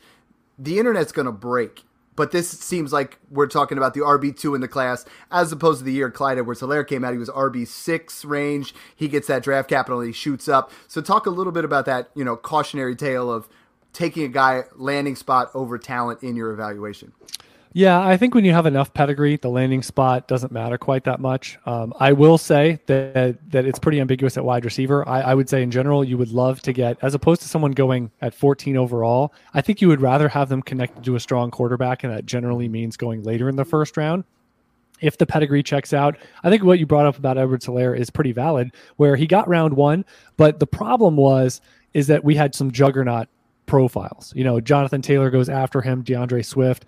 the 0.59 0.77
internet's 0.77 1.11
going 1.11 1.25
to 1.25 1.31
break 1.31 1.83
but 2.21 2.29
this 2.29 2.47
seems 2.47 2.93
like 2.93 3.17
we're 3.31 3.47
talking 3.47 3.79
about 3.79 3.95
the 3.95 4.01
RB2 4.01 4.53
in 4.53 4.61
the 4.61 4.67
class 4.67 5.05
as 5.31 5.51
opposed 5.51 5.79
to 5.79 5.85
the 5.85 5.91
year 5.91 6.11
Clyde 6.11 6.37
Edwards 6.37 6.61
Helaire 6.61 6.87
came 6.87 7.03
out. 7.03 7.13
He 7.13 7.17
was 7.17 7.31
RB6 7.31 8.29
range. 8.29 8.75
He 8.95 9.07
gets 9.07 9.25
that 9.25 9.41
draft 9.41 9.67
capital 9.67 10.01
and 10.01 10.05
he 10.05 10.13
shoots 10.13 10.47
up. 10.47 10.71
So, 10.87 11.01
talk 11.01 11.25
a 11.25 11.31
little 11.31 11.51
bit 11.51 11.65
about 11.65 11.87
that, 11.87 12.11
you 12.13 12.23
know, 12.23 12.37
cautionary 12.37 12.95
tale 12.95 13.31
of 13.31 13.49
taking 13.91 14.23
a 14.23 14.27
guy 14.27 14.65
landing 14.75 15.15
spot 15.15 15.49
over 15.55 15.79
talent 15.79 16.21
in 16.21 16.35
your 16.35 16.51
evaluation. 16.51 17.11
Yeah, 17.73 18.05
I 18.05 18.17
think 18.17 18.35
when 18.35 18.43
you 18.43 18.51
have 18.51 18.65
enough 18.65 18.93
pedigree, 18.93 19.37
the 19.37 19.49
landing 19.49 19.81
spot 19.81 20.27
doesn't 20.27 20.51
matter 20.51 20.77
quite 20.77 21.05
that 21.05 21.21
much. 21.21 21.57
Um, 21.65 21.93
I 21.97 22.11
will 22.11 22.37
say 22.37 22.79
that 22.87 23.37
that 23.51 23.65
it's 23.65 23.79
pretty 23.79 24.01
ambiguous 24.01 24.35
at 24.35 24.43
wide 24.43 24.65
receiver. 24.65 25.07
I, 25.07 25.21
I, 25.21 25.33
would 25.33 25.47
say 25.47 25.63
in 25.63 25.71
general, 25.71 26.03
you 26.03 26.17
would 26.17 26.31
love 26.31 26.61
to 26.63 26.73
get, 26.73 26.97
as 27.01 27.13
opposed 27.13 27.41
to 27.43 27.47
someone 27.47 27.71
going 27.71 28.11
at 28.21 28.33
14 28.33 28.75
overall, 28.75 29.33
I 29.53 29.61
think 29.61 29.79
you 29.79 29.87
would 29.87 30.01
rather 30.01 30.27
have 30.27 30.49
them 30.49 30.61
connected 30.61 31.05
to 31.05 31.15
a 31.15 31.19
strong 31.19 31.49
quarterback, 31.49 32.03
and 32.03 32.11
that 32.11 32.25
generally 32.25 32.67
means 32.67 32.97
going 32.97 33.23
later 33.23 33.47
in 33.47 33.55
the 33.55 33.65
first 33.65 33.95
round. 33.95 34.25
If 34.99 35.17
the 35.17 35.25
pedigree 35.25 35.63
checks 35.63 35.93
out, 35.93 36.17
I 36.43 36.49
think 36.49 36.63
what 36.63 36.77
you 36.77 36.85
brought 36.85 37.05
up 37.05 37.17
about 37.17 37.37
Edwards-Helaire 37.37 37.97
is 37.97 38.09
pretty 38.09 38.33
valid, 38.33 38.71
where 38.97 39.15
he 39.15 39.25
got 39.25 39.47
round 39.47 39.75
one, 39.75 40.03
but 40.35 40.59
the 40.59 40.67
problem 40.67 41.15
was 41.15 41.61
is 41.93 42.07
that 42.07 42.23
we 42.23 42.35
had 42.35 42.53
some 42.53 42.71
juggernaut 42.71 43.27
profiles. 43.71 44.33
You 44.35 44.43
know, 44.43 44.59
Jonathan 44.59 45.01
Taylor 45.01 45.29
goes 45.29 45.47
after 45.47 45.79
him, 45.79 46.03
D'Andre 46.03 46.41
Swift, 46.41 46.83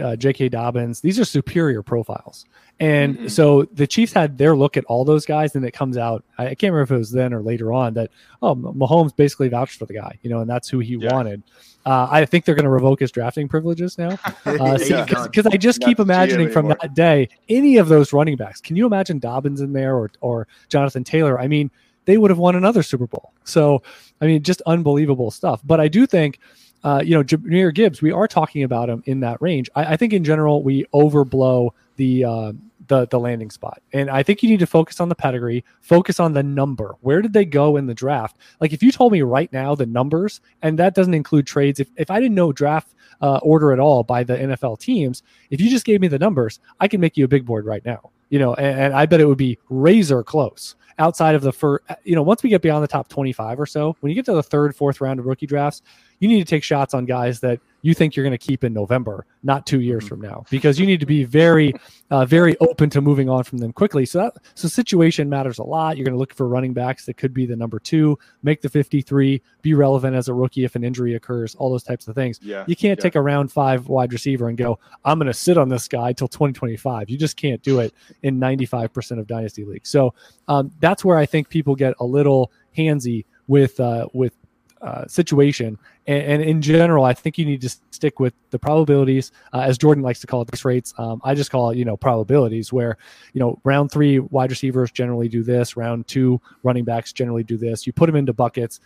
uh, 0.00 0.16
J.K. 0.16 0.48
Dobbins. 0.48 1.00
These 1.00 1.20
are 1.20 1.24
superior 1.24 1.84
profiles. 1.84 2.46
And 2.80 3.14
mm-hmm. 3.14 3.28
so 3.28 3.62
the 3.72 3.86
Chiefs 3.86 4.12
had 4.12 4.36
their 4.36 4.56
look 4.56 4.76
at 4.76 4.84
all 4.86 5.04
those 5.04 5.24
guys, 5.24 5.54
and 5.54 5.64
it 5.64 5.70
comes 5.70 5.96
out. 5.96 6.24
I, 6.36 6.46
I, 6.48 6.54
can't 6.56 6.72
remember 6.72 6.82
if 6.82 6.90
it 6.90 6.98
was 6.98 7.12
then 7.12 7.32
or 7.32 7.42
later 7.42 7.72
on 7.72 7.94
that 7.94 8.10
oh, 8.42 8.56
Mahomes 8.56 9.14
basically 9.14 9.50
vouched 9.50 9.78
for 9.78 9.86
the 9.86 9.94
guy, 9.94 10.18
you 10.22 10.30
know, 10.30 10.40
and 10.40 10.50
that's 10.50 10.68
who 10.68 10.80
he 10.80 10.96
yeah. 10.96 11.14
wanted. 11.14 11.44
Uh, 11.86 12.08
I 12.10 12.24
think 12.24 12.44
they're 12.44 12.56
going 12.56 12.64
to 12.64 12.70
revoke 12.70 12.98
his 12.98 13.12
drafting 13.12 13.46
privileges 13.46 13.96
now, 13.96 14.18
because 14.44 14.90
uh, 14.90 15.06
yeah. 15.06 15.46
I 15.52 15.56
just 15.58 15.80
keep 15.80 16.00
imagining 16.00 16.50
from 16.50 16.66
that 16.68 16.94
day 16.94 17.28
any 17.48 17.76
of 17.76 17.86
those 17.86 18.12
running 18.12 18.36
backs. 18.36 18.60
Can 18.60 18.74
you 18.74 18.84
imagine 18.84 19.20
Dobbins 19.20 19.60
in 19.60 19.72
there 19.74 19.94
or 19.94 20.10
or 20.20 20.48
Jonathan 20.68 21.04
Taylor? 21.04 21.38
I 21.38 21.46
mean 21.46 21.70
they 22.04 22.18
would 22.18 22.30
have 22.30 22.38
won 22.38 22.56
another 22.56 22.82
Super 22.82 23.06
Bowl. 23.06 23.32
So, 23.44 23.82
I 24.20 24.26
mean, 24.26 24.42
just 24.42 24.62
unbelievable 24.66 25.30
stuff. 25.30 25.60
But 25.64 25.80
I 25.80 25.88
do 25.88 26.06
think, 26.06 26.38
uh, 26.82 27.02
you 27.04 27.14
know, 27.14 27.22
Jahmyr 27.22 27.74
Gibbs, 27.74 28.00
we 28.00 28.12
are 28.12 28.26
talking 28.26 28.62
about 28.62 28.88
him 28.88 29.02
in 29.06 29.20
that 29.20 29.40
range. 29.40 29.68
I, 29.74 29.94
I 29.94 29.96
think 29.96 30.12
in 30.12 30.24
general 30.24 30.62
we 30.62 30.84
overblow 30.94 31.70
the 31.96 32.24
uh, 32.24 32.52
the 32.88 33.06
the 33.06 33.20
landing 33.20 33.50
spot, 33.50 33.82
and 33.92 34.10
I 34.10 34.22
think 34.22 34.42
you 34.42 34.48
need 34.48 34.60
to 34.60 34.66
focus 34.66 35.00
on 35.00 35.08
the 35.08 35.14
pedigree, 35.14 35.64
focus 35.80 36.18
on 36.18 36.32
the 36.32 36.42
number. 36.42 36.96
Where 37.02 37.20
did 37.20 37.34
they 37.34 37.44
go 37.44 37.76
in 37.76 37.86
the 37.86 37.94
draft? 37.94 38.36
Like 38.60 38.72
if 38.72 38.82
you 38.82 38.90
told 38.90 39.12
me 39.12 39.22
right 39.22 39.52
now 39.52 39.74
the 39.74 39.86
numbers, 39.86 40.40
and 40.62 40.78
that 40.78 40.94
doesn't 40.94 41.14
include 41.14 41.46
trades. 41.46 41.80
If 41.80 41.88
if 41.96 42.10
I 42.10 42.18
didn't 42.18 42.34
know 42.34 42.52
draft 42.52 42.94
uh, 43.20 43.38
order 43.42 43.72
at 43.72 43.78
all 43.78 44.02
by 44.02 44.24
the 44.24 44.36
NFL 44.36 44.80
teams, 44.80 45.22
if 45.50 45.60
you 45.60 45.68
just 45.68 45.84
gave 45.84 46.00
me 46.00 46.08
the 46.08 46.18
numbers, 46.18 46.60
I 46.80 46.88
can 46.88 47.00
make 47.00 47.16
you 47.16 47.24
a 47.24 47.28
big 47.28 47.44
board 47.44 47.66
right 47.66 47.84
now. 47.84 48.10
You 48.30 48.38
know, 48.38 48.54
and, 48.54 48.80
and 48.80 48.94
I 48.94 49.06
bet 49.06 49.20
it 49.20 49.26
would 49.26 49.38
be 49.38 49.58
razor 49.68 50.22
close 50.22 50.76
outside 51.00 51.34
of 51.34 51.42
the 51.42 51.52
first, 51.52 51.82
you 52.04 52.14
know, 52.14 52.22
once 52.22 52.42
we 52.42 52.50
get 52.50 52.62
beyond 52.62 52.84
the 52.84 52.88
top 52.88 53.08
25 53.08 53.58
or 53.58 53.66
so, 53.66 53.96
when 54.00 54.10
you 54.10 54.14
get 54.14 54.26
to 54.26 54.34
the 54.34 54.42
third, 54.42 54.76
fourth 54.76 55.00
round 55.00 55.18
of 55.18 55.26
rookie 55.26 55.46
drafts, 55.46 55.82
you 56.20 56.28
need 56.28 56.38
to 56.38 56.44
take 56.44 56.62
shots 56.62 56.94
on 56.94 57.06
guys 57.06 57.40
that 57.40 57.58
you 57.82 57.94
think 57.94 58.14
you're 58.14 58.24
going 58.24 58.36
to 58.36 58.38
keep 58.38 58.64
in 58.64 58.72
November, 58.72 59.26
not 59.42 59.66
two 59.66 59.80
years 59.80 60.04
mm-hmm. 60.04 60.08
from 60.08 60.20
now, 60.20 60.44
because 60.50 60.78
you 60.78 60.86
need 60.86 61.00
to 61.00 61.06
be 61.06 61.24
very, 61.24 61.74
uh, 62.10 62.24
very 62.24 62.56
open 62.58 62.90
to 62.90 63.00
moving 63.00 63.28
on 63.28 63.44
from 63.44 63.58
them 63.58 63.72
quickly. 63.72 64.04
So 64.06 64.18
that 64.18 64.34
so 64.54 64.68
situation 64.68 65.28
matters 65.28 65.58
a 65.58 65.62
lot. 65.62 65.96
You're 65.96 66.04
going 66.04 66.14
to 66.14 66.18
look 66.18 66.34
for 66.34 66.48
running 66.48 66.72
backs 66.72 67.06
that 67.06 67.16
could 67.16 67.32
be 67.32 67.46
the 67.46 67.56
number 67.56 67.78
two, 67.78 68.18
make 68.42 68.60
the 68.60 68.68
53, 68.68 69.42
be 69.62 69.74
relevant 69.74 70.16
as 70.16 70.28
a 70.28 70.34
rookie 70.34 70.64
if 70.64 70.76
an 70.76 70.84
injury 70.84 71.14
occurs, 71.14 71.54
all 71.54 71.70
those 71.70 71.82
types 71.82 72.08
of 72.08 72.14
things. 72.14 72.38
Yeah, 72.42 72.64
you 72.66 72.76
can't 72.76 72.98
yeah. 72.98 73.02
take 73.02 73.14
a 73.14 73.20
round 73.20 73.52
five 73.52 73.88
wide 73.88 74.12
receiver 74.12 74.48
and 74.48 74.58
go, 74.58 74.78
I'm 75.04 75.18
going 75.18 75.26
to 75.26 75.34
sit 75.34 75.58
on 75.58 75.68
this 75.68 75.88
guy 75.88 76.12
till 76.12 76.28
2025. 76.28 77.10
You 77.10 77.18
just 77.18 77.36
can't 77.36 77.62
do 77.62 77.80
it 77.80 77.94
in 78.22 78.38
95% 78.38 79.18
of 79.18 79.26
dynasty 79.26 79.64
leagues. 79.64 79.88
So 79.88 80.14
um, 80.48 80.70
that's 80.80 81.04
where 81.04 81.18
I 81.18 81.26
think 81.26 81.48
people 81.48 81.74
get 81.74 81.94
a 82.00 82.04
little 82.04 82.52
handsy 82.76 83.24
with 83.46 83.80
uh, 83.80 84.06
with 84.12 84.32
uh, 84.80 85.06
situation. 85.06 85.78
And, 86.06 86.22
and, 86.22 86.42
in 86.42 86.62
general, 86.62 87.04
I 87.04 87.12
think 87.12 87.36
you 87.36 87.44
need 87.44 87.60
to 87.60 87.68
stick 87.90 88.18
with 88.18 88.32
the 88.50 88.58
probabilities, 88.58 89.30
uh, 89.52 89.60
as 89.60 89.76
Jordan 89.76 90.02
likes 90.02 90.20
to 90.20 90.26
call 90.26 90.42
it, 90.42 90.50
these 90.50 90.64
rates. 90.64 90.94
Um, 90.96 91.20
I 91.22 91.34
just 91.34 91.50
call 91.50 91.70
it, 91.70 91.76
you 91.76 91.84
know, 91.84 91.96
probabilities, 91.96 92.72
where 92.72 92.96
you 93.34 93.40
know 93.40 93.60
round 93.64 93.92
three 93.92 94.18
wide 94.18 94.50
receivers 94.50 94.90
generally 94.90 95.28
do 95.28 95.42
this, 95.42 95.76
round 95.76 96.06
two 96.06 96.40
running 96.62 96.84
backs 96.84 97.12
generally 97.12 97.44
do 97.44 97.56
this. 97.56 97.86
You 97.86 97.92
put 97.92 98.06
them 98.06 98.16
into 98.16 98.32
buckets 98.32 98.80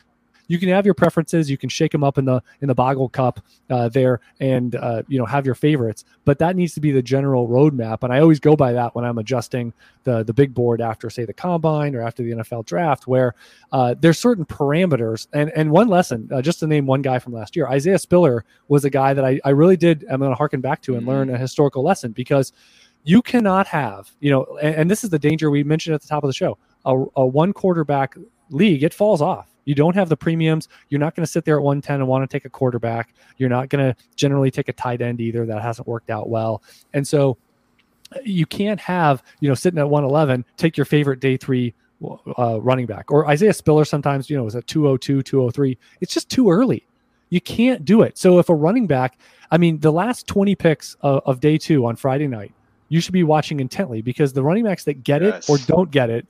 you 0.47 0.59
can 0.59 0.69
have 0.69 0.85
your 0.85 0.95
preferences. 0.95 1.51
You 1.51 1.57
can 1.57 1.69
shake 1.69 1.93
them 1.93 2.05
up 2.05 2.19
in 2.19 2.25
the 2.25 2.43
in 2.61 2.69
the 2.69 2.75
Boggle 2.75 3.09
Cup 3.09 3.41
uh, 3.71 3.89
there, 3.89 4.21
and 4.41 4.75
uh, 4.77 5.03
you 5.09 5.19
know 5.19 5.27
have 5.27 5.47
your 5.47 5.55
favorites. 5.55 6.05
But 6.25 6.39
that 6.39 6.57
needs 6.57 6.75
to 6.75 6.81
be 6.81 6.93
the 6.93 7.03
general 7.03 7.49
roadmap, 7.49 8.03
and 8.03 8.13
I 8.13 8.21
always 8.21 8.41
go 8.41 8.57
by 8.57 8.73
that 8.73 8.95
when 8.95 9.05
I'm 9.05 9.19
adjusting 9.19 9.73
the 10.05 10.23
the 10.23 10.35
big 10.35 10.55
board 10.55 10.81
after 10.81 11.09
say 11.11 11.25
the 11.25 11.33
combine 11.33 11.95
or 11.95 12.03
after 12.03 12.23
the 12.23 12.33
NFL 12.33 12.67
draft, 12.67 13.07
where 13.07 13.35
uh, 13.73 13.95
there's 13.99 14.19
certain 14.19 14.45
parameters. 14.45 15.27
And 15.33 15.51
and 15.57 15.71
one 15.71 15.89
lesson, 15.89 16.29
uh, 16.33 16.43
just 16.43 16.61
to 16.61 16.67
name 16.67 16.87
one 16.87 17.03
guy 17.03 17.19
from 17.19 17.33
last 17.33 17.57
year, 17.57 17.67
Isaiah 17.69 17.99
Spiller 17.99 18.45
was 18.69 18.85
a 18.85 18.91
guy 18.91 19.15
that 19.15 19.25
I, 19.25 19.41
I 19.45 19.51
really 19.51 19.77
did. 19.77 20.05
I'm 20.11 20.21
going 20.21 20.31
to 20.31 20.37
harken 20.37 20.61
back 20.61 20.83
to 20.83 20.93
and 20.95 21.03
mm-hmm. 21.03 21.11
learn 21.11 21.31
a 21.31 21.39
historical 21.39 21.83
lesson 21.83 22.13
because 22.13 22.53
you 23.07 23.21
cannot 23.21 23.67
have 23.67 24.11
you 24.21 24.31
know, 24.31 24.59
and, 24.63 24.75
and 24.75 24.91
this 24.91 25.05
is 25.05 25.11
the 25.11 25.19
danger 25.19 25.51
we 25.51 25.63
mentioned 25.63 25.95
at 25.95 26.03
the 26.03 26.09
top 26.09 26.25
of 26.25 26.29
the 26.29 26.35
show. 26.35 26.59
A, 26.87 27.05
a 27.17 27.27
one 27.27 27.55
quarterback 27.55 28.17
league, 28.51 28.83
it 28.83 28.93
falls 28.93 29.23
off 29.23 29.54
you 29.65 29.75
don't 29.75 29.95
have 29.95 30.09
the 30.09 30.17
premiums. 30.17 30.69
You're 30.89 31.01
not 31.01 31.15
going 31.15 31.25
to 31.25 31.31
sit 31.31 31.45
there 31.45 31.57
at 31.57 31.63
110 31.63 32.01
and 32.01 32.09
want 32.09 32.29
to 32.29 32.33
take 32.33 32.45
a 32.45 32.51
quarterback. 32.51 33.15
You're 33.39 33.49
not 33.49 33.69
going 33.69 33.85
to 33.85 33.97
generally 34.17 34.51
take 34.51 34.69
a 34.69 34.73
tight 34.73 35.01
end 35.01 35.21
either. 35.21 35.47
That 35.47 35.63
hasn't 35.63 35.89
worked 35.89 36.11
out 36.11 36.29
well. 36.29 36.63
And 36.93 37.07
so 37.07 37.39
you 38.25 38.47
can't 38.47 38.81
have, 38.81 39.23
you 39.41 39.49
know, 39.49 39.55
sitting 39.55 39.79
at 39.79 39.89
111, 39.89 40.45
take 40.57 40.77
your 40.77 40.85
favorite 40.85 41.21
day 41.21 41.37
three 41.37 41.75
uh, 42.39 42.61
running 42.61 42.87
back 42.87 43.11
or 43.11 43.27
Isaiah 43.29 43.55
Spiller 43.55 43.85
sometimes, 43.85 44.29
you 44.29 44.37
know, 44.37 44.47
is 44.47 44.55
at 44.55 44.67
202, 44.67 45.23
203. 45.23 45.79
It's 46.01 46.13
just 46.13 46.29
too 46.29 46.51
early. 46.51 46.87
You 47.31 47.41
can't 47.41 47.85
do 47.85 48.03
it. 48.03 48.19
So 48.19 48.39
if 48.39 48.49
a 48.49 48.55
running 48.55 48.87
back, 48.87 49.19
I 49.51 49.59
mean, 49.59 49.81
the 49.81 49.93
last 49.93 50.27
20 50.27 50.55
picks 50.55 50.97
of, 51.01 51.23
of 51.25 51.41
day 51.41 51.59
two 51.59 51.87
on 51.87 51.97
Friday 51.97 52.29
night, 52.29 52.53
you 52.89 53.01
should 53.01 53.13
be 53.13 53.25
watching 53.25 53.61
intently 53.61 54.03
because 54.03 54.33
the 54.33 54.43
running 54.43 54.65
backs 54.65 54.85
that 54.85 55.03
get 55.03 55.23
yes. 55.23 55.49
it 55.49 55.53
or 55.53 55.59
don't 55.67 55.91
get 55.91 56.11
it 56.11 56.27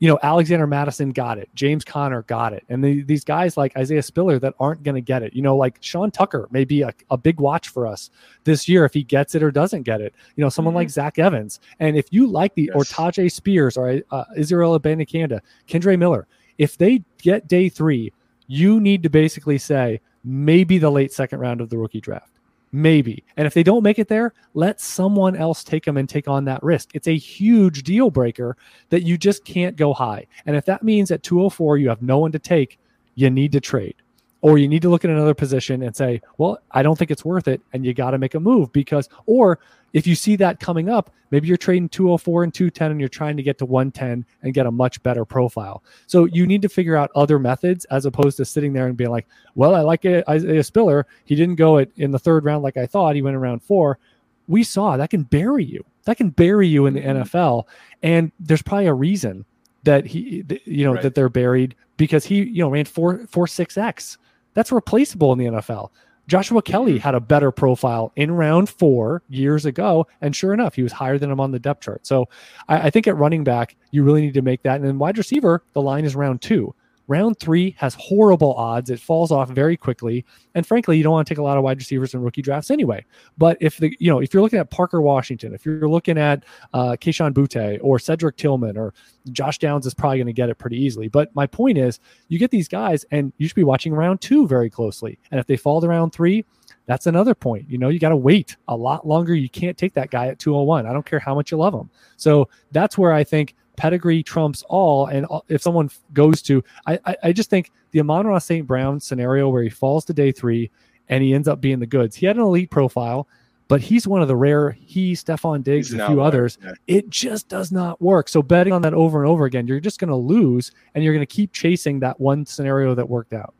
you 0.00 0.08
know, 0.08 0.18
Alexander 0.22 0.66
Mattison 0.66 1.10
got 1.10 1.38
it, 1.38 1.48
James 1.54 1.84
Conner 1.84 2.22
got 2.22 2.52
it, 2.52 2.64
and 2.68 2.82
the, 2.82 3.02
these 3.02 3.24
guys 3.24 3.56
like 3.56 3.76
Isaiah 3.76 4.02
Spiller 4.02 4.38
that 4.38 4.54
aren't 4.60 4.82
going 4.82 4.94
to 4.94 5.00
get 5.00 5.22
it. 5.22 5.34
You 5.34 5.42
know, 5.42 5.56
like 5.56 5.78
Sean 5.80 6.10
Tucker 6.10 6.48
may 6.50 6.64
be 6.64 6.82
a, 6.82 6.92
a, 7.10 7.16
big 7.16 7.40
watch 7.40 7.68
for 7.68 7.86
us 7.86 8.10
this 8.44 8.68
year 8.68 8.84
if 8.84 8.94
he 8.94 9.02
gets 9.02 9.34
it 9.34 9.42
or 9.42 9.50
doesn't 9.50 9.82
get 9.82 10.00
it. 10.00 10.14
You 10.36 10.44
know, 10.44 10.48
someone 10.48 10.72
mm-hmm. 10.72 10.78
like 10.78 10.90
Zach 10.90 11.18
Evans, 11.18 11.60
and 11.80 11.96
if 11.96 12.12
you 12.12 12.26
like 12.26 12.54
the 12.54 12.70
yes. 12.72 12.76
or 12.76 12.82
Tyjae 12.82 13.30
Spears 13.30 13.76
or 13.76 14.00
uh, 14.10 14.24
Israel 14.36 14.78
Abanikanda, 14.78 15.40
Kendre 15.66 15.98
Miller, 15.98 16.28
if 16.58 16.78
they 16.78 17.02
get 17.20 17.48
day 17.48 17.68
three, 17.68 18.12
you 18.46 18.80
need 18.80 19.02
to 19.02 19.10
basically 19.10 19.58
say 19.58 20.00
maybe 20.24 20.78
the 20.78 20.90
late 20.90 21.12
second 21.12 21.40
round 21.40 21.60
of 21.60 21.70
the 21.70 21.78
rookie 21.78 22.00
draft. 22.00 22.37
Maybe. 22.70 23.24
And 23.36 23.46
if 23.46 23.54
they 23.54 23.62
don't 23.62 23.82
make 23.82 23.98
it 23.98 24.08
there, 24.08 24.34
let 24.54 24.80
someone 24.80 25.34
else 25.36 25.64
take 25.64 25.84
them 25.84 25.96
and 25.96 26.08
take 26.08 26.28
on 26.28 26.44
that 26.44 26.62
risk. 26.62 26.90
It's 26.94 27.08
a 27.08 27.16
huge 27.16 27.82
deal 27.82 28.10
breaker 28.10 28.56
that 28.90 29.02
you 29.02 29.16
just 29.16 29.44
can't 29.44 29.76
go 29.76 29.94
high. 29.94 30.26
And 30.44 30.54
if 30.54 30.66
that 30.66 30.82
means 30.82 31.10
at 31.10 31.22
204 31.22 31.78
you 31.78 31.88
have 31.88 32.02
no 32.02 32.18
one 32.18 32.32
to 32.32 32.38
take, 32.38 32.78
you 33.14 33.30
need 33.30 33.52
to 33.52 33.60
trade. 33.60 33.96
Or 34.40 34.56
you 34.56 34.68
need 34.68 34.82
to 34.82 34.88
look 34.88 35.04
at 35.04 35.10
another 35.10 35.34
position 35.34 35.82
and 35.82 35.96
say, 35.96 36.20
well, 36.36 36.58
I 36.70 36.82
don't 36.82 36.96
think 36.96 37.10
it's 37.10 37.24
worth 37.24 37.48
it. 37.48 37.60
And 37.72 37.84
you 37.84 37.92
got 37.92 38.12
to 38.12 38.18
make 38.18 38.34
a 38.34 38.40
move 38.40 38.72
because, 38.72 39.08
or 39.26 39.58
if 39.92 40.06
you 40.06 40.14
see 40.14 40.36
that 40.36 40.60
coming 40.60 40.88
up, 40.88 41.10
maybe 41.30 41.48
you're 41.48 41.56
trading 41.56 41.88
204 41.88 42.44
and 42.44 42.54
210 42.54 42.90
and 42.92 43.00
you're 43.00 43.08
trying 43.08 43.36
to 43.36 43.42
get 43.42 43.58
to 43.58 43.66
110 43.66 44.24
and 44.42 44.54
get 44.54 44.66
a 44.66 44.70
much 44.70 45.02
better 45.02 45.24
profile. 45.24 45.82
So 46.06 46.26
you 46.26 46.46
need 46.46 46.62
to 46.62 46.68
figure 46.68 46.96
out 46.96 47.10
other 47.16 47.38
methods 47.38 47.84
as 47.86 48.06
opposed 48.06 48.36
to 48.36 48.44
sitting 48.44 48.72
there 48.72 48.86
and 48.86 48.96
being 48.96 49.10
like, 49.10 49.26
well, 49.54 49.74
I 49.74 49.80
like 49.80 50.04
Isaiah 50.04 50.62
Spiller. 50.62 51.06
He 51.24 51.34
didn't 51.34 51.56
go 51.56 51.78
it 51.78 51.90
in 51.96 52.10
the 52.10 52.18
third 52.18 52.44
round 52.44 52.62
like 52.62 52.76
I 52.76 52.86
thought. 52.86 53.16
He 53.16 53.22
went 53.22 53.36
around 53.36 53.62
four. 53.62 53.98
We 54.46 54.62
saw 54.62 54.96
that 54.96 55.10
can 55.10 55.24
bury 55.24 55.64
you. 55.64 55.84
That 56.04 56.16
can 56.16 56.30
bury 56.30 56.68
you 56.68 56.86
in 56.86 56.94
the 56.94 57.00
mm-hmm. 57.00 57.22
NFL. 57.22 57.64
And 58.02 58.32
there's 58.38 58.62
probably 58.62 58.86
a 58.86 58.94
reason 58.94 59.44
that 59.82 60.06
he, 60.06 60.44
you 60.64 60.84
know, 60.84 60.94
right. 60.94 61.02
that 61.02 61.14
they're 61.14 61.28
buried 61.28 61.74
because 61.96 62.24
he, 62.24 62.42
you 62.44 62.62
know, 62.62 62.70
ran 62.70 62.84
four, 62.84 63.26
four, 63.26 63.46
six 63.46 63.76
X. 63.76 64.18
That's 64.58 64.72
replaceable 64.72 65.32
in 65.32 65.38
the 65.38 65.44
NFL. 65.44 65.90
Joshua 66.26 66.60
mm-hmm. 66.60 66.96
had 66.96 67.14
a 67.14 67.20
better 67.20 67.52
profile 67.52 68.10
in 68.16 68.32
round 68.32 68.68
four 68.68 69.22
years 69.28 69.64
ago. 69.64 70.08
And 70.20 70.34
sure 70.34 70.52
enough, 70.52 70.74
he 70.74 70.82
was 70.82 70.90
higher 70.90 71.16
than 71.16 71.30
him 71.30 71.38
on 71.38 71.52
the 71.52 71.60
depth 71.60 71.84
chart. 71.84 72.04
So 72.04 72.28
I, 72.68 72.88
I, 72.88 72.90
think 72.90 73.06
at 73.06 73.16
running 73.16 73.44
back, 73.44 73.76
you 73.92 74.02
really 74.02 74.20
need 74.20 74.34
to 74.34 74.42
make 74.42 74.64
that. 74.64 74.74
And 74.74 74.84
then 74.84 74.98
wide 74.98 75.16
receiver, 75.16 75.62
the 75.74 75.80
line 75.80 76.04
is 76.04 76.16
round 76.16 76.42
two. 76.42 76.74
Round 77.08 77.38
three 77.38 77.74
has 77.78 77.94
horrible 77.94 78.54
odds. 78.54 78.90
It 78.90 79.00
falls 79.00 79.32
off 79.32 79.48
very 79.48 79.76
quickly. 79.76 80.24
And 80.54 80.66
frankly, 80.66 80.98
you 80.98 81.02
don't 81.02 81.12
want 81.12 81.26
to 81.26 81.34
take 81.34 81.38
a 81.38 81.42
lot 81.42 81.56
of 81.56 81.64
wide 81.64 81.78
receivers 81.78 82.14
in 82.14 82.20
rookie 82.20 82.42
drafts 82.42 82.70
anyway. 82.70 83.04
But 83.38 83.56
if 83.60 83.78
the 83.78 83.96
you 83.98 84.10
know, 84.10 84.20
if 84.20 84.32
you're 84.32 84.42
looking 84.42 84.58
at 84.58 84.70
Parker 84.70 85.00
Washington, 85.00 85.54
if 85.54 85.64
you're 85.64 85.88
looking 85.88 86.18
at 86.18 86.44
uh 86.74 86.96
Kayshon 87.00 87.32
Boutte 87.32 87.78
or 87.82 87.98
Cedric 87.98 88.36
Tillman 88.36 88.76
or 88.76 88.92
Josh 89.32 89.58
Downs 89.58 89.86
is 89.86 89.94
probably 89.94 90.18
going 90.18 90.26
to 90.26 90.32
get 90.32 90.50
it 90.50 90.56
pretty 90.56 90.76
easily. 90.76 91.08
But 91.08 91.34
my 91.34 91.46
point 91.46 91.78
is 91.78 91.98
you 92.28 92.38
get 92.38 92.50
these 92.50 92.68
guys 92.68 93.04
and 93.10 93.32
you 93.38 93.48
should 93.48 93.56
be 93.56 93.64
watching 93.64 93.94
round 93.94 94.20
two 94.20 94.46
very 94.46 94.70
closely. 94.70 95.18
And 95.30 95.40
if 95.40 95.46
they 95.46 95.56
fall 95.56 95.80
to 95.80 95.88
round 95.88 96.12
three, 96.12 96.44
that's 96.86 97.06
another 97.06 97.34
point. 97.34 97.70
You 97.70 97.78
know, 97.78 97.90
you 97.90 97.98
got 97.98 98.10
to 98.10 98.16
wait 98.16 98.56
a 98.68 98.76
lot 98.76 99.06
longer. 99.06 99.34
You 99.34 99.48
can't 99.48 99.76
take 99.76 99.92
that 99.94 100.10
guy 100.10 100.28
at 100.28 100.38
201. 100.38 100.86
I 100.86 100.92
don't 100.92 101.04
care 101.04 101.18
how 101.18 101.34
much 101.34 101.50
you 101.50 101.58
love 101.58 101.74
him. 101.74 101.90
So 102.16 102.48
that's 102.72 102.96
where 102.96 103.12
I 103.12 103.24
think 103.24 103.54
pedigree 103.78 104.22
trumps 104.22 104.62
all. 104.68 105.06
And 105.06 105.24
if 105.48 105.62
someone 105.62 105.88
goes 106.12 106.42
to, 106.42 106.62
I, 106.86 106.98
I, 107.06 107.16
I 107.24 107.32
just 107.32 107.48
think 107.48 107.70
the 107.92 108.00
Amon-Ra 108.00 108.38
St. 108.38 108.66
Brown 108.66 109.00
scenario 109.00 109.48
where 109.48 109.62
he 109.62 109.70
falls 109.70 110.04
to 110.06 110.12
day 110.12 110.32
three 110.32 110.70
and 111.08 111.22
he 111.22 111.32
ends 111.32 111.48
up 111.48 111.60
being 111.60 111.78
the 111.78 111.86
goods. 111.86 112.16
He 112.16 112.26
had 112.26 112.36
an 112.36 112.42
elite 112.42 112.70
profile, 112.70 113.28
but 113.68 113.80
he's 113.80 114.06
one 114.06 114.20
of 114.20 114.28
the 114.28 114.36
rare. 114.36 114.72
He, 114.72 115.12
Stefon 115.12 115.62
Diggs, 115.62 115.94
a 115.94 116.06
few 116.06 116.20
others. 116.20 116.58
Yeah. 116.62 116.72
It 116.88 117.08
just 117.08 117.48
does 117.48 117.70
not 117.70 118.02
work. 118.02 118.28
So 118.28 118.42
betting 118.42 118.72
on 118.72 118.82
that 118.82 118.94
over 118.94 119.22
and 119.22 119.30
over 119.30 119.44
again, 119.44 119.66
you're 119.66 119.80
just 119.80 120.00
going 120.00 120.10
to 120.10 120.16
lose, 120.16 120.72
and 120.94 121.04
you're 121.04 121.14
going 121.14 121.26
to 121.26 121.34
keep 121.34 121.52
chasing 121.52 122.00
that 122.00 122.18
one 122.18 122.44
scenario 122.44 122.94
that 122.94 123.08
worked 123.08 123.32
out. 123.32 123.54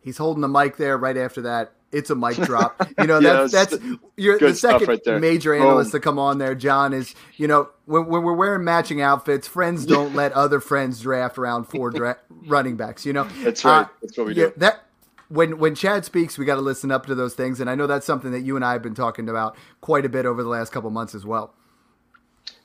He's 0.00 0.16
holding 0.16 0.40
the 0.40 0.48
mic 0.48 0.76
there 0.76 0.98
right 0.98 1.16
after 1.16 1.42
that. 1.42 1.72
It's 1.94 2.10
a 2.10 2.14
mic 2.14 2.36
drop. 2.42 2.88
You 2.98 3.06
know, 3.06 3.18
yeah, 3.18 3.46
that's 3.46 3.52
that's 3.70 3.84
you're 4.16 4.38
the 4.38 4.54
second 4.54 4.88
right 4.88 5.20
major 5.20 5.54
analyst 5.54 5.92
Boom. 5.92 6.00
to 6.00 6.04
come 6.04 6.18
on 6.18 6.38
there. 6.38 6.54
John 6.54 6.92
is, 6.92 7.14
you 7.36 7.46
know, 7.46 7.70
when, 7.86 8.06
when, 8.06 8.22
we're 8.22 8.34
wearing 8.34 8.64
matching 8.64 9.00
outfits, 9.00 9.46
friends 9.46 9.86
don't 9.86 10.14
let 10.14 10.32
other 10.32 10.60
friends 10.60 11.00
draft 11.00 11.38
around 11.38 11.64
four 11.64 11.90
dra- 11.92 12.18
running 12.28 12.76
backs. 12.76 13.06
You 13.06 13.12
know, 13.12 13.24
that's 13.42 13.64
right. 13.64 13.82
Uh, 13.82 13.88
that's 14.02 14.18
what 14.18 14.26
we 14.26 14.34
do. 14.34 14.52
that 14.56 14.84
when 15.28 15.58
when 15.58 15.74
Chad 15.74 16.04
speaks, 16.04 16.36
we 16.36 16.44
got 16.44 16.56
to 16.56 16.60
listen 16.60 16.90
up 16.90 17.06
to 17.06 17.14
those 17.14 17.34
things, 17.34 17.60
and 17.60 17.70
I 17.70 17.74
know 17.74 17.86
that's 17.86 18.06
something 18.06 18.32
that 18.32 18.40
you 18.40 18.56
and 18.56 18.64
I 18.64 18.72
have 18.72 18.82
been 18.82 18.94
talking 18.94 19.28
about 19.28 19.56
quite 19.80 20.04
a 20.04 20.08
bit 20.08 20.26
over 20.26 20.42
the 20.42 20.48
last 20.48 20.72
couple 20.72 20.90
months 20.90 21.14
as 21.14 21.24
well. 21.24 21.54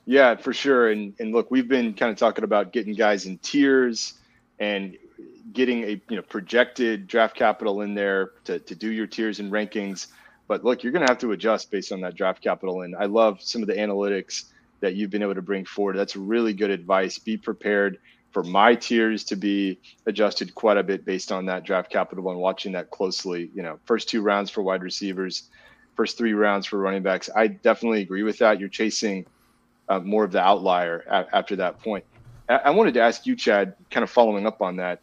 Yeah, 0.05 0.35
for 0.35 0.53
sure. 0.53 0.89
And 0.89 1.13
and 1.19 1.33
look, 1.33 1.51
we've 1.51 1.67
been 1.67 1.93
kind 1.93 2.11
of 2.11 2.17
talking 2.17 2.43
about 2.43 2.73
getting 2.73 2.95
guys 2.95 3.25
in 3.25 3.37
tiers 3.39 4.15
and 4.59 4.97
getting 5.53 5.83
a 5.83 6.01
you 6.09 6.15
know 6.15 6.21
projected 6.21 7.07
draft 7.07 7.35
capital 7.35 7.81
in 7.81 7.93
there 7.93 8.31
to, 8.45 8.59
to 8.59 8.75
do 8.75 8.91
your 8.91 9.07
tiers 9.07 9.39
and 9.39 9.51
rankings. 9.51 10.07
But 10.47 10.63
look, 10.63 10.83
you're 10.83 10.91
going 10.91 11.05
to 11.05 11.11
have 11.11 11.19
to 11.19 11.31
adjust 11.31 11.69
based 11.69 11.91
on 11.91 12.01
that 12.01 12.15
draft 12.15 12.41
capital. 12.41 12.81
And 12.81 12.95
I 12.95 13.05
love 13.05 13.41
some 13.41 13.61
of 13.61 13.67
the 13.67 13.75
analytics 13.75 14.45
that 14.79 14.95
you've 14.95 15.11
been 15.11 15.21
able 15.21 15.35
to 15.35 15.41
bring 15.41 15.65
forward. 15.65 15.95
That's 15.95 16.15
really 16.15 16.53
good 16.53 16.71
advice. 16.71 17.19
Be 17.19 17.37
prepared 17.37 17.99
for 18.31 18.43
my 18.43 18.75
tiers 18.75 19.23
to 19.25 19.35
be 19.35 19.79
adjusted 20.05 20.53
quite 20.55 20.77
a 20.77 20.83
bit 20.83 21.05
based 21.05 21.31
on 21.31 21.45
that 21.47 21.65
draft 21.65 21.91
capital 21.91 22.29
and 22.31 22.39
watching 22.39 22.71
that 22.73 22.89
closely. 22.89 23.51
You 23.53 23.63
know, 23.63 23.79
first 23.85 24.09
two 24.09 24.21
rounds 24.21 24.49
for 24.49 24.61
wide 24.61 24.83
receivers, 24.83 25.49
first 25.95 26.17
three 26.17 26.33
rounds 26.33 26.65
for 26.65 26.79
running 26.79 27.03
backs. 27.03 27.29
I 27.35 27.47
definitely 27.47 28.01
agree 28.01 28.23
with 28.23 28.37
that. 28.39 28.59
You're 28.59 28.69
chasing 28.69 29.25
uh, 29.87 29.99
more 29.99 30.23
of 30.23 30.31
the 30.31 30.41
outlier 30.41 31.03
a- 31.09 31.35
after 31.35 31.55
that 31.57 31.79
point. 31.79 32.05
I-, 32.47 32.61
I 32.65 32.69
wanted 32.71 32.93
to 32.95 33.01
ask 33.01 33.25
you, 33.25 33.35
Chad, 33.35 33.75
kind 33.91 34.03
of 34.03 34.09
following 34.09 34.45
up 34.45 34.61
on 34.61 34.77
that 34.77 35.01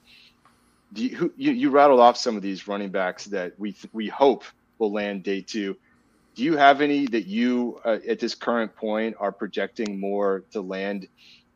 you, 1.01 1.16
who, 1.16 1.32
you, 1.36 1.53
you 1.53 1.70
rattled 1.70 2.01
off 2.01 2.16
some 2.16 2.36
of 2.36 2.42
these 2.42 2.68
running 2.68 2.90
backs 2.90 3.24
that 3.26 3.59
we 3.59 3.74
we 3.92 4.09
hope 4.09 4.44
will 4.78 4.92
land 4.92 5.22
day 5.22 5.40
two. 5.40 5.76
Do 6.34 6.42
you 6.42 6.57
have 6.57 6.80
any 6.80 7.07
that 7.07 7.26
you 7.26 7.80
uh, 7.84 7.99
at 8.09 8.18
this 8.18 8.34
current 8.34 8.74
point 8.76 9.16
are 9.18 9.32
projecting 9.32 9.99
more 9.99 10.44
to 10.53 10.61
land 10.61 11.09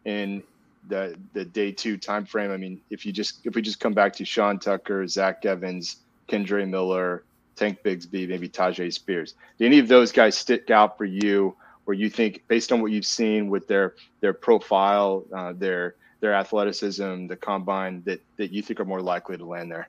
in 0.04 0.42
the 0.88 1.16
the 1.34 1.44
day 1.44 1.72
two 1.72 1.96
time 1.96 2.24
frame? 2.24 2.50
I 2.50 2.56
mean, 2.56 2.80
if 2.90 3.04
you 3.04 3.12
just 3.12 3.46
if 3.46 3.54
we 3.54 3.62
just 3.62 3.80
come 3.80 3.92
back 3.92 4.14
to 4.14 4.24
Sean 4.24 4.58
Tucker, 4.58 5.06
Zach 5.06 5.44
Evans, 5.44 5.96
Kendre 6.28 6.68
Miller, 6.68 7.24
Tank 7.56 7.82
Bigsby, 7.84 8.28
maybe 8.28 8.48
Tyjae 8.48 8.92
Spears, 8.92 9.34
do 9.58 9.66
any 9.66 9.78
of 9.78 9.88
those 9.88 10.12
guys 10.12 10.36
stick 10.36 10.70
out 10.70 10.96
for 10.96 11.04
you? 11.04 11.54
Where 11.84 11.96
you 11.96 12.08
think, 12.08 12.44
based 12.46 12.72
on 12.72 12.82
what 12.82 12.92
you've 12.92 13.06
seen 13.06 13.48
with 13.48 13.66
their 13.66 13.94
their 14.20 14.32
profile, 14.32 15.24
uh, 15.34 15.52
their 15.54 15.96
their 16.20 16.34
athleticism, 16.34 17.26
the 17.26 17.36
combine 17.36 18.02
that 18.04 18.20
that 18.36 18.52
you 18.52 18.62
think 18.62 18.80
are 18.80 18.84
more 18.84 19.02
likely 19.02 19.36
to 19.36 19.44
land 19.44 19.70
there? 19.70 19.88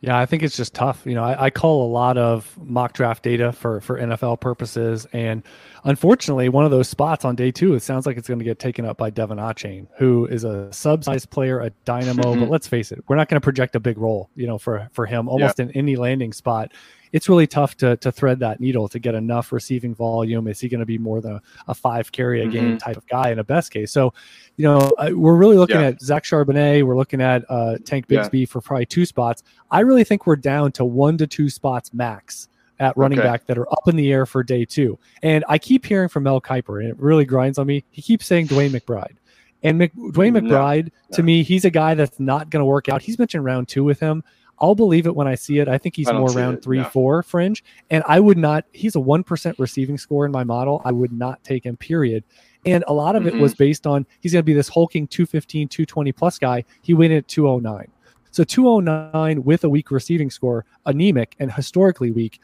Yeah, 0.00 0.18
I 0.18 0.26
think 0.26 0.42
it's 0.42 0.56
just 0.56 0.74
tough. 0.74 1.02
You 1.06 1.14
know, 1.14 1.22
I, 1.22 1.44
I, 1.44 1.50
call 1.50 1.86
a 1.86 1.90
lot 1.90 2.18
of 2.18 2.58
mock 2.58 2.92
draft 2.92 3.22
data 3.22 3.52
for 3.52 3.80
for 3.80 3.98
NFL 3.98 4.40
purposes, 4.40 5.06
and 5.12 5.44
unfortunately, 5.84 6.48
one 6.48 6.64
of 6.64 6.72
those 6.72 6.88
spots 6.88 7.24
on 7.24 7.36
day 7.36 7.52
two, 7.52 7.74
it 7.74 7.80
sounds 7.80 8.04
like 8.04 8.16
it's 8.16 8.26
going 8.26 8.40
to 8.40 8.44
get 8.44 8.58
taken 8.58 8.84
up 8.84 8.96
by 8.96 9.12
De'Von 9.12 9.38
Achane, 9.38 9.86
who 9.98 10.26
is 10.26 10.42
a 10.42 10.72
sub-sized 10.72 11.30
player, 11.30 11.60
a 11.60 11.70
dynamo. 11.84 12.34
but 12.40 12.50
let's 12.50 12.66
face 12.66 12.90
it, 12.90 13.02
we're 13.06 13.16
not 13.16 13.28
going 13.28 13.40
to 13.40 13.44
project 13.44 13.76
a 13.76 13.80
big 13.80 13.96
role, 13.96 14.28
you 14.34 14.46
know, 14.46 14.58
for 14.58 14.88
for 14.92 15.06
him 15.06 15.28
almost 15.28 15.58
yeah. 15.58 15.66
in 15.66 15.70
any 15.72 15.94
landing 15.94 16.32
spot 16.32 16.72
it's 17.12 17.28
really 17.28 17.46
tough 17.46 17.76
to 17.76 17.96
to 17.98 18.10
thread 18.10 18.40
that 18.40 18.60
needle 18.60 18.88
to 18.88 18.98
get 18.98 19.14
enough 19.14 19.52
receiving 19.52 19.94
volume. 19.94 20.48
Is 20.48 20.60
he 20.60 20.68
going 20.68 20.80
to 20.80 20.86
be 20.86 20.98
more 20.98 21.20
than 21.20 21.40
a 21.68 21.74
five 21.74 22.10
carry 22.10 22.40
a 22.40 22.44
mm-hmm. 22.44 22.52
game 22.52 22.78
type 22.78 22.96
of 22.96 23.06
guy 23.06 23.30
in 23.30 23.38
a 23.38 23.44
best 23.44 23.70
case? 23.70 23.92
So, 23.92 24.14
you 24.56 24.64
know, 24.64 24.92
we're 25.12 25.36
really 25.36 25.56
looking 25.56 25.80
yeah. 25.80 25.88
at 25.88 26.00
Zach 26.00 26.24
Charbonnet. 26.24 26.84
We're 26.84 26.96
looking 26.96 27.20
at 27.20 27.44
uh, 27.48 27.78
Tank 27.84 28.08
Bigsby 28.08 28.40
yeah. 28.40 28.46
for 28.46 28.60
probably 28.60 28.86
two 28.86 29.06
spots. 29.06 29.42
I 29.70 29.80
really 29.80 30.04
think 30.04 30.26
we're 30.26 30.36
down 30.36 30.72
to 30.72 30.84
one 30.84 31.18
to 31.18 31.26
two 31.26 31.50
spots 31.50 31.92
max 31.92 32.48
at 32.80 32.96
running 32.96 33.18
okay. 33.18 33.28
back 33.28 33.46
that 33.46 33.56
are 33.58 33.70
up 33.70 33.86
in 33.86 33.96
the 33.96 34.10
air 34.10 34.26
for 34.26 34.42
day 34.42 34.64
two. 34.64 34.98
And 35.22 35.44
I 35.48 35.58
keep 35.58 35.86
hearing 35.86 36.08
from 36.08 36.24
Mel 36.24 36.40
Kiper, 36.40 36.80
and 36.80 36.88
it 36.88 36.98
really 36.98 37.24
grinds 37.24 37.58
on 37.58 37.66
me. 37.66 37.84
He 37.90 38.02
keeps 38.02 38.26
saying 38.26 38.48
DeWayne 38.48 38.70
McBride. 38.70 39.16
And 39.62 39.78
Mc, 39.78 39.94
DeWayne 39.94 40.36
McBride, 40.36 40.86
no, 40.86 41.16
to 41.16 41.22
me, 41.22 41.44
he's 41.44 41.64
a 41.64 41.70
guy 41.70 41.94
that's 41.94 42.18
not 42.18 42.50
going 42.50 42.60
to 42.60 42.66
work 42.66 42.88
out. 42.88 43.00
He's 43.00 43.18
mentioned 43.18 43.44
round 43.44 43.68
two 43.68 43.84
with 43.84 44.00
him. 44.00 44.24
I'll 44.62 44.76
believe 44.76 45.06
it 45.06 45.16
when 45.16 45.26
I 45.26 45.34
see 45.34 45.58
it. 45.58 45.66
I 45.66 45.76
think 45.76 45.96
he's 45.96 46.10
more 46.10 46.30
around 46.30 46.54
it, 46.54 46.62
three, 46.62 46.78
yeah. 46.78 46.88
four 46.88 47.24
fringe. 47.24 47.64
And 47.90 48.04
I 48.06 48.20
would 48.20 48.38
not, 48.38 48.64
he's 48.72 48.94
a 48.94 49.00
1% 49.00 49.58
receiving 49.58 49.98
score 49.98 50.24
in 50.24 50.30
my 50.30 50.44
model. 50.44 50.80
I 50.84 50.92
would 50.92 51.12
not 51.12 51.42
take 51.42 51.66
him, 51.66 51.76
period. 51.76 52.22
And 52.64 52.84
a 52.86 52.92
lot 52.92 53.16
of 53.16 53.24
mm-hmm. 53.24 53.38
it 53.38 53.42
was 53.42 53.54
based 53.54 53.88
on 53.88 54.06
he's 54.20 54.32
going 54.32 54.42
to 54.42 54.46
be 54.46 54.52
this 54.52 54.68
hulking 54.68 55.08
215, 55.08 55.66
220 55.66 56.12
plus 56.12 56.38
guy. 56.38 56.64
He 56.80 56.94
went 56.94 57.12
at 57.12 57.26
209. 57.26 57.88
So 58.30 58.44
209 58.44 59.42
with 59.42 59.64
a 59.64 59.68
weak 59.68 59.90
receiving 59.90 60.30
score, 60.30 60.64
anemic 60.86 61.34
and 61.40 61.52
historically 61.52 62.12
weak, 62.12 62.40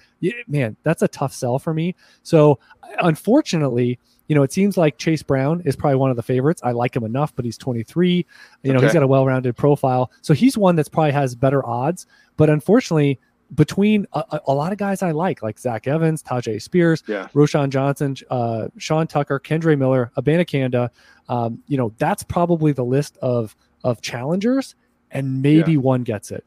man, 0.49 0.77
that's 0.83 1.03
a 1.03 1.09
tough 1.09 1.33
sell 1.33 1.61
for 1.61 1.73
me. 1.73 1.95
So 2.25 2.59
unfortunately, 3.01 4.01
you 4.29 4.35
know, 4.35 4.43
it 4.43 4.53
seems 4.53 4.77
like 4.77 4.99
Chase 4.99 5.23
Brown 5.23 5.63
is 5.65 5.75
probably 5.75 5.97
one 5.97 6.11
of 6.11 6.17
the 6.17 6.23
favorites. 6.23 6.61
I 6.63 6.73
like 6.73 6.95
him 6.95 7.05
enough, 7.05 7.35
but 7.35 7.45
he's 7.45 7.59
23. 7.59 8.27
You 8.63 8.73
know, 8.73 8.77
okay. 8.77 8.87
he's 8.87 8.93
got 8.93 9.03
a 9.03 9.07
well-rounded 9.07 9.57
profile, 9.57 10.13
so 10.21 10.35
he's 10.35 10.57
one 10.57 10.77
that's 10.77 10.89
probably 10.89 11.13
has 11.13 11.35
better 11.35 11.67
odds. 11.67 12.07
But 12.37 12.51
unfortunately, 12.51 13.19
between 13.55 14.07
a, 14.13 14.41
a, 14.47 14.53
lot 14.53 14.73
of 14.73 14.79
guys 14.79 15.03
I 15.03 15.13
like, 15.13 15.43
like 15.43 15.59
Zach 15.59 15.89
Evans, 15.89 16.23
Tyjae 16.23 16.61
Spears, 16.61 17.03
yeah. 17.07 17.29
Roschon 17.35 17.71
Johnson, 17.71 18.15
uh, 18.29 18.69
Sean 18.77 19.07
Tucker, 19.07 19.41
Kendre 19.41 19.77
Miller, 19.79 20.13
Abanikanda, 20.19 20.91
um, 21.31 21.63
you 21.67 21.79
know, 21.79 21.95
that's 21.97 22.23
probably 22.23 22.73
the 22.73 22.85
list 22.85 23.17
of 23.23 23.57
of 23.83 24.03
challengers, 24.03 24.75
and 25.11 25.41
maybe 25.41 25.73
yeah. 25.73 25.79
one 25.79 26.03
gets 26.03 26.31
it. 26.31 26.45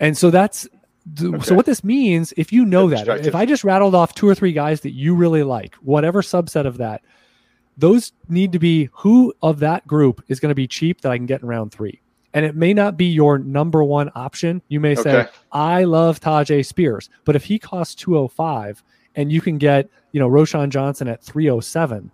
And 0.00 0.18
so 0.18 0.30
that's 0.30 0.68
Okay. 1.22 1.44
So 1.44 1.54
what 1.54 1.66
this 1.66 1.82
means, 1.82 2.32
if 2.36 2.52
you 2.52 2.64
know 2.64 2.88
that, 2.90 3.26
if 3.26 3.34
I 3.34 3.46
just 3.46 3.64
rattled 3.64 3.94
off 3.94 4.14
two 4.14 4.28
or 4.28 4.34
three 4.34 4.52
guys 4.52 4.82
that 4.82 4.90
you 4.90 5.14
really 5.14 5.42
like, 5.42 5.74
whatever 5.76 6.22
subset 6.22 6.66
of 6.66 6.76
that, 6.76 7.02
those 7.80 8.12
need 8.28 8.52
to 8.52 8.58
be 8.58 8.88
who 8.92 9.32
of 9.42 9.58
that 9.60 9.86
group 9.86 10.22
is 10.28 10.38
going 10.38 10.50
to 10.50 10.54
be 10.54 10.66
cheap 10.66 11.00
that 11.00 11.12
I 11.12 11.16
can 11.16 11.26
get 11.26 11.42
in 11.42 11.48
round 11.48 11.72
three. 11.72 12.00
And 12.32 12.44
it 12.44 12.54
may 12.54 12.72
not 12.72 12.96
be 12.96 13.06
your 13.06 13.38
number 13.38 13.82
one 13.82 14.10
option. 14.14 14.62
You 14.68 14.78
may 14.78 14.94
say, 14.94 15.22
okay. 15.22 15.30
I 15.50 15.84
love 15.84 16.20
Tyjae 16.20 16.64
Spears, 16.64 17.10
but 17.24 17.34
if 17.34 17.44
he 17.44 17.58
costs 17.58 17.94
205 17.96 18.84
and 19.16 19.32
you 19.32 19.40
can 19.40 19.58
get, 19.58 19.88
you 20.12 20.20
know, 20.20 20.28
Roschon 20.28 20.68
Johnson 20.68 21.08
at 21.08 21.24
307, 21.24 22.10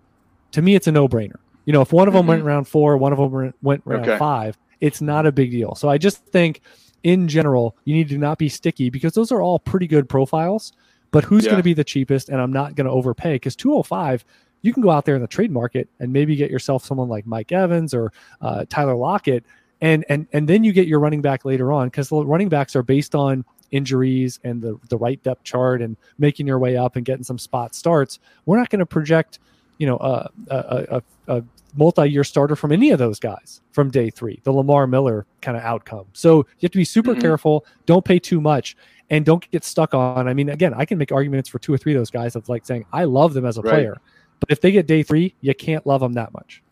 to 0.53 0.63
me, 0.63 0.75
it's 0.75 0.87
a 0.87 0.93
no 0.93 1.07
brainer. 1.07 1.37
You 1.67 1.73
know, 1.73 1.83
if 1.83 1.93
one 1.93 2.09
of 2.09 2.15
them 2.15 2.23
mm-hmm. 2.23 2.29
went 2.31 2.45
round 2.45 2.69
four, 2.69 2.97
one 2.97 3.13
of 3.13 3.19
them 3.19 3.53
went 3.61 3.83
round 3.85 4.09
okay. 4.09 4.17
five, 4.17 4.57
it's 4.81 5.03
not 5.03 5.27
a 5.27 5.33
big 5.33 5.51
deal. 5.51 5.75
So 5.75 5.89
I 5.89 5.99
just 5.99 6.25
think 6.27 6.63
in 7.03 7.29
general, 7.29 7.77
you 7.85 7.95
need 7.95 8.09
to 8.09 8.19
not 8.19 8.39
be 8.39 8.49
sticky 8.49 8.89
because 8.89 9.15
those 9.15 9.33
are 9.33 9.43
all 9.43 9.59
pretty 9.59 9.87
good 9.87 10.09
profiles. 10.09 10.73
But 11.11 11.25
who's 11.25 11.45
yeah. 11.45 11.53
going 11.53 11.61
to 11.61 11.65
be 11.65 11.75
the 11.75 11.85
cheapest? 11.85 12.29
And 12.29 12.41
I'm 12.41 12.53
not 12.53 12.75
going 12.75 12.87
to 12.87 12.91
overpay 12.91 13.37
because 13.37 13.57
205, 13.57 14.25
you 14.67 14.73
can 14.73 14.83
go 14.83 14.91
out 14.91 15.05
there 15.05 15.15
in 15.15 15.23
the 15.23 15.29
trade 15.29 15.51
market 15.51 15.89
and 16.01 16.13
maybe 16.13 16.37
get 16.37 16.51
yourself 16.51 16.85
someone 16.85 17.09
like 17.09 17.27
Mike 17.27 17.53
Evans 17.53 17.95
or 17.95 18.13
uh, 18.41 18.65
Tyler 18.69 18.97
Lockett, 18.97 19.45
and 19.81 20.05
and 20.09 20.27
and 20.33 20.49
then 20.49 20.65
you 20.65 20.73
get 20.73 20.87
your 20.89 21.01
running 21.01 21.23
back 21.23 21.45
later 21.45 21.73
on 21.73 21.89
because 21.89 22.09
the 22.09 22.25
running 22.25 22.49
backs 22.49 22.77
are 22.77 22.83
based 22.83 23.15
on 23.15 23.45
injuries 23.71 24.39
and 24.45 24.63
the 24.63 24.79
the 24.89 24.97
right 24.97 25.23
depth 25.23 25.45
chart 25.45 25.83
and 25.83 25.97
making 26.19 26.47
your 26.47 26.59
way 26.59 26.77
up 26.77 26.97
and 26.97 27.05
getting 27.05 27.25
some 27.25 27.39
spot 27.39 27.75
starts. 27.75 28.19
We're 28.45 28.59
not 28.59 28.71
going 28.71 28.81
to 28.81 28.87
project, 28.87 29.39
you 29.79 29.87
know, 29.87 29.97
a, 29.97 30.31
a, 30.49 31.03
a, 31.29 31.37
a 31.39 31.45
multi-year 31.77 32.25
starter 32.25 32.57
from 32.57 32.73
any 32.73 32.91
of 32.91 32.99
those 32.99 33.19
guys 33.19 33.61
from 33.73 33.91
day 33.91 34.11
three, 34.11 34.41
the 34.45 34.53
Lamar 34.53 34.87
Miller 34.87 35.27
kind 35.43 35.57
of 35.57 35.63
outcome. 35.63 36.07
So 36.13 36.39
you 36.39 36.63
have 36.63 36.73
to 36.73 36.79
be 36.79 36.85
super 36.85 37.13
mm-hmm. 37.13 37.21
careful. 37.21 37.67
Don't 37.85 38.05
pay 38.05 38.19
too 38.19 38.41
much 38.41 38.77
and 39.11 39.25
don't 39.25 39.49
get 39.51 39.65
stuck 39.65 39.95
on. 39.95 40.29
I 40.29 40.35
mean, 40.35 40.49
again, 40.49 40.75
I 40.75 40.85
can 40.85 40.99
make 40.99 41.13
arguments 41.13 41.49
for 41.49 41.59
two 41.59 41.73
or 41.73 41.79
three 41.79 41.95
of 41.95 42.01
those 42.01 42.11
guys 42.11 42.37
of 42.37 42.49
like 42.49 42.65
saying 42.67 42.87
I 42.93 43.05
love 43.05 43.35
them 43.35 43.45
as 43.45 43.59
a 43.59 43.63
right. 43.63 43.71
player, 43.71 44.01
but 44.41 44.51
if 44.51 44.61
they 44.61 44.71
get 44.71 44.87
day 44.87 45.03
three, 45.03 45.35
you 45.41 45.55
can't 45.55 45.87
love 45.87 46.01
them 46.01 46.15
that 46.15 46.33
much. 46.33 46.63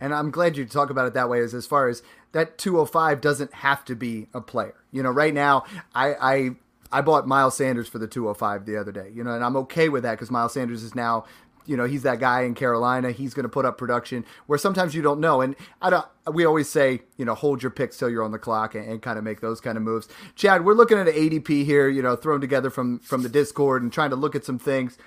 And 0.00 0.14
I'm 0.14 0.30
glad 0.30 0.56
you 0.56 0.66
talk 0.66 0.90
about 0.90 1.06
it 1.06 1.14
that 1.14 1.28
way. 1.28 1.38
Is 1.38 1.54
as 1.54 1.66
far 1.66 1.88
as 1.88 2.02
that 2.32 2.58
205 2.58 3.20
doesn't 3.20 3.54
have 3.54 3.84
to 3.86 3.94
be 3.94 4.28
a 4.34 4.40
player. 4.40 4.74
You 4.92 5.02
know, 5.02 5.10
right 5.10 5.32
now 5.32 5.64
I 5.94 6.14
I 6.14 6.50
I 6.92 7.00
bought 7.00 7.26
Miles 7.26 7.56
Sanders 7.56 7.88
for 7.88 7.98
the 7.98 8.06
205 8.06 8.66
the 8.66 8.76
other 8.76 8.92
day. 8.92 9.10
You 9.12 9.24
know, 9.24 9.32
and 9.32 9.42
I'm 9.42 9.56
okay 9.56 9.88
with 9.88 10.02
that 10.02 10.12
because 10.12 10.30
Miles 10.30 10.52
Sanders 10.52 10.82
is 10.82 10.94
now 10.94 11.24
you 11.66 11.76
know 11.76 11.84
he's 11.84 12.02
that 12.02 12.20
guy 12.20 12.42
in 12.42 12.54
Carolina. 12.54 13.10
He's 13.10 13.34
going 13.34 13.44
to 13.44 13.48
put 13.48 13.64
up 13.64 13.76
production 13.78 14.24
where 14.46 14.58
sometimes 14.58 14.94
you 14.94 15.02
don't 15.02 15.20
know. 15.20 15.40
And 15.40 15.56
I 15.82 15.90
don't. 15.90 16.06
We 16.32 16.44
always 16.44 16.68
say 16.68 17.00
you 17.16 17.24
know 17.24 17.34
hold 17.34 17.62
your 17.62 17.70
picks 17.70 17.96
till 17.98 18.08
you're 18.08 18.22
on 18.22 18.32
the 18.32 18.38
clock 18.38 18.74
and, 18.74 18.88
and 18.88 19.02
kind 19.02 19.18
of 19.18 19.24
make 19.24 19.40
those 19.40 19.60
kind 19.60 19.76
of 19.76 19.82
moves. 19.82 20.08
Chad, 20.34 20.64
we're 20.64 20.74
looking 20.74 20.98
at 20.98 21.08
an 21.08 21.14
ADP 21.14 21.64
here. 21.64 21.88
You 21.88 22.02
know, 22.02 22.16
thrown 22.16 22.40
together 22.40 22.70
from 22.70 22.98
from 23.00 23.22
the 23.22 23.28
Discord 23.28 23.82
and 23.82 23.92
trying 23.92 24.10
to 24.10 24.16
look 24.16 24.34
at 24.34 24.44
some 24.44 24.58
things. 24.58 24.98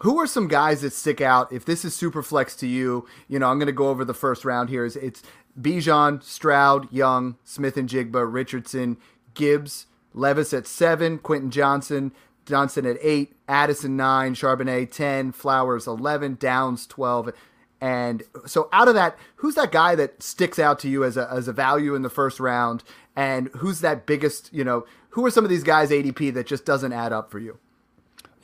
Who 0.00 0.18
are 0.20 0.26
some 0.26 0.48
guys 0.48 0.82
that 0.82 0.92
stick 0.92 1.20
out? 1.20 1.52
If 1.52 1.64
this 1.64 1.84
is 1.84 1.96
super 1.96 2.22
flex 2.22 2.54
to 2.56 2.66
you, 2.66 3.06
you 3.28 3.38
know 3.38 3.48
I'm 3.48 3.58
going 3.58 3.66
to 3.66 3.72
go 3.72 3.88
over 3.88 4.04
the 4.04 4.14
first 4.14 4.44
round 4.44 4.68
here. 4.68 4.84
Is 4.84 4.96
it's 4.96 5.22
Bijan, 5.58 6.22
Stroud, 6.22 6.92
Young, 6.92 7.36
Smith-Njigba, 7.44 8.30
Richardson, 8.30 8.98
Gibbs, 9.32 9.86
Levis 10.12 10.52
at 10.52 10.66
seven, 10.66 11.18
Quentin 11.18 11.50
Johnston, 11.50 12.12
Johnston 12.44 12.84
at 12.84 12.98
eight, 13.00 13.36
Addison 13.48 13.96
nine, 13.96 14.34
Charbonnet 14.34 14.90
ten, 14.90 15.32
Flowers 15.32 15.86
eleven, 15.86 16.36
Downs 16.38 16.86
twelve. 16.86 17.32
And 17.80 18.22
so 18.46 18.68
out 18.72 18.88
of 18.88 18.94
that, 18.94 19.16
who's 19.36 19.54
that 19.54 19.72
guy 19.72 19.94
that 19.94 20.22
sticks 20.22 20.58
out 20.58 20.78
to 20.80 20.88
you 20.88 21.04
as 21.04 21.16
a 21.16 21.28
as 21.30 21.48
a 21.48 21.52
value 21.52 21.94
in 21.94 22.02
the 22.02 22.10
first 22.10 22.38
round? 22.38 22.84
And 23.14 23.48
who's 23.56 23.80
that 23.80 24.04
biggest, 24.04 24.52
you 24.52 24.62
know, 24.62 24.84
who 25.10 25.24
are 25.24 25.30
some 25.30 25.44
of 25.44 25.50
these 25.50 25.64
guys 25.64 25.90
ADP 25.90 26.34
that 26.34 26.46
just 26.46 26.66
doesn't 26.66 26.92
add 26.92 27.14
up 27.14 27.30
for 27.30 27.38
you? 27.38 27.58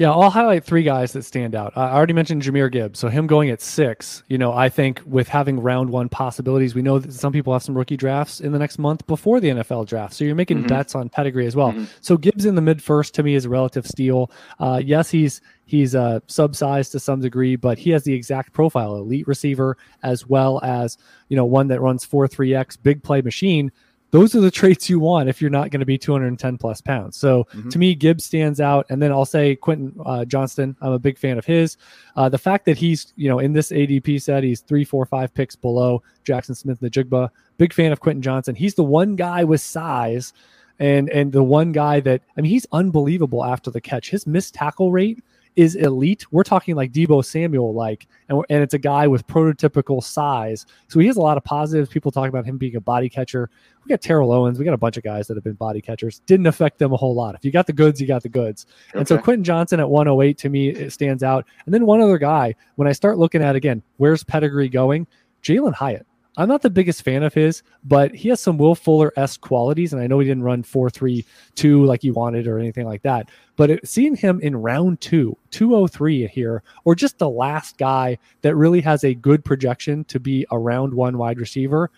Yeah, 0.03 0.11
I'll 0.11 0.31
highlight 0.31 0.65
three 0.65 0.83
guys 0.83 1.13
that 1.13 1.23
stand 1.23 1.55
out. 1.55 1.75
I 1.77 1.93
already 1.93 2.13
mentioned 2.13 2.43
Jahmyr 2.43 2.73
Gibbs, 2.73 2.99
so 2.99 3.07
him 3.07 3.29
going 3.29 3.51
at 3.51 3.63
six. 3.63 4.25
You 4.27 4.37
know, 4.37 4.53
I 4.53 4.69
think 4.69 5.01
with 5.07 5.29
having 5.29 5.61
round 5.61 5.91
one 5.91 6.09
possibilities, 6.09 6.75
we 6.75 6.83
know 6.83 6.99
that 6.99 7.13
some 7.13 7.33
people 7.33 7.53
have 7.53 7.63
some 7.63 7.79
rookie 7.79 7.97
drafts 7.97 8.41
in 8.41 8.51
the 8.51 8.59
next 8.59 8.81
month 8.81 9.07
before 9.07 9.39
the 9.39 9.51
NFL 9.51 9.87
draft, 9.87 10.15
so 10.15 10.25
you're 10.25 10.35
making 10.35 10.59
mm-hmm. 10.59 10.67
bets 10.67 10.97
on 10.97 11.09
pedigree 11.09 11.47
as 11.47 11.55
well. 11.55 11.71
Mm-hmm. 11.71 11.85
So 12.01 12.17
Gibbs 12.17 12.47
in 12.47 12.57
the 12.57 12.61
mid 12.61 12.83
first 12.83 13.15
to 13.15 13.23
me 13.23 13.37
is 13.37 13.45
a 13.45 13.49
relative 13.49 13.87
steal. 13.87 14.33
Uh, 14.59 14.83
yes, 14.85 15.09
he's 15.09 15.41
he's 15.67 15.95
uh, 15.95 16.19
subsized 16.27 16.91
to 16.91 16.99
some 16.99 17.21
degree, 17.21 17.55
but 17.55 17.79
he 17.79 17.91
has 17.91 18.03
the 18.03 18.13
exact 18.13 18.53
profile: 18.53 18.97
elite 18.97 19.29
receiver 19.29 19.77
as 20.03 20.27
well 20.27 20.59
as 20.65 20.99
you 21.29 21.37
know 21.37 21.47
one 21.47 21.69
that 21.69 21.81
runs 21.81 22.05
four 22.05 22.27
three 22.27 22.57
x 22.57 22.77
big 22.77 23.05
play 23.05 23.23
machine 23.23 23.71
those 24.13 24.35
are 24.35 24.41
the 24.41 24.51
traits 24.51 24.91
you 24.91 25.01
want 25.01 25.31
if 25.31 25.41
you're 25.41 25.51
not 25.51 25.71
going 25.71 25.81
to 25.81 25.87
be 25.87 25.97
210 25.97 26.59
plus 26.59 26.83
pounds. 26.83 27.17
So 27.17 27.45
mm-hmm. 27.45 27.71
to 27.71 27.79
me, 27.79 27.95
Gibbs 27.95 28.27
stands 28.27 28.61
out. 28.61 28.85
And 28.91 29.01
then 29.01 29.11
I'll 29.11 29.25
say 29.25 29.57
Quentin 29.57 29.95
uh, 30.05 30.27
Johnston. 30.27 30.77
I'm 30.83 30.93
a 30.93 30.99
big 30.99 31.19
fan 31.19 31.39
of 31.39 31.47
his. 31.47 31.79
Uh, 32.15 32.29
the 32.29 32.37
fact 32.37 32.67
that 32.67 32.77
he's, 32.77 33.15
you 33.17 33.31
know, 33.31 33.39
in 33.39 33.55
this 33.55 33.71
ADP 33.71 34.21
set, 34.21 34.45
he's 34.45 34.61
three, 34.61 34.85
four, 34.85 35.07
five 35.07 35.33
picks 35.33 35.57
below 35.57 36.03
Jaxon 36.27 36.55
Smith-Njigba. 36.55 37.31
Big 37.57 37.73
fan 37.73 37.91
of 37.91 38.01
Quentin 38.01 38.21
Johnston. 38.21 38.55
He's 38.55 38.75
the 38.75 38.85
one 38.85 39.17
guy 39.17 39.45
with 39.45 39.63
size 39.63 40.35
and 40.79 41.11
and 41.11 41.33
the 41.33 41.43
one 41.43 41.71
guy 41.71 42.01
that 42.01 42.23
I 42.37 42.41
mean 42.41 42.51
he's 42.51 42.67
unbelievable 42.73 43.45
after 43.45 43.71
the 43.71 43.81
catch. 43.81 44.11
His 44.11 44.27
missed 44.27 44.55
tackle 44.55 44.91
rate 44.91 45.23
is 45.57 45.75
elite. 45.75 46.25
We're 46.33 46.45
talking 46.45 46.75
like 46.75 46.93
Deebo 46.93 47.25
Samuel 47.25 47.75
like, 47.75 48.07
and, 48.29 48.43
and 48.49 48.63
it's 48.63 48.75
a 48.75 48.79
guy 48.79 49.07
with 49.07 49.27
prototypical 49.27 50.03
size. 50.03 50.67
So 50.89 50.99
he 50.99 51.07
has 51.07 51.17
a 51.17 51.21
lot 51.21 51.37
of 51.37 51.45
positives. 51.45 51.91
People 51.91 52.11
talk 52.11 52.29
about 52.29 52.45
him 52.45 52.57
being 52.57 52.77
a 52.77 52.81
body 52.81 53.09
catcher. 53.09 53.51
We 53.85 53.91
got 53.91 54.01
Terrell 54.01 54.33
Owens. 54.33 54.59
We 54.59 54.65
got 54.65 54.75
a 54.75 54.79
bunch 54.79 54.97
of 54.97 55.03
guys 55.03 55.27
that 55.27 55.37
have 55.37 55.45
been 55.45 55.55
body 55.55 55.81
catchers. 55.81 56.21
Didn't 56.27 56.47
affect 56.47 56.79
them 56.79 56.93
a 56.93 56.97
whole 56.97 57.15
lot. 57.15 57.35
If 57.35 57.45
you 57.45 57.51
got 57.51 57.67
the 57.67 57.73
goods, 57.73 58.01
you 58.01 58.07
got 58.07 58.23
the 58.23 58.29
goods. 58.29 58.67
Okay. 58.91 59.01
And 59.01 59.09
so 59.09 59.19
Quentin 59.19 59.45
Johnston 59.45 59.81
at 59.81 59.91
108 59.91 60.39
to 60.39 60.49
me 60.49 60.69
it 60.69 60.93
stands 60.93 61.23
out. 61.23 61.47
And 61.67 61.75
then 61.75 61.87
one 61.87 62.01
other 62.01 62.19
guy, 62.19 62.55
when 62.77 62.89
I 62.89 62.93
start 62.93 63.19
looking 63.19 63.43
at 63.43 63.57
again, 63.57 63.83
where's 63.99 64.25
pedigree 64.25 64.69
going? 64.69 65.07
Jalin 65.43 65.75
Hyatt. 65.75 66.07
I'm 66.37 66.49
not 66.49 66.63
the 66.63 66.71
biggest 66.71 67.03
fan 67.03 67.23
of 67.23 67.35
his, 67.35 67.63
but 67.85 68.15
he 68.15 68.31
has 68.31 68.41
some 68.41 68.57
Will 68.57 68.75
Fuller 68.75 69.13
esque 69.17 69.41
qualities. 69.43 69.93
And 69.93 70.01
I 70.01 70.07
know 70.07 70.19
he 70.19 70.27
didn't 70.27 70.45
run 70.45 70.63
4 70.63 70.89
3 70.89 71.25
2 71.55 71.85
like 71.85 72.03
you 72.03 72.15
wanted 72.15 72.47
or 72.47 72.59
anything 72.59 72.87
like 72.87 73.03
that. 73.03 73.29
But 73.57 73.71
it, 73.71 73.87
seeing 73.87 74.17
him 74.17 74.41
in 74.41 74.57
round 74.57 75.01
two, 75.03 75.37
203 75.51 76.27
here, 76.29 76.63
or 76.85 76.95
just 76.95 77.19
the 77.19 77.29
last 77.29 77.77
guy 77.77 78.17
that 78.41 78.57
really 78.57 78.81
has 78.81 79.05
a 79.05 79.15
good 79.15 79.45
projection 79.45 80.05
to 80.05 80.19
be 80.19 80.47
a 80.51 80.59
round 80.59 80.95
one 80.95 81.19
wide 81.19 81.39
receiver, 81.39 81.91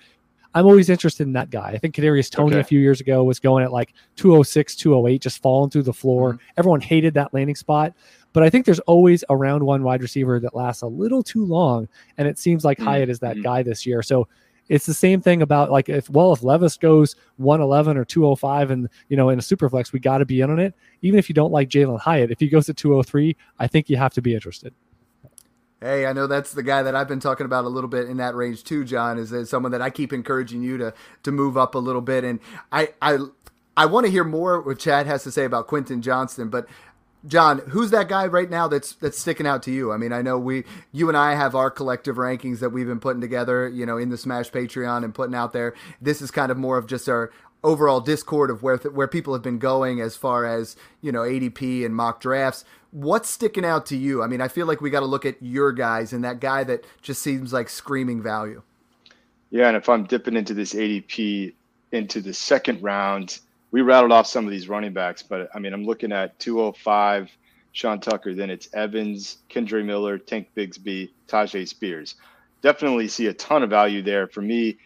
I'm 0.55 0.67
always 0.67 0.89
interested 0.89 1.27
in 1.27 1.33
that 1.33 1.51
guy. 1.51 1.71
I 1.71 1.79
think 1.79 1.97
Kadarius 1.97 2.31
Toney 2.31 2.55
okay. 2.55 2.61
a 2.61 2.65
few 2.65 2.79
years 2.79 3.01
ago 3.01 3.25
was 3.25 3.41
going 3.41 3.65
at 3.65 3.73
like 3.73 3.93
206, 4.17 4.77
208, 4.77 5.21
just 5.21 5.43
falling 5.43 5.71
through 5.71 5.83
the 5.83 5.93
floor. 5.93 6.35
Mm-hmm. 6.35 6.47
Everyone 6.57 6.81
hated 6.81 7.15
that 7.15 7.35
landing 7.35 7.57
spot. 7.57 7.93
But 8.33 8.45
I 8.45 8.51
think 8.51 8.65
there's 8.65 8.81
always 8.81 9.25
a 9.29 9.37
round 9.37 9.65
one 9.65 9.83
wide 9.83 10.03
receiver 10.03 10.39
that 10.41 10.55
lasts 10.55 10.83
a 10.83 10.87
little 10.87 11.23
too 11.23 11.45
long. 11.45 11.89
And 12.19 12.29
it 12.29 12.39
seems 12.39 12.65
like 12.65 12.79
mm-hmm. 12.79 12.89
Hyatt 12.89 13.09
is 13.09 13.19
that 13.21 13.35
mm-hmm. 13.35 13.43
guy 13.43 13.63
this 13.63 13.85
year. 13.85 14.03
So 14.03 14.29
it's 14.69 14.87
the 14.87 14.95
same 14.95 15.21
thing 15.21 15.43
about 15.43 15.71
like 15.71 15.89
if 15.89 16.09
well 16.09 16.33
if 16.33 16.43
Levis 16.43 16.77
goes 16.77 17.17
111 17.37 17.97
or 17.97 18.05
205 18.05 18.71
and 18.71 18.89
you 19.09 19.17
know 19.17 19.29
in 19.29 19.39
a 19.39 19.43
super 19.43 19.69
flex 19.69 19.93
we 19.93 20.01
got 20.01 20.19
to 20.19 20.25
be 20.25 20.41
in 20.41 20.51
on 20.51 20.59
it 20.59 20.75
even 21.03 21.19
if 21.19 21.29
you 21.29 21.35
don't 21.35 21.53
like 21.53 21.69
Jalin 21.69 22.01
Hyatt 22.01 22.31
if 22.31 22.41
he 22.41 22.49
goes 22.49 22.65
to 22.67 22.73
203 22.73 23.37
I 23.59 23.67
think 23.67 23.91
you 23.91 23.99
have 23.99 24.15
to 24.15 24.23
be 24.23 24.35
interested. 24.35 24.75
Hey, 25.85 26.07
I 26.07 26.15
know 26.15 26.27
that's 26.27 26.55
the 26.55 26.63
guy 26.63 26.83
that 26.83 26.95
I've 26.95 27.09
been 27.09 27.21
talking 27.21 27.45
about 27.45 27.67
a 27.67 27.69
little 27.69 27.91
bit 27.91 28.09
in 28.09 28.17
that 28.17 28.35
range 28.35 28.65
too, 28.65 28.85
John. 28.85 29.19
Is, 29.19 29.33
is 29.33 29.51
someone 29.51 29.71
that 29.73 29.83
I 29.83 29.91
keep 29.91 30.15
encouraging 30.15 30.63
you 30.63 30.79
to 30.79 30.95
to 31.25 31.31
move 31.31 31.59
up 31.59 31.75
a 31.75 31.79
little 31.79 32.01
bit, 32.01 32.25
and 32.25 32.41
I 32.73 32.95
I 33.03 33.19
I 33.77 33.85
want 33.85 34.07
to 34.07 34.11
hear 34.11 34.25
more 34.25 34.63
what 34.63 34.79
Chad 34.79 35.07
has 35.07 35.25
to 35.25 35.31
say 35.31 35.45
about 35.45 35.67
Quentin 35.67 36.01
Johnston, 36.01 36.49
but 36.49 36.67
John, 37.27 37.59
who's 37.69 37.91
that 37.91 38.09
guy 38.09 38.27
right 38.27 38.49
now 38.49 38.67
that's 38.67 38.95
that's 38.95 39.19
sticking 39.19 39.47
out 39.47 39.63
to 39.65 39.71
you? 39.71 39.93
I 39.93 39.99
mean, 39.99 40.13
I 40.13 40.23
know 40.23 40.39
we, 40.39 40.65
you 40.93 41.09
and 41.09 41.19
I 41.19 41.35
have 41.35 41.55
our 41.55 41.71
collective 41.71 42.17
rankings 42.17 42.61
that 42.61 42.71
we've 42.71 42.87
been 42.87 43.01
putting 43.01 43.21
together, 43.21 43.69
you 43.69 43.85
know, 43.85 43.99
in 43.99 44.09
the 44.09 44.19
Smash 44.19 44.51
Patreon 44.51 45.05
and 45.05 45.15
putting 45.15 45.35
out 45.35 45.53
there. 45.53 45.75
This 46.01 46.23
is 46.23 46.31
kind 46.31 46.51
of 46.51 46.57
more 46.57 46.79
of 46.79 46.87
just 46.87 47.09
our 47.11 47.31
overall 47.63 48.01
discord 48.01 48.51
of 48.51 48.63
where 48.63 48.77
th- 48.79 48.95
where 48.95 49.09
people 49.09 49.33
have 49.33 49.43
been 49.43 49.59
going 49.59 50.01
as 50.01 50.17
far 50.17 50.45
as 50.45 50.77
you 51.01 51.11
know 51.11 51.21
ADP 51.21 51.85
and 51.85 51.95
mock 51.95 52.21
drafts. 52.21 52.65
What's 52.95 53.29
sticking 53.29 53.65
out 53.65 53.87
to 53.87 53.97
you? 53.97 54.23
I 54.23 54.27
mean, 54.27 54.41
I 54.41 54.49
feel 54.49 54.67
like 54.67 54.81
we 54.81 54.89
got 54.89 55.01
to 55.01 55.07
look 55.07 55.27
at 55.27 55.43
your 55.43 55.73
guys 55.73 56.13
and 56.13 56.25
that 56.25 56.41
guy 56.41 56.65
that 56.65 56.85
just 57.03 57.23
seems 57.23 57.53
like 57.53 57.69
screaming 57.69 58.23
value. 58.23 58.63
Yeah, 59.51 59.69
and 59.69 59.77
if 59.77 59.89
I'm 59.89 60.05
dipping 60.05 60.37
into 60.37 60.55
this 60.55 60.75
ADP 60.75 61.53
into 61.93 62.21
the 62.21 62.33
second 62.33 62.83
round 62.83 63.41
we 63.75 63.83
rattled 63.83 64.13
off 64.13 64.29
some 64.29 64.45
of 64.45 64.53
these 64.53 64.69
running 64.69 64.93
backs, 64.93 65.21
but 65.21 65.51
I 65.53 65.59
mean, 65.59 65.73
I'm 65.73 65.85
looking 65.85 66.13
at 66.13 66.39
205, 66.39 67.29
Sean 67.73 67.99
Tucker, 67.99 68.33
then 68.33 68.49
it's 68.49 68.69
Evans, 68.73 69.39
Kendre 69.51 69.85
Miller, 69.85 70.17
Tank 70.17 70.47
Bigsby, 70.57 71.11
Tyjae 71.27 71.67
Spears. 71.67 72.15
Definitely 72.63 73.09
see 73.09 73.27
a 73.27 73.35
ton 73.35 73.65
of 73.65 73.71
value 73.71 74.01
there. 74.01 74.29
For 74.29 74.43
me, 74.43 74.77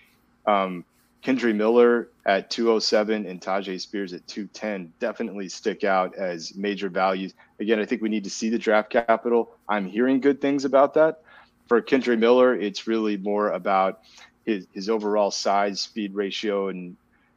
um, 0.46 0.86
Kendre 1.22 1.54
Miller 1.54 2.08
at 2.28 2.50
207 2.50 3.24
and 3.24 3.40
Tyjae 3.40 3.80
Spears 3.80 4.12
at 4.12 4.24
210 4.28 4.92
definitely 5.00 5.48
stick 5.48 5.82
out 5.82 6.14
as 6.14 6.54
major 6.54 6.90
values. 6.90 7.32
Again, 7.58 7.80
I 7.80 7.86
think 7.86 8.02
we 8.02 8.10
need 8.10 8.24
to 8.24 8.30
see 8.30 8.50
the 8.50 8.58
draft 8.58 8.90
capital. 8.90 9.56
I'm 9.66 9.88
hearing 9.88 10.20
good 10.20 10.38
things 10.38 10.66
about 10.66 10.92
that. 10.94 11.22
For 11.68 11.80
Kendre 11.80 12.18
Miller, 12.18 12.54
it's 12.54 12.86
really 12.86 13.16
more 13.16 13.52
about 13.52 14.00
his, 14.44 14.66
his 14.74 14.90
overall 14.90 15.30
size 15.30 15.80
speed 15.80 16.14
ratio 16.14 16.68
and 16.68 16.96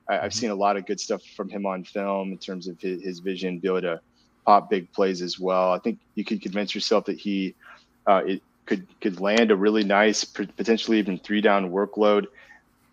I, 0.10 0.16
have 0.16 0.24
mm-hmm. 0.24 0.32
seen 0.32 0.50
a 0.50 0.56
lot 0.56 0.76
of 0.76 0.86
good 0.86 1.00
stuff 1.00 1.24
from 1.38 1.48
him 1.48 1.66
on 1.66 1.86
film 1.86 2.34
in 2.34 2.38
terms 2.38 2.68
of 2.68 2.78
his, 2.82 3.02
his 3.02 3.20
vision, 3.20 3.60
be 3.60 3.70
able 3.70 3.82
to 3.82 4.02
pop 4.46 4.70
big 4.70 4.92
plays 4.92 5.22
as 5.22 5.40
well. 5.40 5.72
I 5.72 5.80
think 5.80 6.00
you 6.16 6.26
could 6.26 6.42
convince 6.42 6.76
yourself 6.76 7.06
that 7.06 7.18
he 7.18 7.56
uh, 8.08 8.24
it 8.26 8.42
could 8.66 8.86
could 9.00 9.22
land 9.22 9.52
a 9.52 9.56
really 9.56 9.86
nice, 9.86 10.26
potentially 10.26 11.00
even 11.00 11.18
three 11.18 11.40
down 11.40 11.72
workload. 11.72 12.26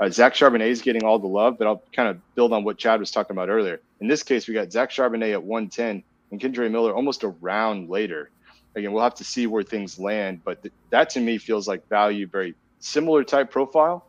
Uh, 0.00 0.10
Zach 0.10 0.34
Charbonnet 0.34 0.68
is 0.68 0.82
getting 0.82 1.04
all 1.04 1.18
the 1.18 1.26
love, 1.28 1.56
but 1.58 1.66
I'll 1.66 1.84
kind 1.94 2.08
of 2.08 2.20
build 2.36 2.52
on 2.52 2.64
what 2.64 2.78
Chad 2.78 3.00
was 3.00 3.10
talking 3.10 3.34
about 3.34 3.48
earlier. 3.48 3.80
In 4.00 4.08
this 4.08 4.22
case, 4.22 4.46
we 4.48 4.54
got 4.54 4.72
Zach 4.72 4.90
Charbonnet 4.90 5.32
at 5.32 5.42
110 5.42 6.04
and 6.32 6.40
Kendre 6.40 6.70
Miller 6.70 6.94
almost 6.94 7.24
a 7.24 7.28
round 7.28 7.88
later. 7.88 8.30
Again, 8.76 8.92
we'll 8.92 9.02
have 9.04 9.14
to 9.16 9.24
see 9.24 9.46
where 9.46 9.62
things 9.62 9.98
land, 9.98 10.42
but 10.44 10.62
th- 10.62 10.74
that 10.90 11.10
to 11.10 11.20
me 11.20 11.38
feels 11.38 11.66
like 11.66 11.82
value, 11.88 12.28
very 12.28 12.56
similar 12.80 13.24
type 13.24 13.50
profile. 13.50 14.04